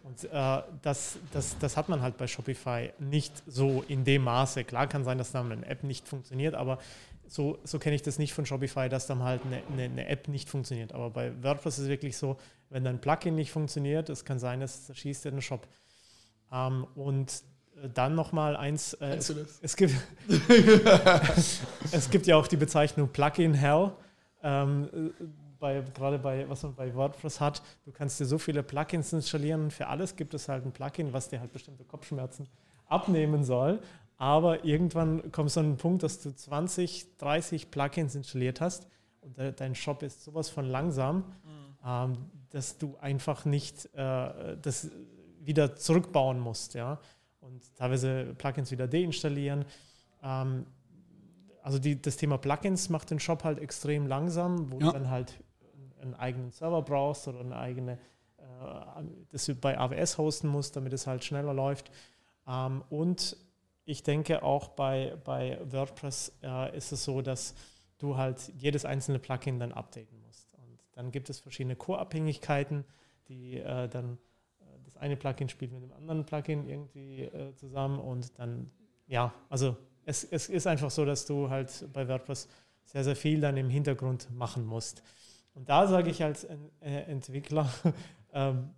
Und 0.03 0.23
äh, 0.23 0.61
das, 0.81 1.17
das, 1.33 1.57
das 1.59 1.75
hat 1.77 1.89
man 1.89 2.01
halt 2.01 2.17
bei 2.17 2.25
Shopify 2.27 2.91
nicht 2.97 3.33
so 3.45 3.83
in 3.87 4.03
dem 4.05 4.23
Maße. 4.23 4.63
Klar 4.63 4.87
kann 4.87 5.03
sein, 5.03 5.17
dass 5.19 5.31
dann 5.31 5.51
eine 5.51 5.65
App 5.67 5.83
nicht 5.83 6.07
funktioniert, 6.07 6.55
aber 6.55 6.79
so, 7.27 7.59
so 7.63 7.79
kenne 7.79 7.95
ich 7.95 8.01
das 8.01 8.19
nicht 8.19 8.33
von 8.33 8.45
Shopify, 8.45 8.89
dass 8.89 9.07
dann 9.07 9.23
halt 9.23 9.41
eine, 9.45 9.61
eine, 9.71 9.83
eine, 9.83 10.07
App 10.07 10.27
nicht 10.27 10.49
funktioniert. 10.49 10.93
Aber 10.93 11.09
bei 11.09 11.31
WordPress 11.43 11.77
ist 11.77 11.83
es 11.85 11.89
wirklich 11.89 12.17
so, 12.17 12.37
wenn 12.69 12.83
dein 12.83 12.99
Plugin 12.99 13.35
nicht 13.35 13.51
funktioniert, 13.51 14.09
es 14.09 14.25
kann 14.25 14.39
sein, 14.39 14.59
dass 14.59 14.89
es 14.89 14.97
schießt 14.97 15.25
den 15.25 15.41
Shop. 15.41 15.67
Ähm, 16.51 16.87
und 16.95 17.43
äh, 17.81 17.89
dann 17.93 18.15
nochmal 18.15 18.55
eins. 18.55 18.93
Äh, 18.93 19.15
es, 19.15 19.33
es, 19.61 19.75
gibt, 19.75 19.93
es 21.91 22.09
gibt 22.09 22.27
ja 22.27 22.37
auch 22.37 22.47
die 22.47 22.57
Bezeichnung 22.57 23.09
Plugin 23.09 23.53
Hell. 23.53 23.91
Ähm, 24.43 25.13
bei, 25.59 25.83
gerade 25.93 26.19
bei, 26.19 26.47
was 26.47 26.63
man 26.63 26.75
bei 26.75 26.93
WordPress 26.93 27.39
hat, 27.39 27.61
du 27.85 27.91
kannst 27.91 28.19
dir 28.19 28.25
so 28.25 28.37
viele 28.37 28.63
Plugins 28.63 29.11
installieren. 29.13 29.71
Für 29.71 29.87
alles 29.87 30.15
gibt 30.15 30.33
es 30.33 30.47
halt 30.47 30.65
ein 30.65 30.71
Plugin, 30.71 31.13
was 31.13 31.29
dir 31.29 31.39
halt 31.39 31.51
bestimmte 31.51 31.83
Kopfschmerzen 31.83 32.47
abnehmen 32.85 33.43
soll. 33.43 33.79
Aber 34.17 34.65
irgendwann 34.65 35.31
kommst 35.31 35.55
du 35.55 35.59
an 35.59 35.71
den 35.71 35.77
Punkt, 35.77 36.03
dass 36.03 36.21
du 36.21 36.33
20, 36.33 37.17
30 37.17 37.69
Plugins 37.69 38.15
installiert 38.15 38.61
hast 38.61 38.87
und 39.21 39.37
de 39.37 39.51
dein 39.51 39.75
Shop 39.75 40.01
ist 40.03 40.23
sowas 40.23 40.49
von 40.49 40.65
langsam, 40.65 41.17
mhm. 41.17 41.23
ähm, 41.85 42.13
dass 42.49 42.77
du 42.77 42.97
einfach 42.99 43.45
nicht 43.45 43.93
äh, 43.93 44.57
das 44.61 44.89
wieder 45.41 45.75
zurückbauen 45.75 46.39
musst. 46.39 46.73
Ja? 46.73 46.99
Und 47.41 47.75
teilweise 47.75 48.33
Plugins 48.37 48.71
wieder 48.71 48.87
deinstallieren. 48.87 49.65
Ähm, 50.23 50.65
also 51.61 51.79
die, 51.79 52.01
das 52.01 52.17
Thema 52.17 52.37
Plugins 52.37 52.89
macht 52.89 53.11
den 53.11 53.19
Shop 53.19 53.43
halt 53.43 53.59
extrem 53.59 54.07
langsam, 54.07 54.71
wo 54.71 54.79
ja. 54.79 54.87
du 54.87 54.91
dann 54.93 55.09
halt 55.09 55.37
einen 56.01 56.13
eigenen 56.15 56.51
Server 56.51 56.81
brauchst 56.81 57.27
oder 57.27 57.41
eine 57.41 57.55
eigene, 57.55 57.93
äh, 58.37 59.03
das 59.29 59.45
du 59.45 59.55
bei 59.55 59.77
AWS 59.77 60.17
hosten 60.17 60.47
musst, 60.47 60.75
damit 60.75 60.93
es 60.93 61.05
halt 61.05 61.23
schneller 61.23 61.53
läuft. 61.53 61.91
Ähm, 62.47 62.83
und 62.89 63.35
ich 63.87 64.03
denke 64.03 64.43
auch 64.43 64.67
bei, 64.67 65.17
bei 65.23 65.59
WordPress 65.63 66.33
äh, 66.43 66.75
ist 66.75 66.91
es 66.91 67.05
so, 67.05 67.21
dass 67.21 67.55
du 67.97 68.17
halt 68.17 68.51
jedes 68.57 68.83
einzelne 68.83 69.17
Plugin 69.17 69.59
dann 69.59 69.71
updaten 69.71 70.19
musst. 70.25 70.53
Und 70.55 70.77
dann 70.91 71.09
gibt 71.09 71.29
es 71.29 71.39
verschiedene 71.39 71.77
Core-Abhängigkeiten, 71.77 72.83
die 73.29 73.59
äh, 73.59 73.87
dann 73.87 74.17
äh, 74.59 74.65
das 74.83 74.97
eine 74.97 75.15
Plugin 75.15 75.47
spielt 75.47 75.71
mit 75.71 75.81
dem 75.81 75.93
anderen 75.93 76.25
Plugin 76.25 76.67
irgendwie 76.67 77.23
äh, 77.23 77.55
zusammen 77.55 77.99
und 77.99 78.37
dann, 78.37 78.69
ja, 79.07 79.33
also 79.47 79.77
es, 80.03 80.25
es 80.25 80.49
ist 80.49 80.67
einfach 80.67 80.91
so, 80.91 81.05
dass 81.05 81.25
du 81.25 81.49
halt 81.49 81.87
bei 81.93 82.09
WordPress 82.09 82.49
sehr, 82.83 83.05
sehr 83.05 83.15
viel 83.15 83.39
dann 83.39 83.55
im 83.55 83.69
Hintergrund 83.69 84.29
machen 84.35 84.65
musst. 84.65 85.01
Und 85.53 85.69
da 85.69 85.87
sage 85.87 86.09
ich 86.09 86.21
als 86.21 86.43
äh, 86.43 86.57
Entwickler, 86.81 87.71
ähm, 88.33 88.71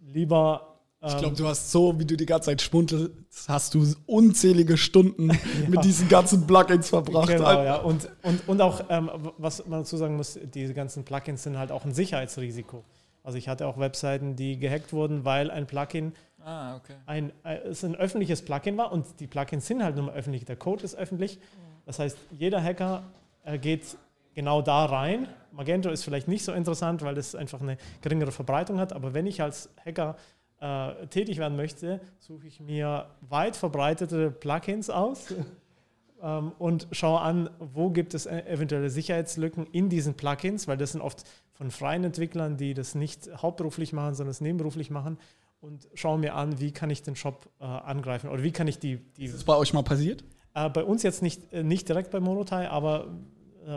lieber. 0.00 0.77
Ähm, 1.00 1.08
ich 1.10 1.18
glaube, 1.18 1.36
du 1.36 1.46
hast 1.46 1.70
so, 1.70 1.98
wie 1.98 2.04
du 2.04 2.16
die 2.16 2.26
ganze 2.26 2.46
Zeit 2.46 2.60
spuntelst, 2.60 3.48
hast 3.48 3.74
du 3.74 3.86
unzählige 4.06 4.76
Stunden 4.76 5.30
ja. 5.62 5.68
mit 5.68 5.84
diesen 5.84 6.08
ganzen 6.08 6.46
Plugins 6.46 6.88
verbracht. 6.88 7.28
Genau, 7.28 7.62
ja. 7.62 7.76
Und, 7.76 8.08
und, 8.22 8.48
und 8.48 8.60
auch, 8.60 8.82
ähm, 8.88 9.10
was 9.38 9.64
man 9.66 9.80
dazu 9.80 9.96
sagen 9.96 10.16
muss, 10.16 10.38
diese 10.54 10.74
ganzen 10.74 11.04
Plugins 11.04 11.44
sind 11.44 11.56
halt 11.56 11.70
auch 11.70 11.84
ein 11.84 11.94
Sicherheitsrisiko. 11.94 12.84
Also 13.22 13.38
ich 13.38 13.48
hatte 13.48 13.66
auch 13.66 13.78
Webseiten, 13.78 14.36
die 14.36 14.58
gehackt 14.58 14.92
wurden, 14.92 15.24
weil 15.24 15.50
ein 15.50 15.66
Plugin 15.66 16.14
ah, 16.42 16.76
okay. 16.76 16.94
ein, 17.06 17.32
äh, 17.44 17.58
es 17.58 17.84
ein 17.84 17.94
öffentliches 17.94 18.42
Plugin 18.42 18.76
war 18.76 18.90
und 18.90 19.20
die 19.20 19.26
Plugins 19.26 19.66
sind 19.66 19.84
halt 19.84 19.96
nur 19.96 20.06
mal 20.06 20.14
öffentlich, 20.14 20.44
der 20.44 20.56
Code 20.56 20.82
ist 20.82 20.96
öffentlich. 20.96 21.38
Das 21.86 21.98
heißt, 21.98 22.18
jeder 22.32 22.62
Hacker 22.62 23.04
äh, 23.44 23.58
geht 23.58 23.96
genau 24.34 24.62
da 24.62 24.84
rein. 24.84 25.28
Magento 25.52 25.90
ist 25.90 26.04
vielleicht 26.04 26.28
nicht 26.28 26.44
so 26.44 26.52
interessant, 26.52 27.02
weil 27.02 27.14
das 27.14 27.34
einfach 27.34 27.60
eine 27.60 27.76
geringere 28.02 28.32
Verbreitung 28.32 28.78
hat, 28.78 28.92
aber 28.92 29.14
wenn 29.14 29.26
ich 29.26 29.42
als 29.42 29.70
Hacker 29.84 30.16
äh, 30.60 31.06
tätig 31.06 31.38
werden 31.38 31.56
möchte, 31.56 32.00
suche 32.18 32.46
ich 32.46 32.60
mir 32.60 33.06
weit 33.20 33.56
verbreitete 33.56 34.30
Plugins 34.30 34.90
aus 34.90 35.34
ähm, 36.22 36.52
und 36.58 36.88
schaue 36.92 37.20
an, 37.20 37.50
wo 37.58 37.90
gibt 37.90 38.14
es 38.14 38.26
e-, 38.26 38.40
eventuelle 38.46 38.90
Sicherheitslücken 38.90 39.66
in 39.66 39.88
diesen 39.88 40.14
Plugins, 40.14 40.68
weil 40.68 40.76
das 40.76 40.92
sind 40.92 41.00
oft 41.00 41.24
von 41.52 41.70
freien 41.70 42.04
Entwicklern, 42.04 42.56
die 42.56 42.74
das 42.74 42.94
nicht 42.94 43.30
hauptberuflich 43.40 43.92
machen, 43.92 44.14
sondern 44.14 44.30
es 44.30 44.40
nebenberuflich 44.40 44.90
machen 44.90 45.18
und 45.60 45.88
schaue 45.94 46.18
mir 46.18 46.34
an, 46.34 46.60
wie 46.60 46.72
kann 46.72 46.90
ich 46.90 47.02
den 47.02 47.16
Shop 47.16 47.48
äh, 47.60 47.64
angreifen 47.64 48.28
oder 48.28 48.42
wie 48.42 48.52
kann 48.52 48.68
ich 48.68 48.78
die... 48.78 48.98
die 49.16 49.24
ist 49.26 49.34
das 49.34 49.44
bei 49.44 49.56
euch 49.56 49.72
mal 49.72 49.82
passiert? 49.82 50.24
Äh, 50.54 50.70
bei 50.70 50.84
uns 50.84 51.02
jetzt 51.02 51.22
nicht, 51.22 51.52
äh, 51.52 51.62
nicht 51.62 51.88
direkt 51.88 52.10
bei 52.10 52.20
Monotai, 52.20 52.68
aber 52.68 53.08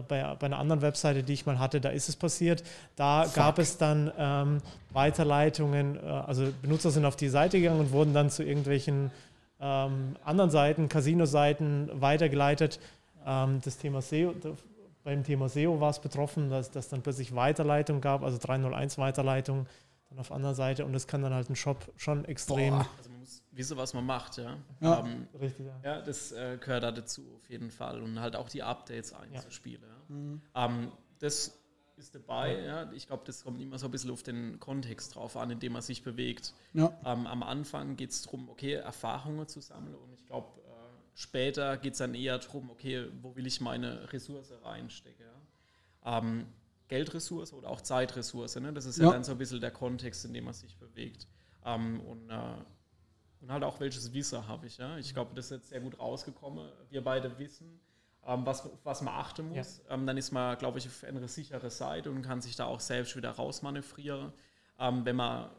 bei, 0.07 0.35
bei 0.35 0.45
einer 0.45 0.59
anderen 0.59 0.81
Webseite, 0.81 1.23
die 1.23 1.33
ich 1.33 1.45
mal 1.45 1.59
hatte, 1.59 1.81
da 1.81 1.89
ist 1.89 2.09
es 2.09 2.15
passiert. 2.15 2.63
Da 2.95 3.23
Fuck. 3.23 3.35
gab 3.35 3.59
es 3.59 3.77
dann 3.77 4.11
ähm, 4.17 4.57
Weiterleitungen, 4.91 5.97
äh, 5.97 5.99
also 5.99 6.47
Benutzer 6.61 6.91
sind 6.91 7.05
auf 7.05 7.15
die 7.15 7.29
Seite 7.29 7.59
gegangen 7.59 7.79
und 7.79 7.91
wurden 7.91 8.13
dann 8.13 8.29
zu 8.29 8.43
irgendwelchen 8.43 9.11
ähm, 9.59 10.15
anderen 10.23 10.49
Seiten, 10.49 10.89
Casino-Seiten 10.89 11.89
weitergeleitet. 11.93 12.79
Ähm, 13.25 13.61
das 13.63 13.77
Thema 13.77 14.01
SEO, 14.01 14.33
beim 15.03 15.23
Thema 15.23 15.49
SEO 15.49 15.79
war 15.79 15.89
es 15.89 15.99
betroffen, 15.99 16.49
dass 16.49 16.75
es 16.75 16.89
dann 16.89 17.01
plötzlich 17.01 17.35
Weiterleitung 17.35 18.01
gab, 18.01 18.23
also 18.23 18.37
301 18.37 18.97
Weiterleitung 18.97 19.65
dann 20.11 20.19
auf 20.19 20.31
anderer 20.31 20.53
Seite 20.53 20.85
und 20.85 20.91
das 20.93 21.07
kann 21.07 21.21
dann 21.21 21.33
halt 21.33 21.49
ein 21.49 21.55
Shop 21.55 21.91
schon 21.95 22.25
extrem. 22.25 22.75
Boah. 22.75 22.89
Also 22.97 23.09
man 23.09 23.19
muss 23.21 23.43
wissen, 23.51 23.77
was 23.77 23.93
man 23.93 24.05
macht, 24.05 24.37
ja. 24.37 24.57
Ja, 24.81 24.99
ähm, 24.99 25.27
richtig, 25.39 25.65
ja. 25.65 25.79
ja 25.83 26.01
das 26.01 26.33
äh, 26.33 26.57
gehört 26.59 26.83
da 26.83 26.91
dazu 26.91 27.23
auf 27.35 27.49
jeden 27.49 27.71
Fall 27.71 28.01
und 28.01 28.19
halt 28.19 28.35
auch 28.35 28.49
die 28.49 28.61
Updates 28.61 29.13
einzuspielen. 29.13 29.83
Ja. 29.83 30.15
Mhm. 30.15 30.41
Ähm, 30.53 30.91
das 31.19 31.57
ist 31.95 32.13
dabei, 32.13 32.61
ja. 32.61 32.91
Ich 32.91 33.07
glaube, 33.07 33.23
das 33.25 33.43
kommt 33.43 33.61
immer 33.61 33.79
so 33.79 33.87
ein 33.87 33.91
bisschen 33.91 34.11
auf 34.11 34.21
den 34.21 34.59
Kontext 34.59 35.15
drauf 35.15 35.37
an, 35.37 35.49
in 35.49 35.59
dem 35.59 35.73
man 35.73 35.81
sich 35.81 36.03
bewegt. 36.03 36.53
Ja. 36.73 36.91
Ähm, 37.05 37.25
am 37.25 37.41
Anfang 37.41 37.95
geht 37.95 38.09
es 38.09 38.23
darum, 38.23 38.49
okay, 38.49 38.73
Erfahrungen 38.73 39.47
zu 39.47 39.61
sammeln 39.61 39.95
und 39.95 40.11
ich 40.11 40.25
glaube, 40.25 40.59
äh, 40.59 40.71
später 41.13 41.77
geht 41.77 41.93
es 41.93 41.99
dann 41.99 42.15
eher 42.15 42.37
darum, 42.37 42.69
okay, 42.69 43.05
wo 43.21 43.33
will 43.37 43.47
ich 43.47 43.61
meine 43.61 44.11
Ressource 44.11 44.51
reinstecken. 44.61 45.25
Ja. 46.03 46.17
Ähm, 46.17 46.47
Geldressource 46.91 47.53
oder 47.53 47.69
auch 47.69 47.79
Zeitressource. 47.79 48.57
Ne? 48.57 48.73
Das 48.73 48.85
ist 48.85 48.97
ja. 48.97 49.05
ja. 49.05 49.11
dann 49.13 49.23
so 49.23 49.31
ein 49.31 49.37
bisschen 49.37 49.61
der 49.61 49.71
Kontext, 49.71 50.25
in 50.25 50.33
dem 50.33 50.43
man 50.43 50.53
sich 50.53 50.77
bewegt. 50.77 51.25
Ähm, 51.65 52.01
und, 52.01 52.29
äh, 52.29 52.55
und 53.39 53.51
halt 53.51 53.63
auch 53.63 53.79
welches 53.79 54.13
Wissen 54.13 54.45
habe 54.45 54.67
ich. 54.67 54.77
Ja? 54.77 54.97
Ich 54.97 55.13
glaube, 55.13 55.31
das 55.33 55.45
ist 55.45 55.51
jetzt 55.51 55.69
sehr 55.69 55.79
gut 55.79 55.97
rausgekommen. 55.97 56.69
Wir 56.89 57.01
beide 57.01 57.39
wissen, 57.39 57.79
ähm, 58.25 58.45
was, 58.45 58.69
was 58.83 59.01
man 59.01 59.13
achten 59.13 59.47
muss. 59.47 59.81
Ja. 59.87 59.93
Ähm, 59.95 60.05
dann 60.05 60.17
ist 60.17 60.31
man, 60.31 60.57
glaube 60.57 60.79
ich, 60.79 60.87
auf 60.87 61.05
eine 61.05 61.25
sichere 61.29 61.69
Seite 61.69 62.11
und 62.11 62.23
kann 62.23 62.41
sich 62.41 62.57
da 62.57 62.65
auch 62.65 62.81
selbst 62.81 63.15
wieder 63.15 63.31
rausmanövrieren. 63.31 64.33
Ähm, 64.77 65.05
wenn 65.05 65.15
man 65.15 65.49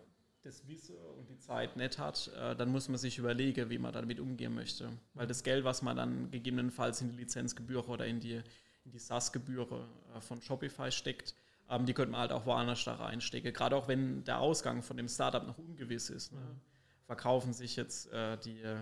das 0.42 0.68
Wissen 0.68 0.96
und 1.18 1.30
die 1.30 1.38
Zeit 1.38 1.76
nicht 1.78 1.98
hat, 1.98 2.30
äh, 2.36 2.54
dann 2.54 2.68
muss 2.68 2.90
man 2.90 2.98
sich 2.98 3.16
überlegen, 3.16 3.70
wie 3.70 3.78
man 3.78 3.94
damit 3.94 4.20
umgehen 4.20 4.54
möchte. 4.54 4.90
Weil 5.14 5.26
das 5.26 5.42
Geld, 5.44 5.64
was 5.64 5.80
man 5.80 5.96
dann 5.96 6.30
gegebenenfalls 6.30 7.00
in 7.00 7.08
die 7.08 7.16
Lizenzgebühr 7.16 7.88
oder 7.88 8.04
in 8.04 8.20
die 8.20 8.42
in 8.84 8.90
die 8.90 8.98
SaaS-Gebühren 8.98 9.84
äh, 10.16 10.20
von 10.20 10.40
Shopify 10.40 10.90
steckt, 10.90 11.34
ähm, 11.70 11.86
die 11.86 11.94
könnte 11.94 12.12
man 12.12 12.20
halt 12.20 12.32
auch 12.32 12.46
woanders 12.46 12.84
da 12.84 12.94
reinstecken. 12.94 13.52
Gerade 13.52 13.76
auch 13.76 13.88
wenn 13.88 14.24
der 14.24 14.38
Ausgang 14.38 14.82
von 14.82 14.96
dem 14.96 15.08
Startup 15.08 15.46
noch 15.46 15.58
ungewiss 15.58 16.10
ist. 16.10 16.32
Ne? 16.32 16.40
Mhm. 16.40 16.60
Verkaufen 17.06 17.52
sich 17.52 17.76
jetzt 17.76 18.12
äh, 18.12 18.36
die, 18.38 18.60
äh, 18.60 18.76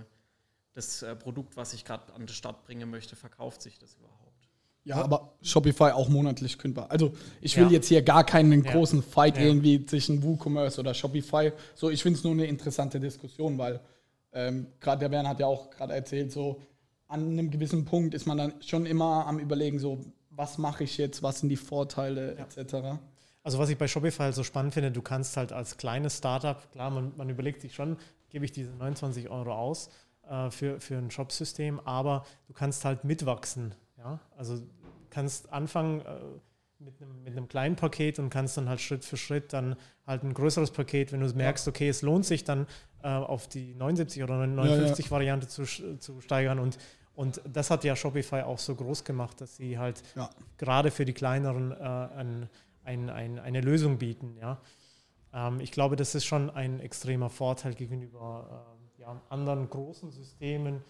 das 0.73 1.03
äh, 1.03 1.15
Produkt, 1.17 1.57
was 1.57 1.73
ich 1.73 1.85
gerade 1.85 2.13
an 2.15 2.27
die 2.27 2.33
Stadt 2.33 2.65
bringen 2.65 2.91
möchte, 2.91 3.17
verkauft 3.17 3.63
sich 3.63 3.79
das 3.79 3.95
überhaupt? 3.95 4.21
Ja, 4.85 4.97
aber 4.97 5.35
Shopify 5.43 5.91
auch 5.93 6.09
monatlich 6.09 6.57
kündbar. 6.57 6.91
Also 6.91 7.13
ich 7.43 7.57
will 7.57 7.65
ja. 7.65 7.71
jetzt 7.73 7.89
hier 7.89 8.01
gar 8.01 8.25
keinen 8.25 8.65
ja. 8.65 8.73
großen 8.73 9.03
Fight 9.03 9.37
ja. 9.37 9.43
irgendwie 9.43 9.85
zwischen 9.85 10.23
WooCommerce 10.23 10.81
oder 10.81 10.95
Shopify. 10.95 11.53
So, 11.75 11.91
ich 11.91 12.03
finde 12.03 12.19
es 12.19 12.25
nur 12.25 12.33
eine 12.33 12.47
interessante 12.47 12.99
Diskussion, 12.99 13.59
weil 13.59 13.81
ähm, 14.33 14.69
gerade 14.81 15.01
der 15.01 15.11
Bern 15.11 15.29
hat 15.29 15.39
ja 15.39 15.47
auch 15.47 15.71
gerade 15.71 15.93
erzählt, 15.93 16.33
so 16.33 16.63
an 17.11 17.33
einem 17.33 17.51
gewissen 17.51 17.85
Punkt 17.85 18.15
ist 18.15 18.27
man 18.27 18.39
dann 18.39 18.55
schon 18.63 18.87
immer 18.87 19.27
am 19.27 19.39
Überlegen, 19.39 19.79
so, 19.79 20.01
was 20.31 20.59
mache 20.59 20.85
ich 20.85 20.97
jetzt, 20.97 21.23
was 21.23 21.41
sind 21.41 21.49
die 21.49 21.57
Vorteile, 21.57 22.37
ja. 22.39 22.45
etc. 22.45 23.01
Also 23.43 23.59
was 23.59 23.69
ich 23.69 23.77
bei 23.77 23.89
Shopify 23.89 24.23
halt 24.25 24.35
so 24.35 24.45
spannend 24.45 24.75
finde, 24.75 24.93
du 24.93 25.03
kannst 25.03 25.37
halt 25.37 25.53
als 25.53 25.77
kleines 25.77 26.19
Startup, 26.19 26.71
klar, 26.73 26.91
man, 26.91 27.13
man 27.17 27.29
überlegt 27.29 27.63
sich 27.63 27.75
schon, 27.75 27.97
gebe 28.29 28.45
ich 28.45 28.53
diese 28.53 28.71
29 28.71 29.29
Euro 29.29 29.53
aus 29.53 29.91
äh, 30.29 30.51
für, 30.51 30.79
für 30.79 30.99
ein 30.99 31.11
Shopsystem, 31.11 31.81
aber 31.81 32.25
du 32.47 32.53
kannst 32.53 32.85
halt 32.85 33.03
mitwachsen. 33.03 33.75
Ja? 33.99 34.21
Also 34.37 34.63
kannst 35.11 35.53
anfangen 35.53 36.01
äh, 36.03 36.17
mit, 36.79 37.03
einem, 37.03 37.23
mit 37.25 37.37
einem 37.37 37.49
kleinen 37.49 37.75
Paket 37.75 38.21
und 38.21 38.31
kannst 38.31 38.57
dann 38.57 38.69
halt 38.69 38.81
Schritt 38.81 39.05
für 39.05 39.17
Schritt 39.17 39.53
dann 39.53 39.75
halt 40.07 40.23
ein 40.23 40.33
größeres 40.33 40.71
Paket, 40.71 41.13
wenn 41.13 41.21
du 41.21 41.27
merkst, 41.35 41.67
okay, 41.67 41.89
es 41.89 42.03
lohnt 42.03 42.25
sich 42.25 42.45
dann 42.45 42.67
äh, 43.03 43.09
auf 43.09 43.49
die 43.49 43.75
79 43.75 44.23
oder 44.23 44.47
59 44.47 45.05
ja, 45.05 45.09
ja. 45.09 45.11
Variante 45.11 45.49
zu, 45.49 45.65
zu 45.65 46.21
steigern 46.21 46.59
und 46.61 46.79
und 47.21 47.43
das 47.45 47.71
hat 47.71 47.85
ja 47.85 47.95
Shopify 47.95 48.41
auch 48.41 48.59
so 48.59 48.75
groß 48.75 49.05
gemacht, 49.05 49.43
dass 49.43 49.55
sie 49.55 49.79
halt 49.79 50.03
ja. 50.17 50.31
gerade 50.57 50.91
für 50.91 51.05
die 51.05 51.13
kleineren 51.13 51.71
äh, 51.71 51.75
ein, 51.75 52.49
ein, 52.83 53.11
ein, 53.11 53.39
eine 53.39 53.61
Lösung 53.61 53.99
bieten. 53.99 54.39
Ja? 54.41 54.59
Ähm, 55.35 55.61
ich 55.61 55.71
glaube, 55.71 55.97
das 55.97 56.15
ist 56.15 56.25
schon 56.25 56.49
ein 56.49 56.81
extremer 56.81 57.29
Vorteil 57.29 57.75
gegenüber 57.75 58.79
äh, 58.99 59.03
ja, 59.03 59.21
anderen 59.29 59.69
großen 59.69 60.11
Systemen 60.11 60.83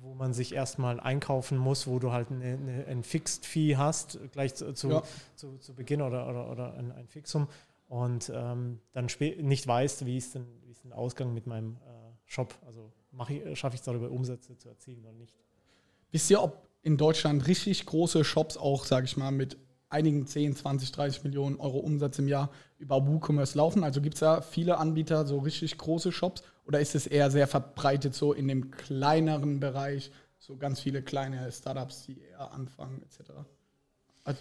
wo 0.00 0.14
man 0.14 0.32
sich 0.34 0.52
erstmal 0.52 0.98
einkaufen 0.98 1.56
muss, 1.56 1.86
wo 1.86 2.00
du 2.00 2.10
halt 2.10 2.32
eine, 2.32 2.54
eine, 2.54 2.86
ein 2.88 3.04
Fixed 3.04 3.46
Fee 3.46 3.76
hast, 3.76 4.18
gleich 4.32 4.52
zu, 4.56 4.74
zu, 4.74 4.90
Ja. 4.90 5.02
zu, 5.36 5.58
zu 5.58 5.76
Beginn 5.76 6.02
oder, 6.02 6.28
oder, 6.28 6.50
oder 6.50 6.74
ein, 6.74 6.90
ein 6.90 7.06
Fixum 7.06 7.46
und 7.86 8.32
ähm, 8.34 8.80
dann 8.90 9.06
nicht 9.38 9.64
weißt, 9.68 10.04
wie 10.04 10.16
ist 10.16 10.34
denn, 10.34 10.48
wie 10.64 10.72
ist 10.72 10.82
denn 10.82 10.90
der 10.90 10.98
Ausgang 10.98 11.32
mit 11.32 11.46
meinem 11.46 11.76
äh, 11.76 12.02
Shop. 12.24 12.52
Also 12.66 12.92
schaffe 13.54 13.74
ich 13.74 13.80
es 13.80 13.84
darüber, 13.84 14.10
Umsätze 14.10 14.56
zu 14.56 14.68
erzielen 14.68 15.04
oder 15.04 15.12
nicht. 15.12 15.36
Wisst 16.12 16.30
ihr, 16.30 16.42
ob 16.42 16.68
in 16.82 16.96
Deutschland 16.96 17.46
richtig 17.46 17.86
große 17.86 18.22
Shops 18.22 18.56
auch, 18.56 18.84
sage 18.84 19.06
ich 19.06 19.16
mal, 19.16 19.30
mit 19.30 19.56
einigen 19.88 20.26
10, 20.26 20.56
20, 20.56 20.92
30 20.92 21.24
Millionen 21.24 21.56
Euro 21.56 21.78
Umsatz 21.78 22.18
im 22.18 22.28
Jahr 22.28 22.50
über 22.78 23.06
WooCommerce 23.06 23.56
laufen? 23.56 23.82
Also 23.82 24.00
gibt 24.00 24.14
es 24.14 24.20
da 24.20 24.42
viele 24.42 24.78
Anbieter, 24.78 25.26
so 25.26 25.38
richtig 25.38 25.76
große 25.78 26.12
Shops? 26.12 26.42
Oder 26.66 26.80
ist 26.80 26.94
es 26.94 27.06
eher 27.06 27.30
sehr 27.30 27.46
verbreitet 27.46 28.14
so 28.14 28.32
in 28.32 28.46
dem 28.46 28.70
kleineren 28.70 29.58
Bereich, 29.58 30.12
so 30.38 30.56
ganz 30.56 30.80
viele 30.80 31.02
kleine 31.02 31.50
Startups, 31.50 32.04
die 32.04 32.20
eher 32.20 32.52
anfangen, 32.52 33.02
etc.? 33.02 33.30
Also, 34.24 34.40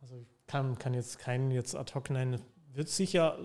Also 0.00 0.16
ich 0.16 0.46
kann, 0.46 0.78
kann 0.78 0.94
jetzt 0.94 1.18
keinen 1.18 1.50
jetzt 1.50 1.74
ad 1.74 1.92
hoc 1.94 2.10
nennen. 2.10 2.40
Wird 2.72 2.88
sicher 2.88 3.38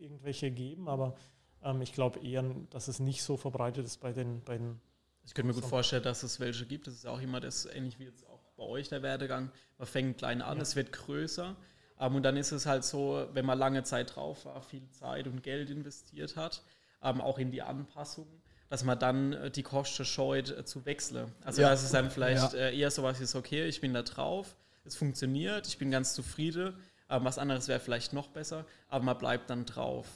irgendwelche 0.00 0.50
geben, 0.50 0.88
aber 0.88 1.14
ähm, 1.62 1.80
ich 1.82 1.92
glaube 1.92 2.20
eher, 2.20 2.44
dass 2.70 2.88
es 2.88 3.00
nicht 3.00 3.22
so 3.22 3.36
verbreitet 3.36 3.86
ist 3.86 3.98
bei 4.00 4.12
den, 4.12 4.42
bei 4.42 4.58
den 4.58 4.80
Ich 5.24 5.34
könnte 5.34 5.48
mir 5.48 5.54
gut 5.60 5.64
vorstellen, 5.68 6.02
dass 6.02 6.22
es 6.22 6.40
welche 6.40 6.66
gibt. 6.66 6.86
Das 6.86 6.94
ist 6.94 7.06
auch 7.06 7.20
immer 7.20 7.40
das, 7.40 7.66
ähnlich 7.66 7.98
wie 7.98 8.04
jetzt 8.04 8.26
auch 8.26 8.40
bei 8.56 8.64
euch 8.64 8.88
der 8.88 9.02
Werdegang. 9.02 9.50
Man 9.78 9.86
fängt 9.86 10.18
klein 10.18 10.42
an, 10.42 10.60
es 10.60 10.74
wird 10.76 10.92
größer. 10.92 11.54
Ähm, 12.00 12.14
und 12.16 12.22
dann 12.22 12.36
ist 12.36 12.52
es 12.52 12.66
halt 12.66 12.84
so, 12.84 13.28
wenn 13.32 13.44
man 13.44 13.58
lange 13.58 13.82
Zeit 13.84 14.16
drauf 14.16 14.44
war, 14.46 14.60
viel 14.62 14.88
Zeit 14.90 15.26
und 15.26 15.42
Geld 15.42 15.70
investiert 15.70 16.36
hat, 16.36 16.62
ähm, 17.02 17.20
auch 17.20 17.38
in 17.38 17.50
die 17.50 17.62
Anpassung, 17.62 18.26
dass 18.68 18.84
man 18.84 18.98
dann 18.98 19.32
äh, 19.34 19.50
die 19.50 19.62
Kosten 19.62 20.04
scheut 20.04 20.50
äh, 20.50 20.64
zu 20.64 20.84
wechseln. 20.86 21.32
Also 21.44 21.62
Ja. 21.62 21.70
das 21.70 21.84
ist 21.84 21.94
dann 21.94 22.10
vielleicht 22.10 22.52
Ja. 22.54 22.58
äh, 22.58 22.78
eher 22.78 22.90
so 22.90 23.02
was 23.02 23.20
wie 23.20 23.24
ist, 23.24 23.34
okay, 23.34 23.66
ich 23.66 23.80
bin 23.80 23.92
da 23.94 24.02
drauf, 24.02 24.56
es 24.84 24.96
funktioniert, 24.96 25.66
ich 25.68 25.78
bin 25.78 25.90
ganz 25.90 26.14
zufrieden. 26.14 26.74
Ähm, 27.10 27.24
was 27.24 27.38
anderes 27.38 27.68
wäre 27.68 27.80
vielleicht 27.80 28.12
noch 28.12 28.28
besser, 28.28 28.64
aber 28.88 29.04
man 29.04 29.18
bleibt 29.18 29.50
dann 29.50 29.66
drauf 29.66 30.06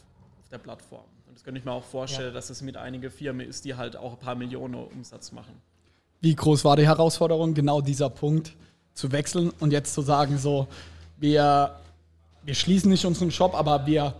auf 0.40 0.48
der 0.50 0.58
Plattform. 0.58 1.04
Und 1.34 1.38
das 1.38 1.44
könnte 1.44 1.58
ich 1.58 1.64
mir 1.64 1.72
auch 1.72 1.82
vorstellen, 1.82 2.32
dass 2.32 2.48
es 2.48 2.62
mit 2.62 2.76
einigen 2.76 3.10
Firmen 3.10 3.44
ist, 3.44 3.64
die 3.64 3.74
halt 3.74 3.96
auch 3.96 4.12
ein 4.12 4.18
paar 4.20 4.36
Millionen 4.36 4.76
Umsatz 4.76 5.32
machen. 5.32 5.60
wie 6.20 6.32
groß 6.32 6.64
war 6.64 6.76
die 6.76 6.86
Herausforderung, 6.86 7.54
genau 7.54 7.80
dieser 7.80 8.08
Punkt 8.08 8.54
zu 8.92 9.10
wechseln 9.10 9.50
und 9.58 9.72
jetzt 9.72 9.94
zu 9.94 10.02
sagen, 10.02 10.38
so, 10.38 10.68
wir, 11.16 11.74
wir 12.44 12.54
schließen 12.54 12.88
nicht 12.88 13.04
unseren 13.04 13.32
Shop, 13.32 13.56
aber 13.56 13.84
wir 13.84 14.14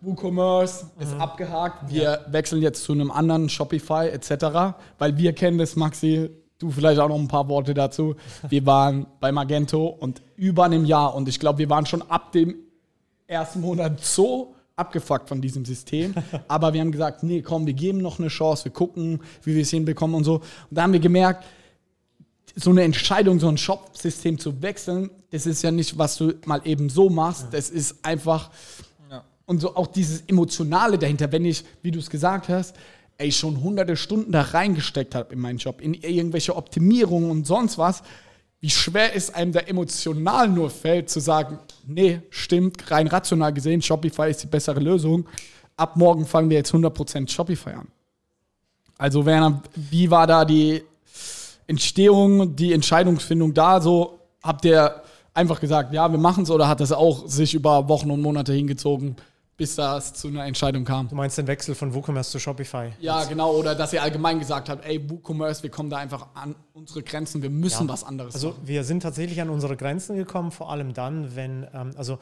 WooCommerce 0.00 0.86
ist 0.98 1.12
abgehakt, 1.20 1.92
wir 1.92 2.24
wechseln 2.28 2.62
jetzt 2.62 2.84
zu 2.84 2.92
einem 2.92 3.10
anderen 3.10 3.50
Shopify 3.50 4.08
etc., 4.08 4.78
weil 4.96 5.18
wir 5.18 5.34
kennen 5.34 5.58
das, 5.58 5.76
Maxi, 5.76 6.30
du 6.58 6.70
vielleicht 6.70 7.00
auch 7.00 7.10
noch 7.10 7.18
ein 7.18 7.28
paar 7.28 7.50
Worte 7.50 7.74
dazu. 7.74 8.16
Wir 8.48 8.64
waren 8.64 9.06
bei 9.20 9.30
Magento 9.30 9.88
und 9.88 10.22
über 10.36 10.64
einem 10.64 10.86
Jahr 10.86 11.14
und 11.14 11.28
ich 11.28 11.38
glaube, 11.38 11.58
wir 11.58 11.68
waren 11.68 11.84
schon 11.84 12.00
ab 12.02 12.32
dem 12.32 12.54
ersten 13.26 13.60
Monat 13.60 14.02
so 14.02 14.54
abgefuckt 14.80 15.28
von 15.28 15.40
diesem 15.40 15.64
System. 15.64 16.14
Aber 16.48 16.72
wir 16.72 16.80
haben 16.80 16.90
gesagt, 16.90 17.22
nee, 17.22 17.42
komm, 17.42 17.66
wir 17.66 17.74
geben 17.74 17.98
noch 17.98 18.18
eine 18.18 18.28
Chance, 18.28 18.64
wir 18.64 18.72
gucken, 18.72 19.20
wie 19.44 19.54
wir 19.54 19.62
es 19.62 19.70
hinbekommen 19.70 20.16
und 20.16 20.24
so. 20.24 20.36
Und 20.36 20.44
da 20.70 20.82
haben 20.82 20.92
wir 20.92 21.00
gemerkt, 21.00 21.44
so 22.56 22.70
eine 22.70 22.82
Entscheidung, 22.82 23.38
so 23.38 23.48
ein 23.48 23.58
Shop-System 23.58 24.38
zu 24.38 24.60
wechseln, 24.62 25.10
das 25.30 25.46
ist 25.46 25.62
ja 25.62 25.70
nicht, 25.70 25.96
was 25.96 26.16
du 26.16 26.34
mal 26.46 26.60
eben 26.64 26.88
so 26.88 27.08
machst. 27.08 27.46
Das 27.52 27.70
ist 27.70 28.04
einfach. 28.04 28.50
Und 29.46 29.60
so 29.60 29.74
auch 29.74 29.88
dieses 29.88 30.22
Emotionale 30.28 30.96
dahinter, 30.96 31.32
wenn 31.32 31.44
ich, 31.44 31.64
wie 31.82 31.90
du 31.90 31.98
es 31.98 32.08
gesagt 32.08 32.48
hast, 32.48 32.76
ey, 33.18 33.32
schon 33.32 33.62
hunderte 33.62 33.96
Stunden 33.96 34.32
da 34.32 34.42
reingesteckt 34.42 35.14
habe 35.14 35.34
in 35.34 35.40
meinen 35.40 35.58
Job, 35.58 35.80
in 35.80 35.94
irgendwelche 35.94 36.54
Optimierungen 36.54 37.30
und 37.30 37.46
sonst 37.46 37.76
was, 37.76 38.02
wie 38.60 38.70
schwer 38.70 39.14
ist 39.14 39.34
einem 39.34 39.52
da 39.52 39.60
emotional 39.60 40.48
nur 40.48 40.70
fällt, 40.70 41.08
zu 41.08 41.20
sagen, 41.20 41.58
nee, 41.86 42.20
stimmt, 42.28 42.90
rein 42.90 43.06
rational 43.06 43.52
gesehen, 43.52 43.80
Shopify 43.80 44.28
ist 44.28 44.42
die 44.42 44.46
bessere 44.46 44.80
Lösung. 44.80 45.26
Ab 45.76 45.96
morgen 45.96 46.26
fangen 46.26 46.50
wir 46.50 46.58
jetzt 46.58 46.74
100% 46.74 47.30
Shopify 47.30 47.70
an. 47.70 47.88
Also 48.98 49.24
Werner, 49.24 49.62
wie 49.74 50.10
war 50.10 50.26
da 50.26 50.44
die 50.44 50.82
Entstehung, 51.66 52.54
die 52.54 52.74
Entscheidungsfindung 52.74 53.54
da? 53.54 53.80
So 53.80 54.20
habt 54.42 54.66
ihr 54.66 55.02
einfach 55.32 55.58
gesagt, 55.58 55.94
ja, 55.94 56.10
wir 56.10 56.18
machen 56.18 56.42
es 56.42 56.50
oder 56.50 56.68
hat 56.68 56.80
das 56.80 56.92
auch 56.92 57.26
sich 57.26 57.54
über 57.54 57.88
Wochen 57.88 58.10
und 58.10 58.20
Monate 58.20 58.52
hingezogen, 58.52 59.16
bis 59.60 59.74
das 59.74 60.14
zu 60.14 60.28
einer 60.28 60.46
Entscheidung 60.46 60.86
kam? 60.86 61.06
Du 61.08 61.14
meinst 61.14 61.36
den 61.36 61.46
Wechsel 61.46 61.74
von 61.74 61.92
WooCommerce 61.94 62.30
zu 62.30 62.38
Shopify? 62.38 62.92
Ja, 62.98 63.24
genau. 63.24 63.52
Oder 63.52 63.74
dass 63.74 63.92
ihr 63.92 64.02
allgemein 64.02 64.38
gesagt 64.38 64.70
habt, 64.70 64.86
ey, 64.86 65.10
WooCommerce, 65.10 65.62
wir 65.62 65.68
kommen 65.70 65.90
da 65.90 65.98
einfach 65.98 66.28
an 66.32 66.54
unsere 66.72 67.02
Grenzen, 67.02 67.42
wir 67.42 67.50
müssen 67.50 67.86
Ja. 67.86 67.92
was 67.92 68.02
anderes 68.02 68.32
Also 68.34 68.48
machen. 68.52 68.62
wir 68.64 68.84
sind 68.84 69.02
tatsächlich 69.02 69.38
an 69.42 69.50
unsere 69.50 69.76
Grenzen 69.76 70.16
gekommen, 70.16 70.50
vor 70.50 70.70
allem 70.70 70.94
dann, 70.94 71.36
wenn, 71.36 71.66
ähm, 71.74 71.90
also 71.98 72.18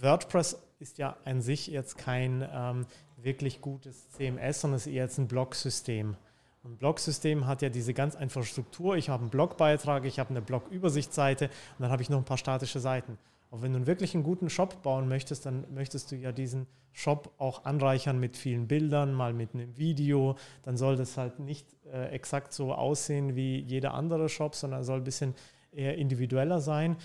WordPress 0.00 0.56
ist 0.78 0.96
ja 0.96 1.16
an 1.26 1.42
sich 1.42 1.66
jetzt 1.66 1.98
kein 1.98 2.48
ähm, 2.50 2.86
wirklich 3.18 3.60
gutes 3.60 4.08
CMS, 4.12 4.62
sondern 4.62 4.76
es 4.78 4.86
ist 4.86 4.92
eher 4.94 5.04
jetzt 5.04 5.18
ein 5.18 5.28
Blog-System. 5.28 6.16
Ein 6.64 6.76
Blog-System 6.78 7.46
hat 7.46 7.60
ja 7.60 7.68
diese 7.68 7.92
ganz 7.92 8.16
einfache 8.16 8.44
Struktur. 8.44 8.96
Ich 8.96 9.10
habe 9.10 9.20
einen 9.20 9.30
Blogbeitrag, 9.30 10.06
ich 10.06 10.18
habe 10.18 10.30
eine 10.30 10.40
Blog-Übersichtsseite 10.40 11.44
und 11.46 11.82
dann 11.82 11.90
habe 11.90 12.00
ich 12.00 12.08
noch 12.08 12.16
ein 12.16 12.24
paar 12.24 12.38
statische 12.38 12.80
Seiten. 12.80 13.18
Und 13.50 13.62
wenn 13.62 13.72
du 13.72 13.86
wirklich 13.86 14.14
einen 14.14 14.22
guten 14.22 14.48
Shop 14.48 14.82
bauen 14.82 15.08
möchtest, 15.08 15.44
dann 15.44 15.64
möchtest 15.74 16.10
du 16.12 16.16
ja 16.16 16.30
diesen 16.32 16.66
Shop 16.92 17.32
auch 17.38 17.64
anreichern 17.64 18.18
mit 18.18 18.36
vielen 18.36 18.68
Bildern, 18.68 19.12
mal 19.12 19.32
mit 19.32 19.54
einem 19.54 19.76
Video. 19.76 20.36
Dann 20.62 20.76
soll 20.76 20.96
das 20.96 21.16
halt 21.16 21.38
nicht 21.40 21.66
äh, 21.92 22.08
exakt 22.10 22.52
so 22.52 22.72
aussehen 22.74 23.34
wie 23.36 23.58
jeder 23.60 23.94
andere 23.94 24.28
Shop, 24.28 24.54
sondern 24.54 24.84
soll 24.84 24.98
ein 24.98 25.04
bisschen 25.04 25.34
eher 25.72 25.96
individueller 25.98 26.60
sein. 26.60 26.96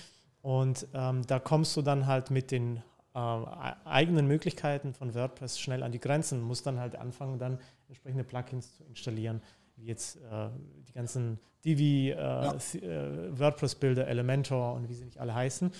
Und 0.42 0.88
ähm, 0.94 1.24
da 1.26 1.40
kommst 1.40 1.76
du 1.78 1.82
dann 1.82 2.06
halt 2.06 2.30
mit 2.30 2.52
den 2.52 2.84
ähm, 3.16 3.46
e- 3.46 3.88
eigenen 3.88 4.28
Möglichkeiten 4.28 4.94
von 4.94 5.16
WordPress 5.16 5.60
schnell 5.60 5.82
an 5.82 5.92
die 5.92 6.00
Grenzen, 6.00 6.42
musst 6.42 6.68
dann 6.68 6.80
halt 6.80 6.96
anfangen, 6.96 7.40
dann 7.40 7.58
entsprechende 7.88 8.24
Plugins 8.24 8.76
zu 8.76 8.84
installieren, 8.84 9.42
wie 9.76 9.86
jetzt 9.86 10.18
äh, 10.18 10.50
die 10.88 10.94
ganzen 10.94 11.40
Divi, 11.64 12.12
äh, 12.12 12.56
S- 12.56 12.76
äh, 12.76 13.40
WordPress-Bilder, 13.40 14.08
Elementor 14.08 14.74
und 14.76 14.90
wie 14.90 14.94
sie 14.94 15.06
nicht 15.06 15.18
alle 15.20 15.34
heißen. 15.34 15.72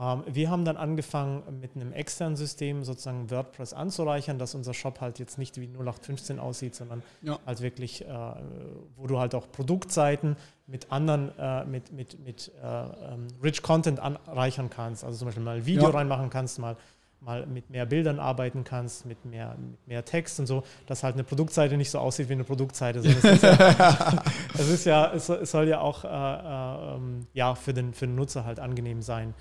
Ähm, 0.00 0.22
wir 0.26 0.48
haben 0.50 0.64
dann 0.64 0.76
angefangen, 0.78 1.42
mit 1.60 1.76
einem 1.76 1.92
externen 1.92 2.36
System 2.36 2.84
sozusagen 2.84 3.30
WordPress 3.30 3.74
anzureichern, 3.74 4.38
dass 4.38 4.54
unser 4.54 4.72
Shop 4.72 5.00
halt 5.02 5.18
jetzt 5.18 5.36
nicht 5.36 5.60
wie 5.60 5.66
0815 5.68 6.38
aussieht, 6.38 6.74
sondern 6.74 7.02
Ja. 7.22 7.38
halt 7.44 7.60
wirklich, 7.60 8.02
äh, 8.06 8.08
wo 8.96 9.06
du 9.06 9.18
halt 9.18 9.34
auch 9.34 9.50
Produktseiten 9.52 10.36
mit 10.66 10.90
anderen, 10.90 11.30
äh, 11.38 11.64
mit, 11.66 11.92
mit, 11.92 12.18
mit 12.24 12.50
äh, 12.62 12.66
ähm, 12.66 13.26
Rich 13.42 13.62
Content 13.62 14.00
anreichern 14.00 14.70
kannst. 14.70 15.04
Also 15.04 15.18
zum 15.18 15.26
Beispiel 15.26 15.42
mal 15.44 15.56
ein 15.58 15.66
Video 15.66 15.84
Ja. 15.84 15.90
reinmachen 15.90 16.30
kannst, 16.30 16.58
mal, 16.58 16.76
mal 17.20 17.44
mit 17.46 17.68
mehr 17.68 17.84
Bildern 17.84 18.18
arbeiten 18.18 18.64
kannst, 18.64 19.04
mit 19.04 19.26
mehr, 19.26 19.54
mit 19.58 19.86
mehr 19.86 20.04
Text 20.06 20.40
und 20.40 20.46
so, 20.46 20.62
dass 20.86 21.02
halt 21.02 21.16
eine 21.16 21.24
Produktseite 21.24 21.76
nicht 21.76 21.90
so 21.90 21.98
aussieht 21.98 22.30
wie 22.30 22.32
eine 22.32 22.44
Produktseite. 22.44 23.02
sondern 23.02 23.18
es, 23.18 23.32
ist 23.34 23.42
ja, 23.42 24.22
es, 24.54 24.68
ist 24.70 24.84
ja, 24.86 25.12
es, 25.12 25.50
soll- 25.50 25.68
ja 25.68 25.80
auch 25.80 26.04
äh, 26.04 26.08
äh, 26.08 26.94
ähm, 26.96 27.26
ja, 27.34 27.54
für, 27.54 27.74
den, 27.74 27.92
für 27.92 28.06
den 28.06 28.14
Nutzer 28.14 28.46
halt 28.46 28.60
angenehm 28.60 29.02
sein. 29.02 29.34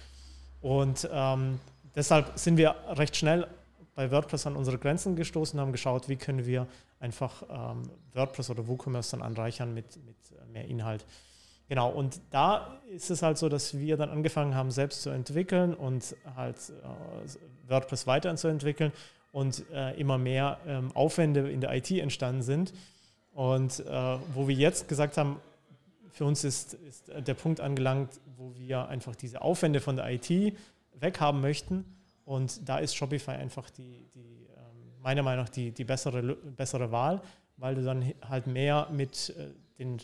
Und 0.61 1.07
ähm, 1.11 1.59
deshalb 1.95 2.37
sind 2.37 2.57
wir 2.57 2.75
recht 2.89 3.15
schnell 3.15 3.47
bei 3.95 4.11
WordPress 4.11 4.47
an 4.47 4.55
unsere 4.55 4.77
Grenzen 4.77 5.15
gestoßen 5.15 5.59
und 5.59 5.65
haben 5.65 5.71
geschaut, 5.71 6.07
wie 6.09 6.15
können 6.15 6.45
wir 6.45 6.67
einfach 6.99 7.43
ähm, 7.49 7.89
WordPress 8.13 8.49
oder 8.49 8.67
WooCommerce 8.67 9.11
dann 9.11 9.21
anreichern 9.21 9.73
mit, 9.73 9.97
mit 10.05 10.15
äh, 10.31 10.45
mehr 10.51 10.65
Inhalt. 10.65 11.05
Genau, 11.67 11.89
und 11.91 12.19
da 12.31 12.79
ist 12.89 13.11
es 13.11 13.21
halt 13.21 13.37
so, 13.37 13.47
dass 13.47 13.77
wir 13.77 13.95
dann 13.95 14.09
angefangen 14.09 14.55
haben, 14.55 14.71
selbst 14.71 15.03
zu 15.03 15.11
entwickeln 15.11 15.73
und 15.73 16.15
halt 16.35 16.57
äh, 16.57 17.69
WordPress 17.69 18.07
weiterzuentwickeln 18.07 18.91
und 19.31 19.63
äh, 19.71 19.99
immer 19.99 20.17
mehr 20.17 20.59
ähm, 20.65 20.91
Aufwände 20.95 21.49
in 21.51 21.61
der 21.61 21.75
IT 21.75 21.91
entstanden 21.91 22.41
sind. 22.41 22.73
Und 23.33 23.81
äh, 23.81 24.17
wo 24.33 24.47
wir 24.47 24.55
jetzt 24.55 24.87
gesagt 24.87 25.17
haben, 25.17 25.39
für 26.11 26.25
uns 26.25 26.43
ist, 26.43 26.73
ist 26.73 27.07
der 27.07 27.33
Punkt 27.33 27.59
angelangt, 27.59 28.19
wo 28.37 28.53
wir 28.55 28.87
einfach 28.87 29.15
diese 29.15 29.41
Aufwände 29.41 29.79
von 29.79 29.95
der 29.95 30.09
IT 30.09 30.55
weghaben 30.93 31.41
möchten. 31.41 31.85
Und 32.25 32.67
da 32.67 32.77
ist 32.77 32.95
Shopify 32.95 33.31
einfach 33.31 33.69
die, 33.69 34.05
die 34.13 34.47
ähm, 34.55 35.01
meiner 35.01 35.23
Meinung 35.23 35.45
nach 35.45 35.49
die, 35.49 35.71
die 35.71 35.83
bessere, 35.83 36.35
bessere 36.35 36.91
Wahl, 36.91 37.21
weil 37.57 37.75
du 37.75 37.83
dann 37.83 38.13
halt 38.27 38.47
mehr 38.47 38.87
mit 38.91 39.33
äh, 39.37 39.47
den 39.79 39.97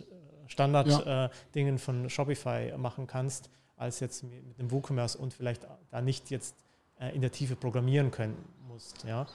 Standard-Dingen 0.48 1.08
äh, 1.08 1.30
Dingen 1.54 1.78
von 1.80 2.10
Shopify 2.10 2.74
machen 2.78 3.08
kannst, 3.08 3.50
als 3.78 4.00
jetzt 4.00 4.24
mit, 4.24 4.58
dem 4.58 4.72
WooCommerce 4.72 5.18
und 5.18 5.34
vielleicht 5.34 5.68
da 5.90 6.02
nicht 6.02 6.30
jetzt 6.32 6.56
äh, 7.00 7.14
in 7.16 7.22
der 7.22 7.32
Tiefe 7.32 7.56
programmieren 7.56 8.12
können 8.12 8.38
musst. 8.68 9.04
Ja? 9.04 9.28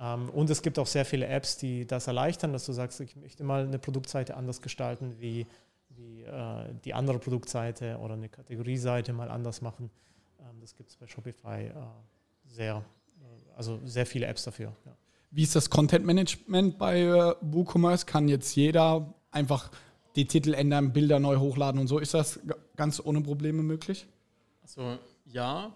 Ähm, 0.00 0.28
und 0.30 0.50
es 0.50 0.62
gibt 0.62 0.78
auch 0.78 0.86
sehr 0.86 1.04
viele 1.04 1.26
Apps, 1.26 1.58
die 1.58 1.86
das 1.86 2.06
erleichtern, 2.06 2.52
dass 2.52 2.66
du 2.66 2.72
sagst, 2.72 3.00
ich 3.00 3.16
möchte 3.16 3.44
mal 3.44 3.64
eine 3.64 3.78
Produktseite 3.78 4.36
anders 4.36 4.60
gestalten 4.62 5.16
wie, 5.18 5.46
wie 5.96 6.22
äh, 6.22 6.74
die 6.84 6.94
andere 6.94 7.18
Produktseite 7.18 7.98
oder 7.98 8.14
eine 8.14 8.28
Kategorieseite 8.28 9.12
mal 9.12 9.30
anders 9.30 9.60
machen. 9.62 9.90
Ähm, 10.40 10.60
das 10.60 10.74
gibt 10.76 10.90
es 10.90 10.96
bei 10.96 11.06
Shopify 11.06 11.66
äh, 11.66 11.72
sehr, 12.46 12.76
äh, 12.76 13.56
also 13.56 13.80
sehr 13.84 14.06
viele 14.06 14.26
Apps 14.26 14.44
dafür. 14.44 14.72
Ja. 14.84 14.96
Wie 15.30 15.42
ist 15.42 15.54
das 15.54 15.70
Content 15.70 16.06
Management 16.06 16.78
bei 16.78 17.00
äh, 17.00 17.34
WooCommerce? 17.40 18.06
Kann 18.06 18.28
jetzt 18.28 18.54
jeder 18.56 19.14
einfach 19.30 19.70
die 20.14 20.26
Titel 20.26 20.54
ändern, 20.54 20.92
Bilder 20.92 21.20
neu 21.20 21.36
hochladen 21.36 21.80
und 21.80 21.88
so. 21.88 21.98
Ist 21.98 22.14
das 22.14 22.40
ganz 22.76 23.00
ohne 23.04 23.20
Probleme 23.20 23.62
möglich? 23.62 24.06
Also 24.62 24.98
ja. 25.26 25.72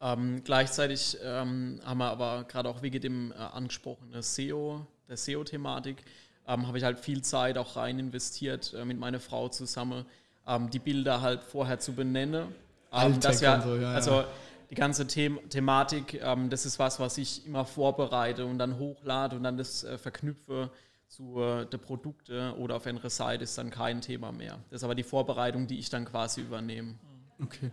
Ähm, 0.00 0.42
gleichzeitig 0.44 1.16
ähm, 1.22 1.80
haben 1.84 1.98
wir 1.98 2.10
aber 2.10 2.44
gerade 2.44 2.68
auch 2.68 2.82
wegen 2.82 3.00
dem 3.00 3.32
äh, 3.32 3.36
angesprochenen 3.36 4.20
SEO, 4.22 4.86
der 5.08 5.16
SEO-Thematik, 5.16 6.04
ähm, 6.46 6.66
habe 6.66 6.78
ich 6.78 6.84
halt 6.84 6.98
viel 6.98 7.22
Zeit 7.22 7.58
auch 7.58 7.76
rein 7.76 7.98
investiert 7.98 8.74
äh, 8.74 8.84
mit 8.84 8.98
meiner 8.98 9.20
Frau 9.20 9.48
zusammen, 9.48 10.04
ähm, 10.46 10.70
die 10.70 10.78
Bilder 10.78 11.20
halt 11.20 11.42
vorher 11.42 11.78
zu 11.78 11.92
benennen. 11.94 12.54
Ähm, 12.92 13.18
dass 13.20 13.40
wir, 13.40 13.60
so, 13.62 13.74
ja, 13.76 13.82
ja. 13.82 13.92
also 13.92 14.24
die 14.70 14.74
ganze 14.74 15.08
The 15.08 15.36
Thematik, 15.48 16.20
ähm, 16.22 16.50
das 16.50 16.66
ist 16.66 16.78
was, 16.78 17.00
was 17.00 17.18
ich 17.18 17.46
immer 17.46 17.64
vorbereite 17.64 18.46
und 18.46 18.58
dann 18.58 18.78
hochlade 18.78 19.36
und 19.36 19.42
dann 19.42 19.56
das 19.56 19.84
äh, 19.84 19.98
verknüpfe 19.98 20.70
zu 21.08 21.40
äh, 21.40 21.66
den 21.66 21.80
Produkten 21.80 22.52
oder 22.52 22.76
auf 22.76 22.86
andere 22.86 23.10
Seite 23.10 23.44
ist 23.44 23.56
dann 23.58 23.70
kein 23.70 24.00
Thema 24.00 24.32
mehr. 24.32 24.58
Das 24.70 24.80
ist 24.80 24.84
aber 24.84 24.94
die 24.94 25.02
Vorbereitung, 25.02 25.66
die 25.66 25.78
ich 25.78 25.90
dann 25.90 26.04
quasi 26.04 26.40
übernehme. 26.40 26.94
Okay. 27.40 27.70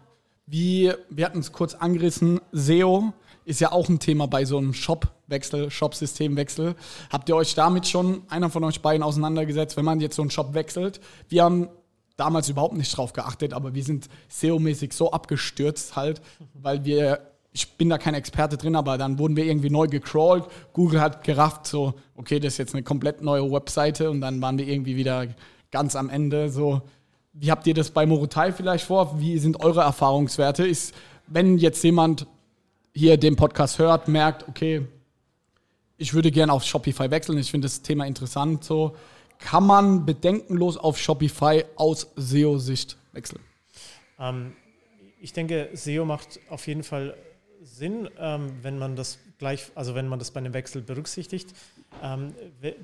Wie, 0.51 0.91
wir 1.09 1.25
hatten 1.25 1.39
es 1.39 1.53
kurz 1.53 1.75
angerissen, 1.75 2.41
SEO 2.51 3.13
ist 3.45 3.61
ja 3.61 3.71
auch 3.71 3.87
ein 3.87 3.99
Thema 3.99 4.27
bei 4.27 4.43
so 4.43 4.57
einem 4.57 4.73
Shop-Wechsel, 4.73 5.71
Shop-Systemwechsel. 5.71 6.75
Habt 7.09 7.29
ihr 7.29 7.37
euch 7.37 7.55
damit 7.55 7.87
schon, 7.87 8.23
einer 8.27 8.49
von 8.49 8.65
euch 8.65 8.81
beiden, 8.81 9.01
auseinandergesetzt, 9.01 9.77
wenn 9.77 9.85
man 9.85 10.01
jetzt 10.01 10.17
so 10.17 10.21
einen 10.21 10.29
Shop 10.29 10.53
wechselt? 10.53 10.99
Wir 11.29 11.45
haben 11.45 11.69
damals 12.17 12.49
überhaupt 12.49 12.75
nicht 12.75 12.97
drauf 12.97 13.13
geachtet, 13.13 13.53
aber 13.53 13.73
wir 13.73 13.83
sind 13.85 14.09
SEO-mäßig 14.29 14.91
so 14.91 15.11
abgestürzt 15.13 15.95
halt, 15.95 16.21
weil 16.53 16.83
wir, 16.83 17.21
ich 17.53 17.77
bin 17.77 17.87
da 17.87 17.97
kein 17.97 18.13
Experte 18.13 18.57
drin, 18.57 18.75
aber 18.75 18.97
dann 18.97 19.19
wurden 19.19 19.37
wir 19.37 19.45
irgendwie 19.45 19.69
neu 19.69 19.87
gecrawlt. 19.87 20.43
Google 20.73 20.99
hat 20.99 21.23
gerafft, 21.23 21.65
so, 21.65 21.93
okay, 22.17 22.41
das 22.41 22.55
ist 22.55 22.57
jetzt 22.57 22.75
eine 22.75 22.83
komplett 22.83 23.21
neue 23.21 23.49
Webseite 23.49 24.11
und 24.11 24.19
dann 24.19 24.41
waren 24.41 24.57
wir 24.57 24.67
irgendwie 24.67 24.97
wieder 24.97 25.27
ganz 25.71 25.95
am 25.95 26.09
Ende, 26.09 26.49
so, 26.49 26.81
wie 27.33 27.51
habt 27.51 27.65
ihr 27.67 27.73
das 27.73 27.91
bei 27.91 28.05
Morotai 28.05 28.51
vielleicht 28.51 28.85
vor? 28.85 29.19
Wie 29.19 29.37
sind 29.37 29.63
eure 29.63 29.81
Erfahrungswerte? 29.81 30.65
Ist, 30.65 30.93
wenn 31.27 31.57
jetzt 31.57 31.83
jemand 31.83 32.27
hier 32.93 33.17
den 33.17 33.35
Podcast 33.35 33.79
hört, 33.79 34.07
merkt, 34.07 34.47
okay, 34.47 34.85
ich 35.97 36.13
würde 36.13 36.31
gerne 36.31 36.51
auf 36.51 36.63
Shopify 36.63 37.09
wechseln, 37.11 37.37
ich 37.37 37.51
finde 37.51 37.65
das 37.65 37.81
Thema 37.83 38.05
interessant, 38.05 38.63
so, 38.63 38.95
kann 39.39 39.65
man 39.65 40.05
bedenkenlos 40.05 40.77
auf 40.77 40.97
Shopify 40.97 41.63
aus 41.75 42.07
SEO-Sicht 42.15 42.97
wechseln? 43.13 43.41
Ähm, 44.19 44.53
ich 45.19 45.33
denke, 45.33 45.69
SEO 45.73 46.05
macht 46.05 46.39
auf 46.49 46.67
jeden 46.67 46.83
Fall 46.83 47.15
Sinn, 47.63 48.09
ähm, 48.19 48.53
wenn 48.61 48.77
man 48.77 48.95
das 48.95 49.19
gleich, 49.37 49.71
also 49.75 49.95
wenn 49.95 50.07
man 50.07 50.19
das 50.19 50.31
bei 50.31 50.39
einem 50.39 50.53
Wechsel 50.53 50.81
berücksichtigt. 50.81 51.53
Ähm, 52.01 52.33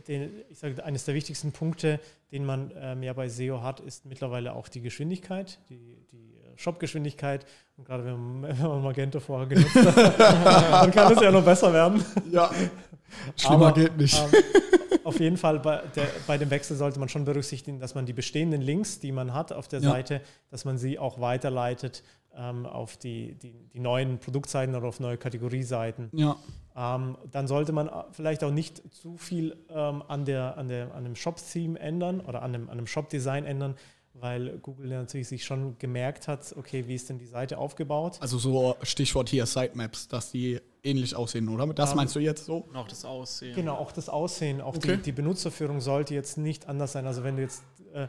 den, 0.08 0.32
ich 0.50 0.60
sage, 0.60 0.84
eines 0.84 1.06
der 1.06 1.16
wichtigsten 1.16 1.52
Punkte, 1.52 2.00
den 2.32 2.46
man 2.46 2.72
ähm, 2.80 3.04
ja 3.04 3.14
bei 3.14 3.30
SEO 3.30 3.62
hat, 3.62 3.80
ist 3.80 4.06
mittlerweile 4.06 4.54
auch 4.54 4.68
die 4.68 4.82
Geschwindigkeit, 4.82 5.60
die, 5.70 5.98
die 6.12 6.36
äh, 6.36 6.58
Shop-Geschwindigkeit. 6.58 7.46
Und 7.78 7.86
gerade 7.86 8.06
wenn 8.06 8.42
man, 8.42 8.44
wenn 8.58 8.68
man 8.68 8.84
Magento 8.84 9.20
vorher 9.20 9.48
genutzt 9.48 9.76
hat, 9.76 10.20
dann 10.20 10.92
kann 10.92 11.14
es 11.14 11.22
ja 11.22 11.32
noch 11.32 11.44
besser 11.44 11.72
werden. 11.74 12.04
Ja, 12.32 12.52
schlimmer 13.36 13.68
Aber, 13.68 13.74
geht 13.74 13.98
nicht. 13.98 14.20
Ähm, 14.20 14.44
auf 15.04 15.20
jeden 15.22 15.38
Fall 15.38 15.60
bei, 15.60 15.82
der, 15.96 16.08
bei 16.28 16.38
dem 16.38 16.50
Wechsel 16.50 16.76
sollte 16.76 17.00
man 17.00 17.08
schon 17.08 17.24
berücksichtigen, 17.24 17.80
dass 17.80 17.96
man 17.96 18.06
die 18.06 18.14
bestehenden 18.14 18.62
Links, 18.62 19.00
die 19.00 19.14
man 19.14 19.34
hat 19.34 19.54
auf 19.54 19.70
der 19.70 19.80
Ja. 19.80 19.92
Seite, 19.92 20.22
dass 20.52 20.66
man 20.66 20.78
sie 20.78 21.00
auch 21.00 21.22
weiterleitet 21.22 22.04
ähm, 22.38 22.66
auf 22.66 22.98
die, 22.98 23.36
die, 23.36 23.54
die 23.74 23.80
neuen 23.80 24.20
Produktseiten 24.20 24.76
oder 24.76 24.88
auf 24.88 25.00
neue 25.00 25.18
Kategorieseiten. 25.18 26.10
ja, 26.14 26.36
Ähm, 26.76 27.18
dann 27.32 27.48
sollte 27.48 27.72
man 27.72 27.88
äh, 27.88 27.92
vielleicht 28.12 28.44
auch 28.44 28.52
nicht 28.52 28.84
zu 28.94 29.18
viel 29.18 29.58
ähm, 29.70 30.04
an, 30.08 30.26
der, 30.26 30.58
an, 30.58 30.68
der, 30.68 30.94
an 30.94 31.04
dem 31.04 31.16
Shop-Theme 31.16 31.80
ändern 31.80 32.20
oder 32.22 32.44
an 32.44 32.54
dem, 32.54 32.70
an 32.70 32.78
dem 32.78 32.86
Shop-Design 32.88 33.46
ändern, 33.46 33.76
weil 34.14 34.58
Google 34.60 34.90
natürlich 34.90 35.28
sich 35.28 35.44
schon 35.46 35.78
gemerkt 35.80 36.28
hat, 36.28 36.54
okay, 36.58 36.88
wie 36.88 36.96
ist 36.96 37.10
denn 37.10 37.18
die 37.20 37.26
Seite 37.26 37.58
aufgebaut? 37.58 38.18
also 38.20 38.38
so 38.38 38.76
Stichwort 38.84 39.30
hier 39.30 39.46
Sitemaps, 39.46 40.08
dass 40.08 40.32
die 40.32 40.60
ähnlich 40.84 41.16
aussehen, 41.16 41.50
oder? 41.50 41.68
Das 41.74 41.92
Ähm, 41.92 41.98
meinst 41.98 42.16
du 42.16 42.20
jetzt 42.20 42.46
so? 42.46 42.68
Auch 42.74 42.88
das 42.88 43.04
Aussehen. 43.06 43.56
Genau, 43.56 43.76
auch 43.76 43.92
das 43.92 44.10
Aussehen, 44.10 44.62
auch 44.62 44.76
Okay. 44.76 44.98
die, 44.98 45.02
die 45.04 45.12
Benutzerführung 45.12 45.82
sollte 45.82 46.14
jetzt 46.14 46.38
nicht 46.38 46.68
anders 46.68 46.92
sein. 46.94 47.06
Also 47.08 47.24
wenn 47.24 47.36
du 47.38 47.42
jetzt 47.42 47.64
äh, 47.94 48.08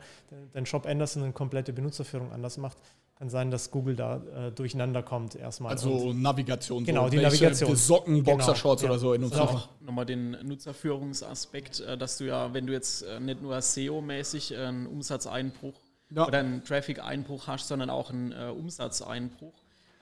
deinen 0.53 0.66
Shop 0.66 0.87
änderst 0.87 1.16
und 1.16 1.22
eine 1.24 1.33
komplette 1.33 1.72
Benutzerführung 1.72 2.33
anders 2.33 2.57
macht, 2.59 2.79
kann 3.19 3.29
sein, 3.31 3.51
dass 3.51 3.71
Google 3.73 3.97
da 3.97 4.23
äh, 4.47 4.53
durcheinander 4.53 5.03
kommt 5.03 5.35
erstmal. 5.35 5.73
Also 5.73 5.91
Und 5.93 6.23
Navigation. 6.23 6.85
Genau, 6.85 7.05
so. 7.05 7.11
die 7.11 7.16
Welche 7.16 7.45
Navigation. 7.45 7.75
Socken, 7.77 8.23
Genau, 8.25 8.37
Boxershorts 8.37 8.83
ja. 8.83 8.91
oder 8.91 8.99
so 9.01 9.12
in 9.12 9.25
Und 9.25 9.33
uns. 9.33 9.41
auch 9.41 9.69
nochmal 9.81 10.07
den 10.07 10.37
Nutzerführungsaspekt, 10.47 11.81
äh, 11.81 11.99
dass 11.99 12.19
du 12.19 12.25
ja, 12.27 12.53
wenn 12.55 12.66
du 12.66 12.73
jetzt 12.73 13.03
äh, 13.03 13.19
nicht 13.21 13.43
nur 13.43 13.57
SEO-mäßig 13.61 14.53
äh, 14.53 14.66
einen 14.66 14.87
Umsatzeinbruch 14.87 15.75
Ja. 16.11 16.27
oder 16.27 16.39
einen 16.39 16.62
Traffic-Einbruch 16.64 17.47
hast, 17.49 17.69
sondern 17.69 17.91
auch 17.91 18.11
einen 18.11 18.33
äh, 18.33 18.53
Umsatzeinbruch, 18.57 19.55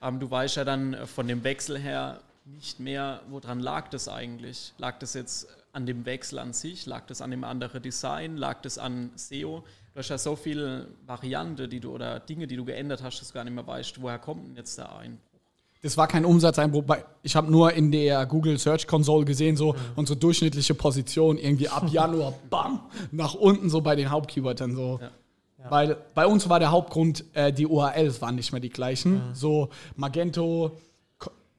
ähm, 0.02 0.20
du 0.20 0.30
weißt 0.30 0.56
ja 0.56 0.64
dann 0.64 0.94
äh, 0.94 1.06
von 1.06 1.26
dem 1.26 1.42
Wechsel 1.42 1.78
her 1.78 2.20
nicht 2.44 2.78
mehr, 2.80 3.22
woran 3.30 3.60
lag 3.60 3.88
das 3.88 4.08
eigentlich? 4.08 4.72
Lag 4.78 4.98
das 4.98 5.14
jetzt 5.14 5.48
an 5.72 5.86
dem 5.86 6.04
Wechsel 6.06 6.38
an 6.38 6.52
sich? 6.52 6.86
Lag 6.86 7.06
das 7.06 7.20
an 7.20 7.30
dem 7.30 7.44
anderen 7.44 7.82
Design? 7.82 8.36
Lag 8.36 8.60
das 8.62 8.78
an 8.78 9.10
SEO? 9.16 9.64
Du 9.96 10.00
hast 10.00 10.10
ja 10.10 10.18
so 10.18 10.36
viele 10.36 10.88
Varianten, 11.06 11.70
die 11.70 11.80
du 11.80 11.90
oder 11.90 12.20
Dinge, 12.20 12.46
die 12.46 12.54
du 12.54 12.66
geändert 12.66 13.02
hast, 13.02 13.18
dass 13.18 13.28
du 13.28 13.32
gar 13.32 13.44
nicht 13.44 13.54
mehr 13.54 13.66
weißt, 13.66 14.02
woher 14.02 14.18
kommt 14.18 14.46
denn 14.46 14.54
jetzt 14.54 14.76
der 14.76 14.94
Einbruch? 14.94 15.40
Das 15.80 15.96
war 15.96 16.06
kein 16.06 16.26
Umsatzeinbruch. 16.26 16.84
Ich 17.22 17.34
habe 17.34 17.50
nur 17.50 17.72
in 17.72 17.90
der 17.90 18.26
Google 18.26 18.58
Search 18.58 18.86
Console 18.86 19.24
gesehen, 19.24 19.56
so 19.56 19.74
unsere 19.94 20.18
durchschnittliche 20.18 20.74
Position 20.74 21.38
irgendwie 21.38 21.70
ab 21.70 21.88
Januar, 21.90 22.34
bam, 22.50 22.80
nach 23.10 23.32
unten 23.32 23.70
so 23.70 23.80
bei 23.80 23.96
den 23.96 24.10
Hauptkeywörtern 24.10 24.76
so. 24.76 25.00
Ja. 25.00 25.70
Weil 25.70 25.96
bei 26.14 26.26
uns 26.26 26.46
war 26.50 26.58
der 26.58 26.72
Hauptgrund, 26.72 27.24
äh, 27.32 27.50
die 27.50 27.66
URLs 27.66 28.20
waren 28.20 28.34
nicht 28.34 28.52
mehr 28.52 28.60
die 28.60 28.68
gleichen. 28.68 29.22
So 29.32 29.70
Magento, 29.96 30.72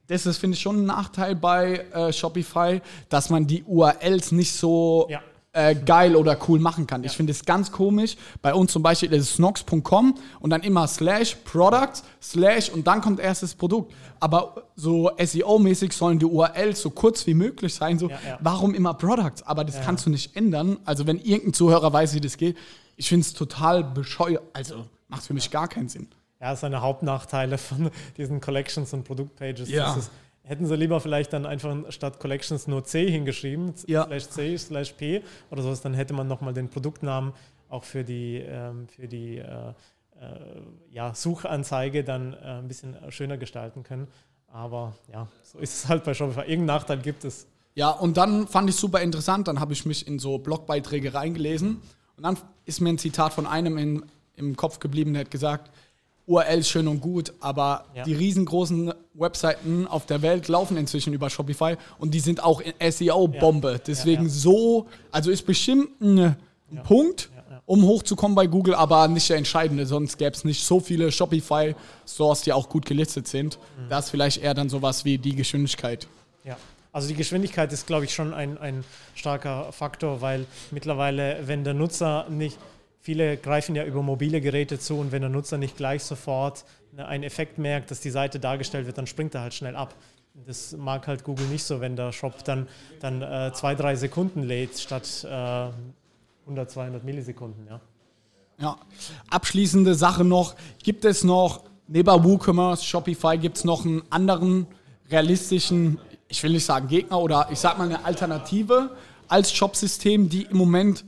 das 0.06 0.26
ist, 0.26 0.38
finde 0.38 0.54
ich, 0.54 0.62
schon 0.62 0.82
ein 0.82 0.86
Nachteil 0.86 1.34
bei 1.34 1.78
äh, 1.92 2.12
Shopify, 2.12 2.82
dass 3.08 3.30
man 3.30 3.48
die 3.48 3.64
URLs 3.64 4.30
nicht 4.30 4.52
so 4.52 5.08
Ja. 5.10 5.22
Äh, 5.58 5.74
geil 5.74 6.14
oder 6.14 6.38
cool 6.48 6.60
machen 6.60 6.86
kann. 6.86 7.02
Ich 7.02 7.12
finde 7.12 7.32
es 7.32 7.44
ganz 7.44 7.72
komisch. 7.72 8.16
Bei 8.42 8.54
uns 8.54 8.70
zum 8.70 8.82
Beispiel 8.82 9.12
ist 9.12 9.24
es 9.24 9.34
snox.com 9.34 10.14
und 10.38 10.50
dann 10.50 10.62
immer 10.62 10.86
slash 10.86 11.36
product 11.44 12.02
slash 12.22 12.70
und 12.70 12.86
dann 12.86 13.00
kommt 13.00 13.18
erst 13.18 13.42
das 13.42 13.56
Produkt. 13.56 13.92
Aber 14.20 14.68
so 14.76 15.10
SEO-mäßig 15.16 15.92
sollen 15.92 16.20
die 16.20 16.26
URLs 16.26 16.80
so 16.80 16.90
kurz 16.90 17.26
wie 17.26 17.34
möglich 17.34 17.74
sein. 17.74 17.98
So, 17.98 18.08
warum 18.40 18.72
immer 18.72 18.94
Products? 18.94 19.42
Aber 19.42 19.64
das 19.64 19.80
kannst 19.80 20.06
du 20.06 20.10
nicht 20.10 20.36
ändern. 20.36 20.78
Also 20.84 21.06
wenn 21.06 21.18
irgendein 21.18 21.54
Zuhörer 21.54 21.92
weiß, 21.92 22.14
wie 22.14 22.20
das 22.20 22.36
geht, 22.36 22.56
ich 22.96 23.08
finde 23.08 23.26
es 23.26 23.32
total 23.32 23.82
bescheuert. 23.82 24.42
Also 24.52 24.84
macht 25.08 25.24
für 25.24 25.34
mich 25.34 25.50
gar 25.50 25.66
keinen 25.66 25.88
Sinn. 25.88 26.06
Ja, 26.40 26.50
das 26.50 26.60
ist 26.60 26.64
eine 26.64 26.82
Hauptnachteile 26.82 27.58
von 27.58 27.90
diesen 28.16 28.40
Collections 28.40 28.92
und 28.92 29.02
Produktpages. 29.02 29.68
Ja. 29.68 29.86
Das 29.86 29.96
ist, 29.96 30.10
hätten 30.48 30.66
sie 30.66 30.76
lieber 30.76 31.00
vielleicht 31.00 31.32
dann 31.32 31.46
einfach 31.46 31.76
statt 31.90 32.18
Collections 32.18 32.66
nur 32.66 32.84
C 32.84 33.10
hingeschrieben, 33.10 33.74
Ja. 33.86 34.06
slash 34.06 34.28
C, 34.28 34.56
slash 34.58 34.92
P 34.92 35.22
oder 35.50 35.62
sowas, 35.62 35.80
dann 35.82 35.94
hätte 35.94 36.14
man 36.14 36.26
nochmal 36.26 36.54
den 36.54 36.68
Produktnamen 36.68 37.32
auch 37.68 37.84
für 37.84 38.02
die, 38.02 38.36
ähm, 38.38 38.88
für 38.88 39.06
die 39.06 39.38
äh, 39.38 39.68
äh, 40.20 40.62
ja, 40.90 41.14
Suchanzeige 41.14 42.02
dann 42.02 42.32
äh, 42.32 42.36
ein 42.36 42.68
bisschen 42.68 42.96
schöner 43.10 43.36
gestalten 43.36 43.82
können. 43.82 44.08
Aber 44.50 44.94
ja, 45.12 45.28
so 45.42 45.58
ist 45.58 45.74
es 45.84 45.88
halt 45.88 46.04
bei 46.04 46.14
Shopify. 46.14 46.40
Irgendeinen 46.40 46.66
Nachteil 46.66 46.98
gibt 46.98 47.24
es. 47.24 47.46
Ja, 47.74 47.90
und 47.90 48.16
dann 48.16 48.48
fand 48.48 48.70
ich 48.70 48.76
super 48.76 49.00
interessant. 49.02 49.46
Dann 49.46 49.60
habe 49.60 49.72
ich 49.74 49.84
mich 49.84 50.08
in 50.08 50.18
so 50.18 50.38
Blogbeiträge 50.38 51.12
reingelesen. 51.14 51.82
Und 52.16 52.22
dann 52.22 52.36
ist 52.64 52.80
mir 52.80 52.88
ein 52.88 52.98
Zitat 52.98 53.34
von 53.34 53.46
einem 53.46 53.76
in, 53.76 54.04
im 54.34 54.56
Kopf 54.56 54.80
geblieben, 54.80 55.12
der 55.12 55.20
hat 55.20 55.30
gesagt, 55.30 55.70
URL 56.28 56.62
schön 56.62 56.86
und 56.86 57.00
gut, 57.00 57.32
aber 57.40 57.86
Ja. 57.94 58.04
die 58.04 58.12
riesengroßen 58.14 58.92
Webseiten 59.14 59.86
auf 59.88 60.06
der 60.06 60.22
Welt 60.22 60.46
laufen 60.48 60.76
inzwischen 60.76 61.12
über 61.14 61.30
Shopify 61.30 61.76
und 61.98 62.12
die 62.14 62.20
sind 62.20 62.42
auch 62.44 62.60
in 62.60 62.72
SEO-Bombe. 62.92 63.80
Deswegen 63.84 64.24
ja. 64.24 64.28
so, 64.30 64.86
also 65.10 65.30
ist 65.30 65.46
bestimmt 65.46 66.00
ein 66.00 66.36
Punkt, 66.84 67.30
Ja, 67.34 67.54
ja. 67.56 67.62
um 67.66 67.82
hochzukommen 67.82 68.34
bei 68.34 68.46
Google, 68.46 68.74
aber 68.74 69.08
nicht 69.08 69.28
der 69.30 69.38
entscheidende. 69.38 69.86
Sonst 69.86 70.18
gäbe 70.18 70.32
es 70.32 70.44
nicht 70.44 70.62
so 70.64 70.80
viele 70.80 71.10
Shopify-Stores, 71.10 72.42
die 72.42 72.52
auch 72.52 72.68
gut 72.68 72.84
gelistet 72.86 73.26
sind. 73.26 73.58
Mhm. 73.78 73.88
Da 73.88 73.98
ist 73.98 74.10
vielleicht 74.10 74.42
eher 74.42 74.54
dann 74.54 74.68
sowas 74.68 75.04
wie 75.04 75.18
die 75.18 75.34
Geschwindigkeit. 75.34 76.06
Ja, 76.44 76.56
also 76.92 77.08
die 77.08 77.14
Geschwindigkeit 77.14 77.72
ist, 77.72 77.86
glaube 77.86 78.04
ich, 78.04 78.14
schon 78.14 78.34
ein, 78.34 78.58
ein 78.58 78.84
starker 79.14 79.72
Faktor, 79.72 80.20
weil 80.20 80.46
mittlerweile, 80.70 81.38
wenn 81.46 81.64
der 81.64 81.74
Nutzer 81.74 82.26
nicht, 82.28 82.58
viele 83.00 83.36
greifen 83.36 83.74
ja 83.74 83.84
über 83.84 84.02
mobile 84.02 84.40
Geräte 84.40 84.78
zu 84.78 84.96
und 84.96 85.12
wenn 85.12 85.22
der 85.22 85.30
Nutzer 85.30 85.58
nicht 85.58 85.76
gleich 85.76 86.02
sofort 86.04 86.64
ne, 86.92 87.06
einen 87.06 87.24
Effekt 87.24 87.58
merkt, 87.58 87.90
dass 87.90 88.00
die 88.00 88.10
Seite 88.10 88.40
dargestellt 88.40 88.86
wird, 88.86 88.98
dann 88.98 89.06
springt 89.06 89.34
er 89.34 89.42
halt 89.42 89.54
schnell 89.54 89.76
ab. 89.76 89.94
Das 90.46 90.76
mag 90.76 91.06
halt 91.06 91.24
Google 91.24 91.46
nicht 91.46 91.64
so, 91.64 91.80
wenn 91.80 91.96
der 91.96 92.12
Shop 92.12 92.44
dann, 92.44 92.68
dann 93.00 93.22
äh, 93.22 93.52
zwei, 93.54 93.74
drei 93.74 93.96
Sekunden 93.96 94.42
lädt 94.42 94.78
statt 94.78 95.26
äh, 95.28 95.70
100, 96.42 96.70
200 96.70 97.04
Millisekunden. 97.04 97.66
Ja. 97.66 97.80
Ja. 98.60 98.78
Abschließende 99.30 99.94
Sache 99.94 100.24
noch: 100.24 100.54
Gibt 100.82 101.04
es 101.04 101.24
noch, 101.24 101.64
neben 101.86 102.24
WooCommerce, 102.24 102.84
Shopify, 102.84 103.38
gibt 103.38 103.58
es 103.58 103.64
noch 103.64 103.84
einen 103.84 104.02
anderen 104.10 104.66
realistischen, 105.10 105.98
ich 106.28 106.42
will 106.42 106.52
nicht 106.52 106.64
sagen 106.64 106.88
Gegner 106.88 107.18
oder 107.20 107.48
ich 107.50 107.58
sag 107.58 107.78
mal 107.78 107.84
eine 107.84 108.04
Alternative 108.04 108.96
als 109.28 109.52
Shopsystem, 109.52 110.28
die 110.28 110.42
im 110.42 110.56
Moment 110.56 111.04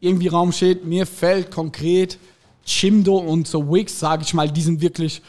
irgendwie 0.00 0.28
Raum 0.28 0.52
steht, 0.52 0.84
mir 0.84 1.06
fällt 1.06 1.50
konkret 1.50 2.18
Chimdo 2.64 3.16
und 3.16 3.46
so 3.46 3.72
Wix, 3.72 3.98
sage 3.98 4.22
ich 4.22 4.34
mal, 4.34 4.50
die 4.50 4.62
sind 4.62 4.80
wirklich 4.80 5.22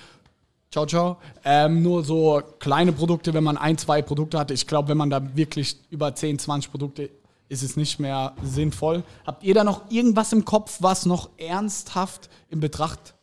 Ciao, 0.69 0.85
ciao. 0.85 1.17
Ähm, 1.45 1.81
nur 1.81 2.03
so 2.03 2.41
kleine 2.59 2.91
Produkte, 2.91 3.33
wenn 3.33 3.43
man 3.43 3.57
ein, 3.57 3.77
zwei 3.77 4.01
Produkte 4.01 4.37
hat. 4.37 4.51
Ich 4.51 4.67
glaube, 4.67 4.89
wenn 4.89 4.97
man 4.97 5.09
da 5.09 5.35
wirklich 5.35 5.77
über 5.89 6.13
10, 6.13 6.39
20 6.39 6.69
Produkte 6.69 7.09
ist 7.49 7.63
es 7.63 7.77
nicht 7.77 7.99
mehr 7.99 8.33
sinnvoll. 8.43 9.03
Habt 9.25 9.43
ihr 9.43 9.53
da 9.53 9.63
noch 9.63 9.89
irgendwas 9.89 10.33
im 10.33 10.43
Kopf, 10.45 10.77
was 10.81 11.05
noch 11.05 11.29
ernsthaft 11.37 12.29
in 12.49 12.59
Betracht 12.59 13.13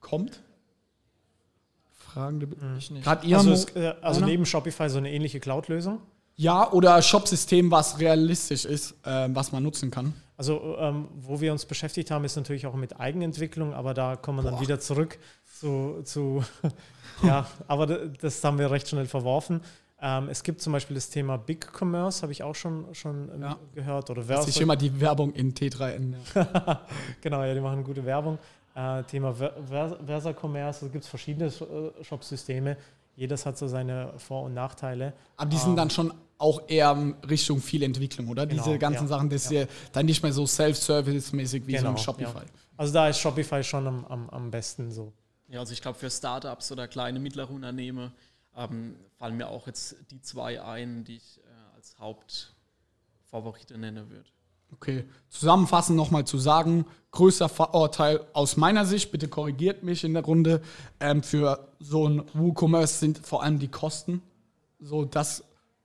kommt? 0.00 0.42
Fragende. 1.92 2.48
Ich 2.78 2.90
nicht. 2.90 3.06
Ihr 3.24 3.38
Also, 3.38 3.52
es, 3.52 3.64
äh, 3.76 3.94
also 4.02 4.24
neben 4.24 4.44
Shopify 4.44 4.88
so 4.88 4.98
eine 4.98 5.12
ähnliche 5.12 5.40
Cloud-Lösung. 5.40 6.00
Ja, 6.36 6.70
oder 6.72 7.00
Shop-System, 7.00 7.70
was 7.70 8.00
realistisch 8.00 8.64
ist, 8.64 8.94
äh, 9.04 9.28
was 9.30 9.52
man 9.52 9.62
nutzen 9.62 9.90
kann. 9.92 10.14
Also, 10.36 10.76
ähm, 10.78 11.08
wo 11.16 11.40
wir 11.40 11.52
uns 11.52 11.64
beschäftigt 11.64 12.10
haben, 12.10 12.24
ist 12.24 12.34
natürlich 12.36 12.66
auch 12.66 12.74
mit 12.74 12.98
Eigenentwicklung, 12.98 13.72
aber 13.72 13.94
da 13.94 14.16
kommen 14.16 14.42
wir 14.44 14.50
dann 14.50 14.60
wieder 14.60 14.80
zurück 14.80 15.18
zu, 15.60 16.02
zu 16.02 16.44
ja, 17.22 17.46
aber 17.68 17.86
das 17.86 18.42
haben 18.42 18.58
wir 18.58 18.70
recht 18.70 18.88
schnell 18.88 19.06
verworfen. 19.06 19.60
Ähm, 20.02 20.28
es 20.28 20.42
gibt 20.42 20.60
zum 20.60 20.72
Beispiel 20.72 20.96
das 20.96 21.08
Thema 21.08 21.36
Big 21.38 21.68
Commerce, 21.80 22.22
habe 22.22 22.32
ich 22.32 22.42
auch 22.42 22.54
schon, 22.56 22.92
schon 22.94 23.30
ähm, 23.32 23.42
Ja. 23.42 23.56
gehört. 23.74 24.10
Oder 24.10 24.22
Das 24.22 24.26
Versa. 24.26 24.48
ist 24.48 24.60
immer 24.60 24.76
die 24.76 25.00
Werbung 25.00 25.32
in 25.32 25.54
T3N. 25.54 26.14
Ja. 26.34 26.80
genau, 27.20 27.42
ja, 27.44 27.54
die 27.54 27.60
machen 27.60 27.84
gute 27.84 28.04
Werbung. 28.04 28.38
Äh, 28.74 29.04
Thema 29.04 29.32
Ver 29.32 29.54
Vers 29.68 29.94
Versa 30.04 30.32
Commerce, 30.38 30.84
es 30.86 30.92
gibt 30.92 31.04
verschiedene 31.06 31.46
äh, 31.46 32.04
Shop-Systeme. 32.04 32.76
Jedes 33.16 33.46
hat 33.46 33.56
so 33.56 33.68
seine 33.68 34.12
Vor- 34.18 34.42
und 34.42 34.54
Nachteile. 34.54 35.12
Aber 35.36 35.48
die 35.48 35.56
sind 35.56 35.76
dann 35.76 35.88
schon 35.90 36.12
auch 36.38 36.68
eher 36.68 37.14
Richtung 37.28 37.60
viel 37.60 37.82
Entwicklung, 37.82 38.28
oder? 38.28 38.46
Genau, 38.46 38.62
Diese 38.64 38.78
ganzen 38.78 39.04
ja. 39.04 39.08
Sachen, 39.08 39.30
das 39.30 39.44
ist 39.44 39.52
ja 39.52 39.66
dann 39.92 40.06
nicht 40.06 40.22
mehr 40.22 40.32
so 40.32 40.46
Self-Service-mäßig 40.46 41.66
wie 41.66 41.78
so 41.78 41.88
ein 41.88 41.98
Shopify. 41.98 42.38
Ja. 42.38 42.44
Also 42.76 42.92
da 42.92 43.08
ist 43.08 43.18
Shopify 43.18 43.62
schon 43.62 43.86
am, 43.86 44.04
am, 44.06 44.30
am 44.30 44.50
besten 44.50 44.90
so. 44.90 45.12
Ja, 45.48 45.60
also 45.60 45.72
ich 45.72 45.80
glaube, 45.80 45.98
für 45.98 46.10
Startups 46.10 46.72
oder 46.72 46.88
kleine, 46.88 47.20
mittlere 47.20 47.50
Unternehmen 47.50 48.12
ähm, 48.56 48.96
fallen 49.18 49.36
mir 49.36 49.48
auch 49.48 49.66
jetzt 49.66 49.96
die 50.10 50.20
zwei 50.20 50.62
ein, 50.62 51.04
die 51.04 51.16
ich 51.16 51.38
äh, 51.38 51.76
als 51.76 51.96
Hauptfavorite 51.98 53.78
nennen 53.78 54.10
würde. 54.10 54.28
Okay, 54.72 55.04
zusammenfassend 55.28 55.96
nochmal 55.96 56.24
zu 56.24 56.38
sagen, 56.38 56.84
größter 57.12 57.48
Vorurteil 57.48 58.26
aus 58.32 58.56
meiner 58.56 58.84
Sicht, 58.86 59.12
bitte 59.12 59.28
korrigiert 59.28 59.84
mich 59.84 60.02
in 60.02 60.14
der 60.14 60.24
Runde, 60.24 60.62
ähm, 60.98 61.22
für 61.22 61.68
so 61.78 62.08
ein 62.08 62.24
WooCommerce 62.32 62.98
sind 62.98 63.18
vor 63.18 63.44
allem 63.44 63.60
die 63.60 63.68
Kosten. 63.68 64.20
So, 64.80 65.04
das, 65.04 65.44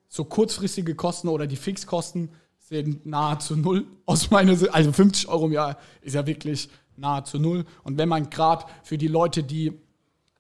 so 0.10 0.26
kurzfristige 0.26 0.96
Kosten 0.96 1.30
oder 1.30 1.48
die 1.48 1.56
Fixkosten 1.56 2.30
sind 2.58 3.06
nahezu 3.06 3.56
null 3.56 3.86
aus 4.06 4.30
meiner 4.32 4.56
Sicht. 4.56 4.74
Also 4.74 4.92
50 4.92 5.30
Euro 5.30 5.46
im 5.46 5.54
Jahr 5.54 5.78
ist 6.02 6.16
ja 6.16 6.26
wirklich 6.28 6.70
nahezu 6.98 7.40
null. 7.40 7.66
Und 7.84 7.98
wenn 7.98 8.10
man 8.10 8.30
gerade 8.30 8.66
für 8.84 8.98
die 8.98 9.08
Leute, 9.08 9.44
die 9.44 9.74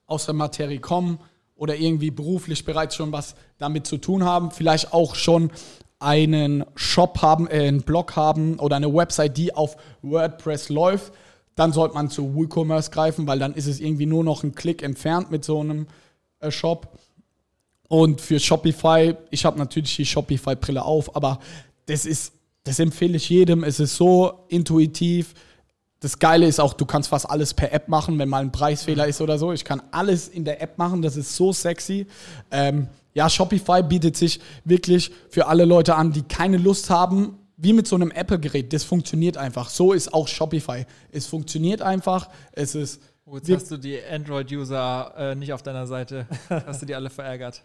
aus 0.05 0.25
der 0.25 0.33
Materie 0.33 0.79
kommen 0.79 1.19
oder 1.55 1.75
irgendwie 1.75 2.11
beruflich 2.11 2.65
bereits 2.65 2.95
schon 2.95 3.11
was 3.11 3.35
damit 3.57 3.87
zu 3.87 3.97
tun 3.97 4.23
haben, 4.23 4.51
vielleicht 4.51 4.91
auch 4.91 5.15
schon 5.15 5.51
einen 5.99 6.65
Shop 6.75 7.21
haben, 7.21 7.47
äh, 7.47 7.67
einen 7.67 7.83
Blog 7.83 8.15
haben 8.15 8.57
oder 8.59 8.77
eine 8.77 8.93
Website, 8.93 9.37
die 9.37 9.53
auf 9.53 9.77
WordPress 10.01 10.69
läuft, 10.69 11.13
dann 11.55 11.73
sollte 11.73 11.93
man 11.93 12.09
zu 12.09 12.33
WooCommerce 12.35 12.89
greifen, 12.91 13.27
weil 13.27 13.37
dann 13.37 13.53
ist 13.53 13.67
es 13.67 13.79
irgendwie 13.79 14.05
nur 14.05 14.23
noch 14.23 14.43
ein 14.43 14.55
Klick 14.55 14.81
entfernt 14.81 15.29
mit 15.29 15.43
so 15.43 15.59
einem 15.59 15.87
äh, 16.39 16.51
Shop. 16.51 16.98
Und 17.89 18.21
für 18.21 18.39
Shopify, 18.39 19.15
ich 19.31 19.43
habe 19.43 19.57
natürlich 19.57 19.95
die 19.95 20.05
Shopify-Brille 20.05 20.85
auf, 20.85 21.15
aber 21.15 21.39
das 21.87 22.05
ist, 22.05 22.33
das 22.63 22.79
empfehle 22.79 23.17
ich 23.17 23.27
jedem. 23.29 23.63
Es 23.63 23.79
ist 23.79 23.97
so 23.97 24.45
intuitiv. 24.47 25.33
Das 25.99 26.19
Geile 26.19 26.45
ist 26.45 26.59
auch, 26.59 26.73
du 26.73 26.85
kannst 26.85 27.09
fast 27.09 27.29
alles 27.29 27.53
per 27.53 27.73
App 27.73 27.87
machen, 27.87 28.17
wenn 28.19 28.29
mal 28.29 28.43
ein 28.43 28.51
Preisfehler 28.51 29.07
ist 29.07 29.21
oder 29.21 29.39
so. 29.39 29.51
Ich 29.51 29.65
kann 29.65 29.81
alles 29.91 30.27
in 30.27 30.45
der 30.45 30.61
App 30.61 30.77
machen, 30.77 31.01
das 31.01 31.17
ist 31.17 31.35
so 31.35 31.51
sexy. 31.51 32.05
Ähm, 32.51 32.87
ja, 33.15 33.27
Shopify 33.27 33.81
bietet 33.81 34.15
sich 34.15 34.39
wirklich 34.63 35.11
für 35.29 35.47
alle 35.47 35.65
Leute 35.65 35.95
an, 35.95 36.13
die 36.13 36.21
keine 36.21 36.57
Lust 36.57 36.91
haben, 36.91 37.39
wie 37.57 37.73
mit 37.73 37.87
so 37.87 37.95
einem 37.95 38.11
Apple-Gerät. 38.11 38.71
Das 38.71 38.83
funktioniert 38.83 39.35
einfach. 39.35 39.67
So 39.67 39.93
ist 39.93 40.13
auch 40.13 40.27
Shopify. 40.27 40.85
Es 41.11 41.25
funktioniert 41.25 41.81
einfach. 41.81 42.29
Es 42.51 42.75
ist. 42.75 43.01
Oh, 43.25 43.37
jetzt 43.37 43.51
hast 43.51 43.71
du 43.71 43.77
die 43.77 43.97
Android-User 43.99 45.13
äh, 45.17 45.35
nicht 45.35 45.53
auf 45.53 45.63
deiner 45.63 45.85
Seite. 45.85 46.27
Hast 46.49 46.81
du 46.81 46.87
die 46.87 46.95
alle 46.95 47.11
verärgert? 47.11 47.63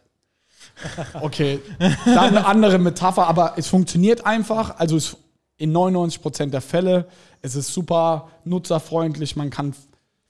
Okay, 1.20 1.60
dann 2.04 2.36
eine 2.36 2.46
andere 2.46 2.78
Metapher, 2.78 3.26
aber 3.26 3.54
es 3.56 3.68
funktioniert 3.68 4.26
einfach. 4.26 4.78
Also 4.78 4.96
es, 4.96 5.16
in 5.56 5.72
99% 5.72 6.46
der 6.46 6.60
Fälle, 6.60 7.06
es 7.42 7.54
ist 7.54 7.72
super 7.72 8.28
nutzerfreundlich, 8.44 9.36
man 9.36 9.50
kann 9.50 9.74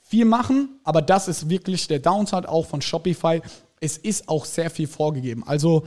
viel 0.01 0.25
machen, 0.25 0.81
aber 0.85 1.03
das 1.03 1.29
ist 1.29 1.49
wirklich 1.49 1.89
der 1.89 1.99
Downside 1.99 2.49
auch 2.49 2.67
von 2.67 2.83
Shopify. 2.83 3.41
Es 3.81 3.97
ist 3.97 4.29
auch 4.29 4.45
sehr 4.45 4.71
viel 4.71 4.87
vorgegeben. 4.87 5.45
Also 5.47 5.85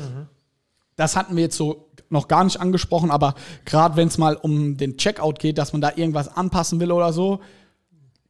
das 0.95 1.15
hatten 1.15 1.35
wir 1.35 1.43
jetzt 1.43 1.57
so 1.57 1.87
noch 2.09 2.27
gar 2.27 2.43
nicht 2.43 2.59
angesprochen, 2.59 3.11
aber 3.11 3.35
gerade 3.65 3.95
wenn 3.95 4.07
es 4.07 4.17
mal 4.17 4.35
um 4.35 4.77
den 4.77 4.97
Checkout 4.97 5.39
geht, 5.39 5.57
dass 5.57 5.71
man 5.71 5.81
da 5.81 5.91
irgendwas 5.95 6.35
anpassen 6.35 6.79
will 6.79 6.91
oder 6.91 7.13
so, 7.13 7.39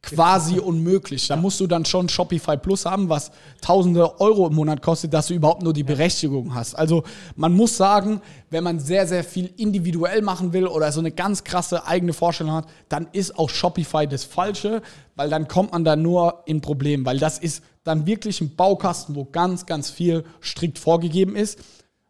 quasi 0.02 0.58
unmöglich. 0.58 1.26
Da 1.26 1.36
musst 1.36 1.60
du 1.60 1.66
dann 1.66 1.84
schon 1.84 2.08
Shopify 2.08 2.56
Plus 2.56 2.86
haben, 2.86 3.08
was 3.08 3.30
tausende 3.60 4.20
Euro 4.20 4.46
im 4.46 4.54
Monat 4.54 4.80
kostet, 4.80 5.12
dass 5.12 5.26
du 5.26 5.34
überhaupt 5.34 5.62
nur 5.62 5.72
die 5.72 5.82
Berechtigung 5.82 6.54
hast. 6.54 6.74
Also 6.74 7.02
man 7.36 7.52
muss 7.52 7.76
sagen, 7.76 8.20
wenn 8.50 8.64
man 8.64 8.78
sehr, 8.78 9.06
sehr 9.06 9.24
viel 9.24 9.52
individuell 9.56 10.22
machen 10.22 10.52
will 10.52 10.66
oder 10.66 10.92
so 10.92 11.00
eine 11.00 11.10
ganz 11.10 11.44
krasse 11.44 11.86
eigene 11.86 12.12
Vorstellung 12.12 12.54
hat, 12.54 12.68
dann 12.88 13.08
ist 13.12 13.38
auch 13.38 13.50
Shopify 13.50 14.06
das 14.06 14.24
Falsche, 14.24 14.82
weil 15.16 15.30
dann 15.30 15.48
kommt 15.48 15.72
man 15.72 15.84
da 15.84 15.96
nur 15.96 16.42
in 16.46 16.60
Problem, 16.60 17.04
weil 17.04 17.18
das 17.18 17.38
ist 17.38 17.62
dann 17.84 18.06
wirklich 18.06 18.40
ein 18.40 18.54
Baukasten, 18.54 19.14
wo 19.14 19.24
ganz, 19.24 19.66
ganz 19.66 19.90
viel 19.90 20.24
strikt 20.40 20.78
vorgegeben 20.78 21.34
ist. 21.34 21.58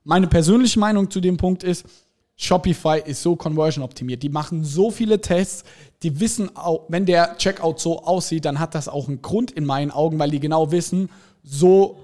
Meine 0.05 0.27
persönliche 0.27 0.79
Meinung 0.79 1.11
zu 1.11 1.21
dem 1.21 1.37
Punkt 1.37 1.65
ist, 1.65 1.87
Shopify 2.41 3.03
ist 3.05 3.21
so 3.23 3.35
conversion 3.35 3.85
optimiert. 3.85 4.23
Die 4.23 4.29
machen 4.29 4.65
so 4.65 4.93
viele 4.93 5.21
Tests, 5.21 5.65
die 6.05 6.21
wissen 6.21 6.57
auch, 6.57 6.85
wenn 6.89 7.05
der 7.05 7.37
Checkout 7.37 7.81
so 7.81 8.05
aussieht, 8.05 8.45
dann 8.45 8.61
hat 8.61 8.77
das 8.77 8.89
auch 8.89 9.09
einen 9.09 9.21
Grund 9.21 9.51
in 9.51 9.65
meinen 9.67 9.91
Augen, 9.91 10.19
weil 10.21 10.31
die 10.31 10.39
genau 10.39 10.71
wissen, 10.71 11.11
so 11.43 11.99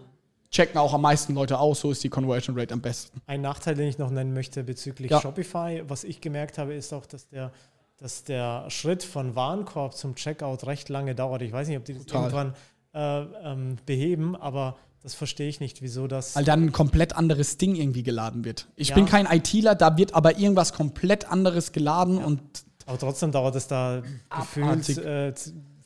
checken 0.51 0.79
auch 0.79 0.93
am 0.93 1.03
meisten 1.03 1.35
Leute 1.35 1.59
aus, 1.59 1.81
so 1.81 1.93
ist 1.93 2.03
die 2.03 2.09
Conversion 2.09 2.59
Rate 2.59 2.75
am 2.75 2.81
besten. 2.81 3.21
Ein 3.27 3.43
Nachteil, 3.43 3.77
den 3.77 3.89
ich 3.89 3.99
noch 3.99 4.11
nennen 4.11 4.35
möchte 4.35 4.65
bezüglich 4.65 5.11
Ja. 5.11 5.21
Shopify, 5.21 5.83
was 5.87 6.03
ich 6.03 6.21
gemerkt 6.21 6.59
habe, 6.59 6.75
ist 6.75 6.93
auch, 6.93 7.07
dass 7.07 7.29
der, 7.29 7.53
dass 7.99 8.25
der 8.25 8.69
Schritt 8.71 9.05
von 9.05 9.37
Warenkorb 9.37 9.95
zum 9.95 10.17
Checkout 10.17 10.67
recht 10.67 10.89
lange 10.89 11.15
dauert. 11.15 11.43
Ich 11.43 11.53
weiß 11.53 11.69
nicht, 11.69 11.79
ob 11.79 11.85
die 11.85 11.95
das 11.95 12.07
Total. 12.07 12.23
irgendwann 12.25 12.55
äh, 12.93 13.53
ähm, 13.53 13.77
beheben, 13.87 14.35
aber 14.35 14.77
das 15.05 15.15
verstehe 15.15 15.49
ich 15.49 15.61
nicht, 15.61 15.83
wieso 15.83 16.09
das. 16.09 16.35
Weil 16.35 16.45
dann 16.45 16.65
ein 16.65 16.73
komplett 16.73 17.15
anderes 17.15 17.57
Ding 17.59 17.77
irgendwie 17.77 18.03
geladen 18.03 18.45
wird. 18.45 18.67
Ich 18.75 18.89
Ja. 18.89 18.95
bin 18.97 19.07
kein 19.07 19.27
ITler, 19.27 19.77
da 19.77 19.97
wird 19.97 20.15
aber 20.15 20.37
irgendwas 20.39 20.73
komplett 20.73 21.31
anderes 21.31 21.71
geladen 21.71 22.19
und 22.19 22.41
Aber 22.87 22.99
trotzdem 22.99 23.31
dauert 23.31 23.55
es 23.55 23.69
da 23.69 24.03
Abartig. 24.31 24.97
gefühlt 24.97 24.99
äh, 25.07 25.33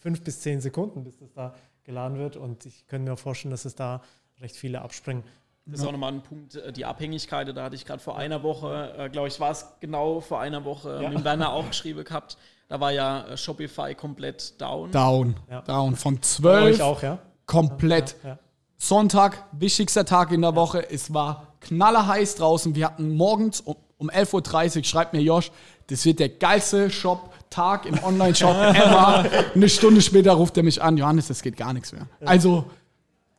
fünf 0.01 0.23
bis 0.23 0.41
zehn 0.41 0.61
Sekunden, 0.61 1.05
bis 1.05 1.19
das 1.19 1.33
da 1.35 1.55
geladen 1.85 2.19
wird. 2.19 2.37
Und 2.37 2.65
ich 2.65 2.87
könnte 2.87 3.11
mir 3.11 3.17
vorstellen, 3.17 3.51
dass 3.51 3.65
es 3.65 3.75
da 3.75 4.01
recht 4.41 4.57
viele 4.57 4.81
abspringen. 4.83 5.23
Das 5.67 5.81
ist 5.81 5.87
auch 5.87 5.93
nochmal 5.93 6.13
ein 6.15 6.23
Punkt, 6.23 6.55
äh, 6.55 6.73
die 6.73 6.85
Abhängigkeit, 6.87 7.55
da 7.55 7.63
hatte 7.65 7.75
ich 7.77 7.85
gerade 7.85 8.01
vor 8.03 8.17
einer 8.17 8.43
Woche, 8.43 8.95
äh, 8.97 9.09
glaube 9.11 9.29
ich, 9.29 9.39
war 9.39 9.51
es 9.51 9.67
genau 9.81 10.21
vor 10.21 10.41
einer 10.41 10.65
Woche 10.65 11.01
Ja. 11.03 11.11
mit 11.11 11.25
Werner 11.25 11.53
auch 11.53 11.67
geschrieben 11.69 12.05
gehabt. 12.05 12.39
Da 12.69 12.81
war 12.81 12.91
ja 12.93 13.27
äh, 13.27 13.37
Shopify 13.37 13.95
komplett 13.95 14.61
down. 14.61 14.91
down. 14.91 15.37
Ja. 15.51 15.61
Down. 15.63 15.95
Von 15.97 16.15
Bei 16.17 16.21
12 16.23 16.75
euch 16.77 16.83
auch, 16.83 17.03
ja? 17.03 17.19
komplett. 17.47 18.17
Ja, 18.23 18.29
ja. 18.31 18.39
Sonntag, 18.79 19.45
wichtigster 19.53 20.05
Tag 20.05 20.31
in 20.31 20.41
der 20.41 20.55
Woche. 20.55 20.91
Es 20.91 21.13
war 21.13 21.49
knallerheiß 21.61 22.37
draußen. 22.37 22.75
Wir 22.75 22.87
hatten 22.87 23.15
morgens 23.15 23.61
um, 23.61 23.77
um 23.99 24.09
11.30 24.09 24.79
Uhr, 24.79 24.85
schreibt 24.85 25.13
mir 25.13 25.21
Josh, 25.21 25.51
das 25.89 26.05
wird 26.05 26.21
der 26.21 26.29
geilste 26.29 26.89
Shop-Tag 26.89 27.87
im 27.87 28.03
Online-Shop 28.03 28.55
ever. 28.57 29.25
Eine 29.55 29.69
Stunde 29.69 30.01
später 30.01 30.33
ruft 30.33 30.57
er 30.57 30.63
mich 30.63 30.81
an, 30.81 30.97
Johannes, 30.97 31.27
das 31.27 31.43
geht 31.43 31.57
gar 31.57 31.73
nichts 31.73 31.93
mehr. 31.93 32.07
Also 32.21 32.71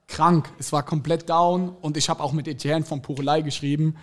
krank. 0.08 0.50
Es 0.60 0.74
war 0.74 0.84
komplett 0.84 1.30
down 1.30 1.70
und 1.82 1.96
ich 1.96 2.10
habe 2.10 2.22
auch 2.22 2.34
mit 2.34 2.48
Etienne 2.48 2.84
von 2.84 3.02
Purelei 3.02 3.42
geschrieben. 3.42 3.96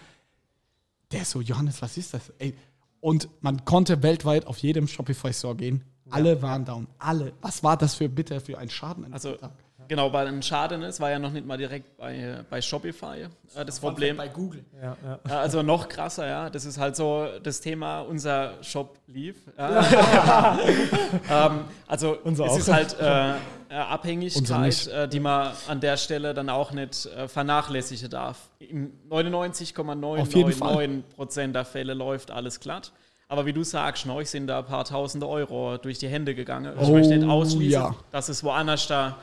Der 1.13 1.23
ist 1.23 1.33
so, 1.33 1.41
Johannes, 1.41 1.83
was 1.83 1.97
ist 1.99 2.15
das? 2.15 2.33
Ey. 2.39 2.55
Und 3.01 3.29
man 3.41 3.65
konnte 3.65 4.03
weltweit 4.03 4.47
auf 4.47 4.59
jedem 4.59 4.89
Shopify-Store 4.89 5.55
gehen. 5.55 5.85
Alle 6.11 6.41
waren 6.41 6.65
down. 6.65 6.87
Alle. 6.99 7.33
Was 7.43 7.63
war 7.63 7.77
das 7.77 7.95
für 7.95 8.09
bitte 8.09 8.41
für 8.41 8.59
ein 8.59 8.71
Schaden? 8.71 9.13
Also 9.13 9.33
Tag? 9.33 9.53
Genau, 9.89 10.13
weil 10.13 10.27
ein 10.29 10.43
Schaden 10.43 10.83
ist, 10.83 11.01
war 11.01 11.11
ja 11.11 11.19
noch 11.19 11.31
nicht 11.33 11.47
mal 11.47 11.57
direkt 11.57 11.97
bei, 11.97 12.45
bei 12.49 12.61
Shopify 12.61 13.27
äh, 13.55 13.65
das 13.65 13.81
Problem. 13.81 14.17
bei 14.17 14.29
Google. 14.29 14.65
Ja, 14.83 14.97
ja. 15.29 15.37
Also 15.39 15.63
noch 15.63 15.89
krasser, 15.89 16.27
ja. 16.27 16.51
Das 16.51 16.65
ist 16.65 16.79
halt 16.79 16.97
so 16.97 17.27
das 17.43 17.61
Thema, 17.61 18.01
unser 18.01 18.55
Shop 18.63 18.99
lief. 19.07 19.37
Ja. 19.59 20.59
ähm, 21.31 21.65
also 21.87 22.17
Unser 22.25 22.47
es 22.47 22.53
auch. 22.53 22.59
ist 22.59 22.73
halt 22.73 22.97
äh, 23.01 23.31
äh, 23.69 23.75
Abhängigkeit, 23.75 24.87
äh, 24.89 25.09
die 25.09 25.21
man 25.21 25.53
an 25.69 25.81
der 25.81 25.97
Stelle 25.97 26.35
dann 26.35 26.49
auch 26.51 26.73
nicht 26.73 27.07
äh, 27.07 27.29
vernachlässigen 27.29 28.11
darf. 28.11 28.49
In 28.59 28.93
Auf 29.11 29.23
jeden 29.23 29.33
Fall. 29.33 29.49
99,999 29.89 31.17
Prozent 31.17 31.55
der 31.55 31.65
Fälle 31.65 31.95
läuft 31.95 32.31
alles 32.31 32.61
glatt. 32.61 32.93
Aber 33.29 33.45
wie 33.45 33.53
du 33.53 33.65
sagst, 33.65 34.07
euch 34.09 34.31
sind 34.31 34.47
da 34.47 34.61
ein 34.61 34.67
paar 34.67 34.85
tausende 34.85 35.27
Euro 35.29 35.79
durch 35.79 35.99
die 35.99 36.07
Hände 36.07 36.35
gegangen. 36.37 36.73
Ich 36.81 36.87
Oh, 36.89 36.93
möchte 36.93 37.17
nicht 37.17 37.29
ausschließen, 37.29 37.83
ja. 37.83 37.95
dass 38.13 38.29
es 38.29 38.45
woanders 38.45 38.87
da 38.87 39.17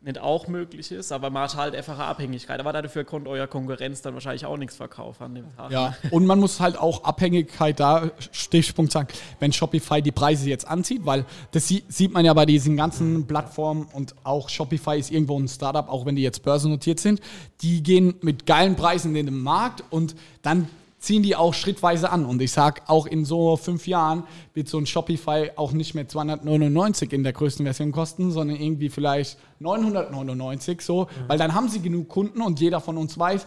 nicht 0.00 0.18
auch 0.20 0.46
möglich 0.46 0.92
ist, 0.92 1.10
aber 1.10 1.28
man 1.28 1.42
hat 1.42 1.56
halt 1.56 1.74
einfach 1.74 1.94
eine 1.94 2.04
Abhängigkeit. 2.04 2.60
Aber 2.60 2.72
dafür 2.72 3.04
konnte 3.04 3.28
euer 3.30 3.48
Konkurrenz 3.48 4.00
dann 4.00 4.14
wahrscheinlich 4.14 4.46
auch 4.46 4.56
nichts 4.56 4.76
verkaufen 4.76 5.24
an 5.24 5.34
dem 5.34 5.56
Tag. 5.56 5.72
Ja, 5.72 5.96
und 6.12 6.24
man 6.24 6.38
muss 6.38 6.60
halt 6.60 6.78
auch 6.78 7.02
Abhängigkeit 7.02 7.80
da, 7.80 8.10
Stichpunkt 8.30 8.92
sagen, 8.92 9.08
wenn 9.40 9.52
Shopify 9.52 10.00
die 10.00 10.12
Preise 10.12 10.48
jetzt 10.48 10.68
anzieht, 10.68 11.04
weil 11.04 11.24
das 11.50 11.66
sie- 11.66 11.82
sieht 11.88 12.12
man 12.12 12.24
ja 12.24 12.32
bei 12.32 12.46
diesen 12.46 12.76
ganzen 12.76 13.26
Plattformen 13.26 13.88
und 13.92 14.14
auch 14.22 14.48
Shopify 14.48 14.98
ist 14.98 15.10
irgendwo 15.10 15.38
ein 15.38 15.48
Startup, 15.48 15.88
auch 15.88 16.06
wenn 16.06 16.14
die 16.14 16.22
jetzt 16.22 16.44
börsennotiert 16.44 17.00
sind, 17.00 17.20
die 17.62 17.82
gehen 17.82 18.14
mit 18.20 18.46
geilen 18.46 18.76
Preisen 18.76 19.16
in 19.16 19.26
den 19.26 19.40
Markt 19.42 19.82
und 19.90 20.14
dann 20.42 20.68
ziehen 20.98 21.22
die 21.22 21.36
auch 21.36 21.54
schrittweise 21.54 22.10
an. 22.10 22.24
Und 22.24 22.42
ich 22.42 22.52
sag, 22.52 22.82
auch 22.88 23.06
in 23.06 23.24
so 23.24 23.56
fünf 23.56 23.86
Jahren 23.86 24.24
wird 24.54 24.68
so 24.68 24.78
ein 24.78 24.86
Shopify 24.86 25.52
auch 25.56 25.72
nicht 25.72 25.94
mehr 25.94 26.08
299 26.08 27.12
in 27.12 27.22
der 27.22 27.32
größten 27.32 27.64
Version 27.64 27.92
kosten, 27.92 28.30
sondern 28.30 28.56
irgendwie 28.56 28.88
vielleicht 28.88 29.38
999 29.60 30.80
so, 30.80 31.08
weil 31.26 31.38
dann 31.38 31.54
haben 31.54 31.68
sie 31.68 31.80
genug 31.80 32.08
Kunden 32.08 32.42
und 32.42 32.60
jeder 32.60 32.80
von 32.80 32.96
uns 32.96 33.18
weiß, 33.18 33.46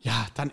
ja, 0.00 0.26
dann 0.34 0.50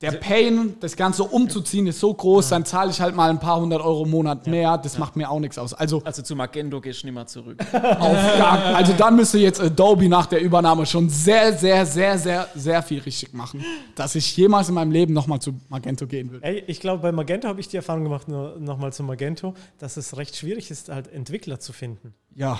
der 0.00 0.12
Pain, 0.12 0.76
das 0.80 0.96
Ganze 0.96 1.24
umzuziehen, 1.24 1.86
ist 1.86 2.00
so 2.00 2.14
groß, 2.14 2.48
dann 2.48 2.64
zahle 2.64 2.90
ich 2.90 3.00
halt 3.02 3.14
mal 3.14 3.28
ein 3.28 3.38
paar 3.38 3.60
hundert 3.60 3.82
Euro 3.82 4.04
im 4.04 4.10
Monat 4.10 4.46
mehr. 4.46 4.78
Das 4.78 4.96
macht 4.96 5.14
mir 5.14 5.30
auch 5.30 5.40
nichts 5.40 5.58
aus. 5.58 5.74
Also, 5.74 6.00
Also 6.04 6.22
zu 6.22 6.34
Magento 6.34 6.80
gehst 6.80 7.02
du 7.02 7.06
nicht 7.06 7.14
mehr 7.14 7.26
zurück. 7.26 7.58
auf 7.72 8.38
gar, 8.38 8.76
also 8.76 8.94
dann 8.94 9.16
müsste 9.16 9.38
jetzt 9.38 9.60
Adobe 9.60 10.08
nach 10.08 10.24
der 10.24 10.40
Übernahme 10.40 10.86
schon 10.86 11.10
sehr, 11.10 11.52
sehr, 11.52 11.84
sehr, 11.84 12.16
sehr, 12.16 12.48
sehr 12.54 12.82
viel 12.82 13.00
richtig 13.00 13.34
machen, 13.34 13.62
dass 13.94 14.14
ich 14.14 14.34
jemals 14.36 14.70
in 14.70 14.74
meinem 14.74 14.90
Leben 14.90 15.12
nochmal 15.12 15.40
zu 15.40 15.52
Magento 15.68 16.06
gehen 16.06 16.30
würde. 16.30 16.46
Ey, 16.46 16.64
ich 16.66 16.80
glaube, 16.80 17.02
bei 17.02 17.12
Magento 17.12 17.48
habe 17.48 17.60
ich 17.60 17.68
die 17.68 17.76
Erfahrung 17.76 18.04
gemacht, 18.04 18.26
nur 18.26 18.56
nochmal 18.58 18.94
zu 18.94 19.02
Magento, 19.02 19.52
dass 19.78 19.98
es 19.98 20.16
recht 20.16 20.34
schwierig 20.34 20.70
ist, 20.70 20.88
halt 20.88 21.12
Entwickler 21.12 21.60
zu 21.60 21.74
finden. 21.74 22.14
Ja, 22.34 22.58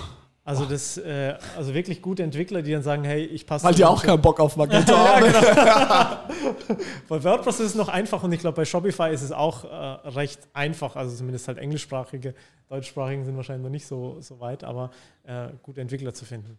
Also 0.51 0.65
das, 0.65 0.97
äh, 0.97 1.39
also 1.57 1.75
wirklich 1.75 2.03
gute 2.03 2.25
Entwickler, 2.25 2.61
die 2.61 2.73
dann 2.73 2.83
sagen, 2.83 3.05
hey, 3.05 3.25
ich 3.25 3.47
passe. 3.47 3.65
weil 3.65 3.73
die 3.73 3.85
auch 3.85 4.03
keinen 4.03 4.21
Bock 4.21 4.41
auf 4.41 4.57
Magento 4.57 4.93
haben. 4.97 5.27
Bei 7.09 7.23
WordPress 7.23 7.61
ist 7.61 7.67
es 7.67 7.75
noch 7.77 7.89
einfach 7.89 8.25
und 8.25 8.33
ich 8.33 8.41
glaube, 8.41 8.57
bei 8.57 8.65
Shopify 8.65 9.13
ist 9.13 9.23
es 9.23 9.31
auch 9.31 9.63
äh, 9.63 9.69
recht 10.09 10.41
einfach. 10.53 10.97
Also 10.97 11.15
zumindest 11.15 11.47
halt 11.47 11.59
englischsprachige, 11.59 12.35
deutschsprachigen 12.69 13.25
sind 13.25 13.37
wahrscheinlich 13.37 13.63
noch 13.63 13.71
nicht 13.71 13.87
so, 13.87 14.21
so 14.21 14.41
weit, 14.41 14.65
aber 14.65 14.91
äh, 15.23 15.51
gute 15.63 15.83
Entwickler 15.83 16.15
zu 16.15 16.25
finden. 16.25 16.59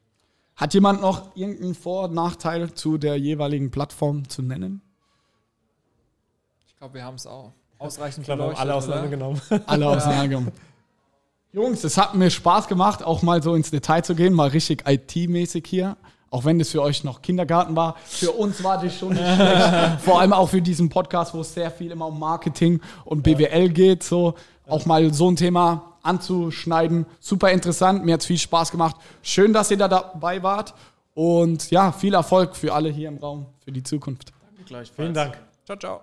Hat 0.56 0.74
jemand 0.74 1.02
noch 1.02 1.36
irgendeinen 1.36 1.76
Vor- 1.76 2.06
und 2.06 2.14
Nachteil 2.14 2.74
zu 2.74 2.98
der 2.98 3.18
jeweiligen 3.18 3.72
Plattform 3.72 4.30
zu 4.30 4.42
nennen? 4.42 4.82
Ich 6.66 6.78
glaube, 6.78 6.94
wir 6.94 7.04
haben 7.04 7.16
es 7.16 7.28
auch. 7.28 7.52
Ausreichend 7.78 8.22
Ich 8.22 8.34
glaube, 8.34 8.58
alle 8.58 8.74
auseinandergenommen. 8.74 9.42
Alle 9.66 9.89
auseinandergenommen. 9.89 10.54
Jungs, 11.54 11.84
es 11.84 11.97
hat 11.97 12.16
mir 12.16 12.30
Spaß 12.30 12.68
gemacht, 12.68 13.04
auch 13.04 13.24
mal 13.24 13.43
so 13.43 13.56
ins 13.56 13.72
Detail 13.72 14.04
zu 14.04 14.16
gehen, 14.16 14.34
mal 14.34 14.49
richtig 14.49 14.84
IT-mäßig 14.88 15.66
hier. 15.68 15.97
Auch 16.30 16.45
wenn 16.45 16.60
das 16.60 16.70
für 16.70 16.82
euch 16.82 17.04
noch 17.04 17.22
Kindergarten 17.22 17.76
war. 17.76 17.97
Für 18.06 18.32
uns 18.32 18.64
war 18.64 18.82
das 18.82 18.97
schon 18.97 19.10
nicht 19.10 19.36
schlecht. 19.36 19.99
Vor 20.02 20.22
allem 20.22 20.32
auch 20.32 20.47
für 20.47 20.62
diesen 20.62 20.88
Podcast, 20.88 21.34
wo 21.34 21.41
es 21.41 21.54
sehr 21.54 21.70
viel 21.70 21.91
immer 21.91 22.08
um 22.08 22.18
Marketing 22.18 22.80
und 23.04 23.22
BWL 23.22 23.68
geht. 23.68 24.02
So 24.04 24.36
auch 24.66 24.86
mal 24.86 25.14
so 25.14 25.30
ein 25.30 25.36
Thema 25.36 25.97
anzuschneiden. 26.04 27.06
Super 27.20 27.52
interessant. 27.52 28.06
Mir 28.06 28.14
hat 28.14 28.22
es 28.22 28.28
viel 28.28 28.38
Spaß 28.38 28.72
gemacht. 28.72 28.95
Schön, 29.22 29.52
dass 29.52 29.72
ihr 29.72 29.78
da 29.78 29.89
dabei 29.89 30.41
wart. 30.41 30.74
Und 31.14 31.70
ja, 31.70 31.91
viel 31.91 32.14
Erfolg 32.14 32.56
für 32.56 32.74
alle 32.74 32.89
hier 32.89 33.10
im 33.10 33.18
Raum 33.18 33.47
für 33.64 33.74
die 33.74 33.84
Zukunft. 33.84 34.32
Gleichfalls. 34.66 34.95
Vielen 34.95 35.14
Dank. 35.14 35.38
Ciao, 35.66 35.78
ciao. 35.78 36.02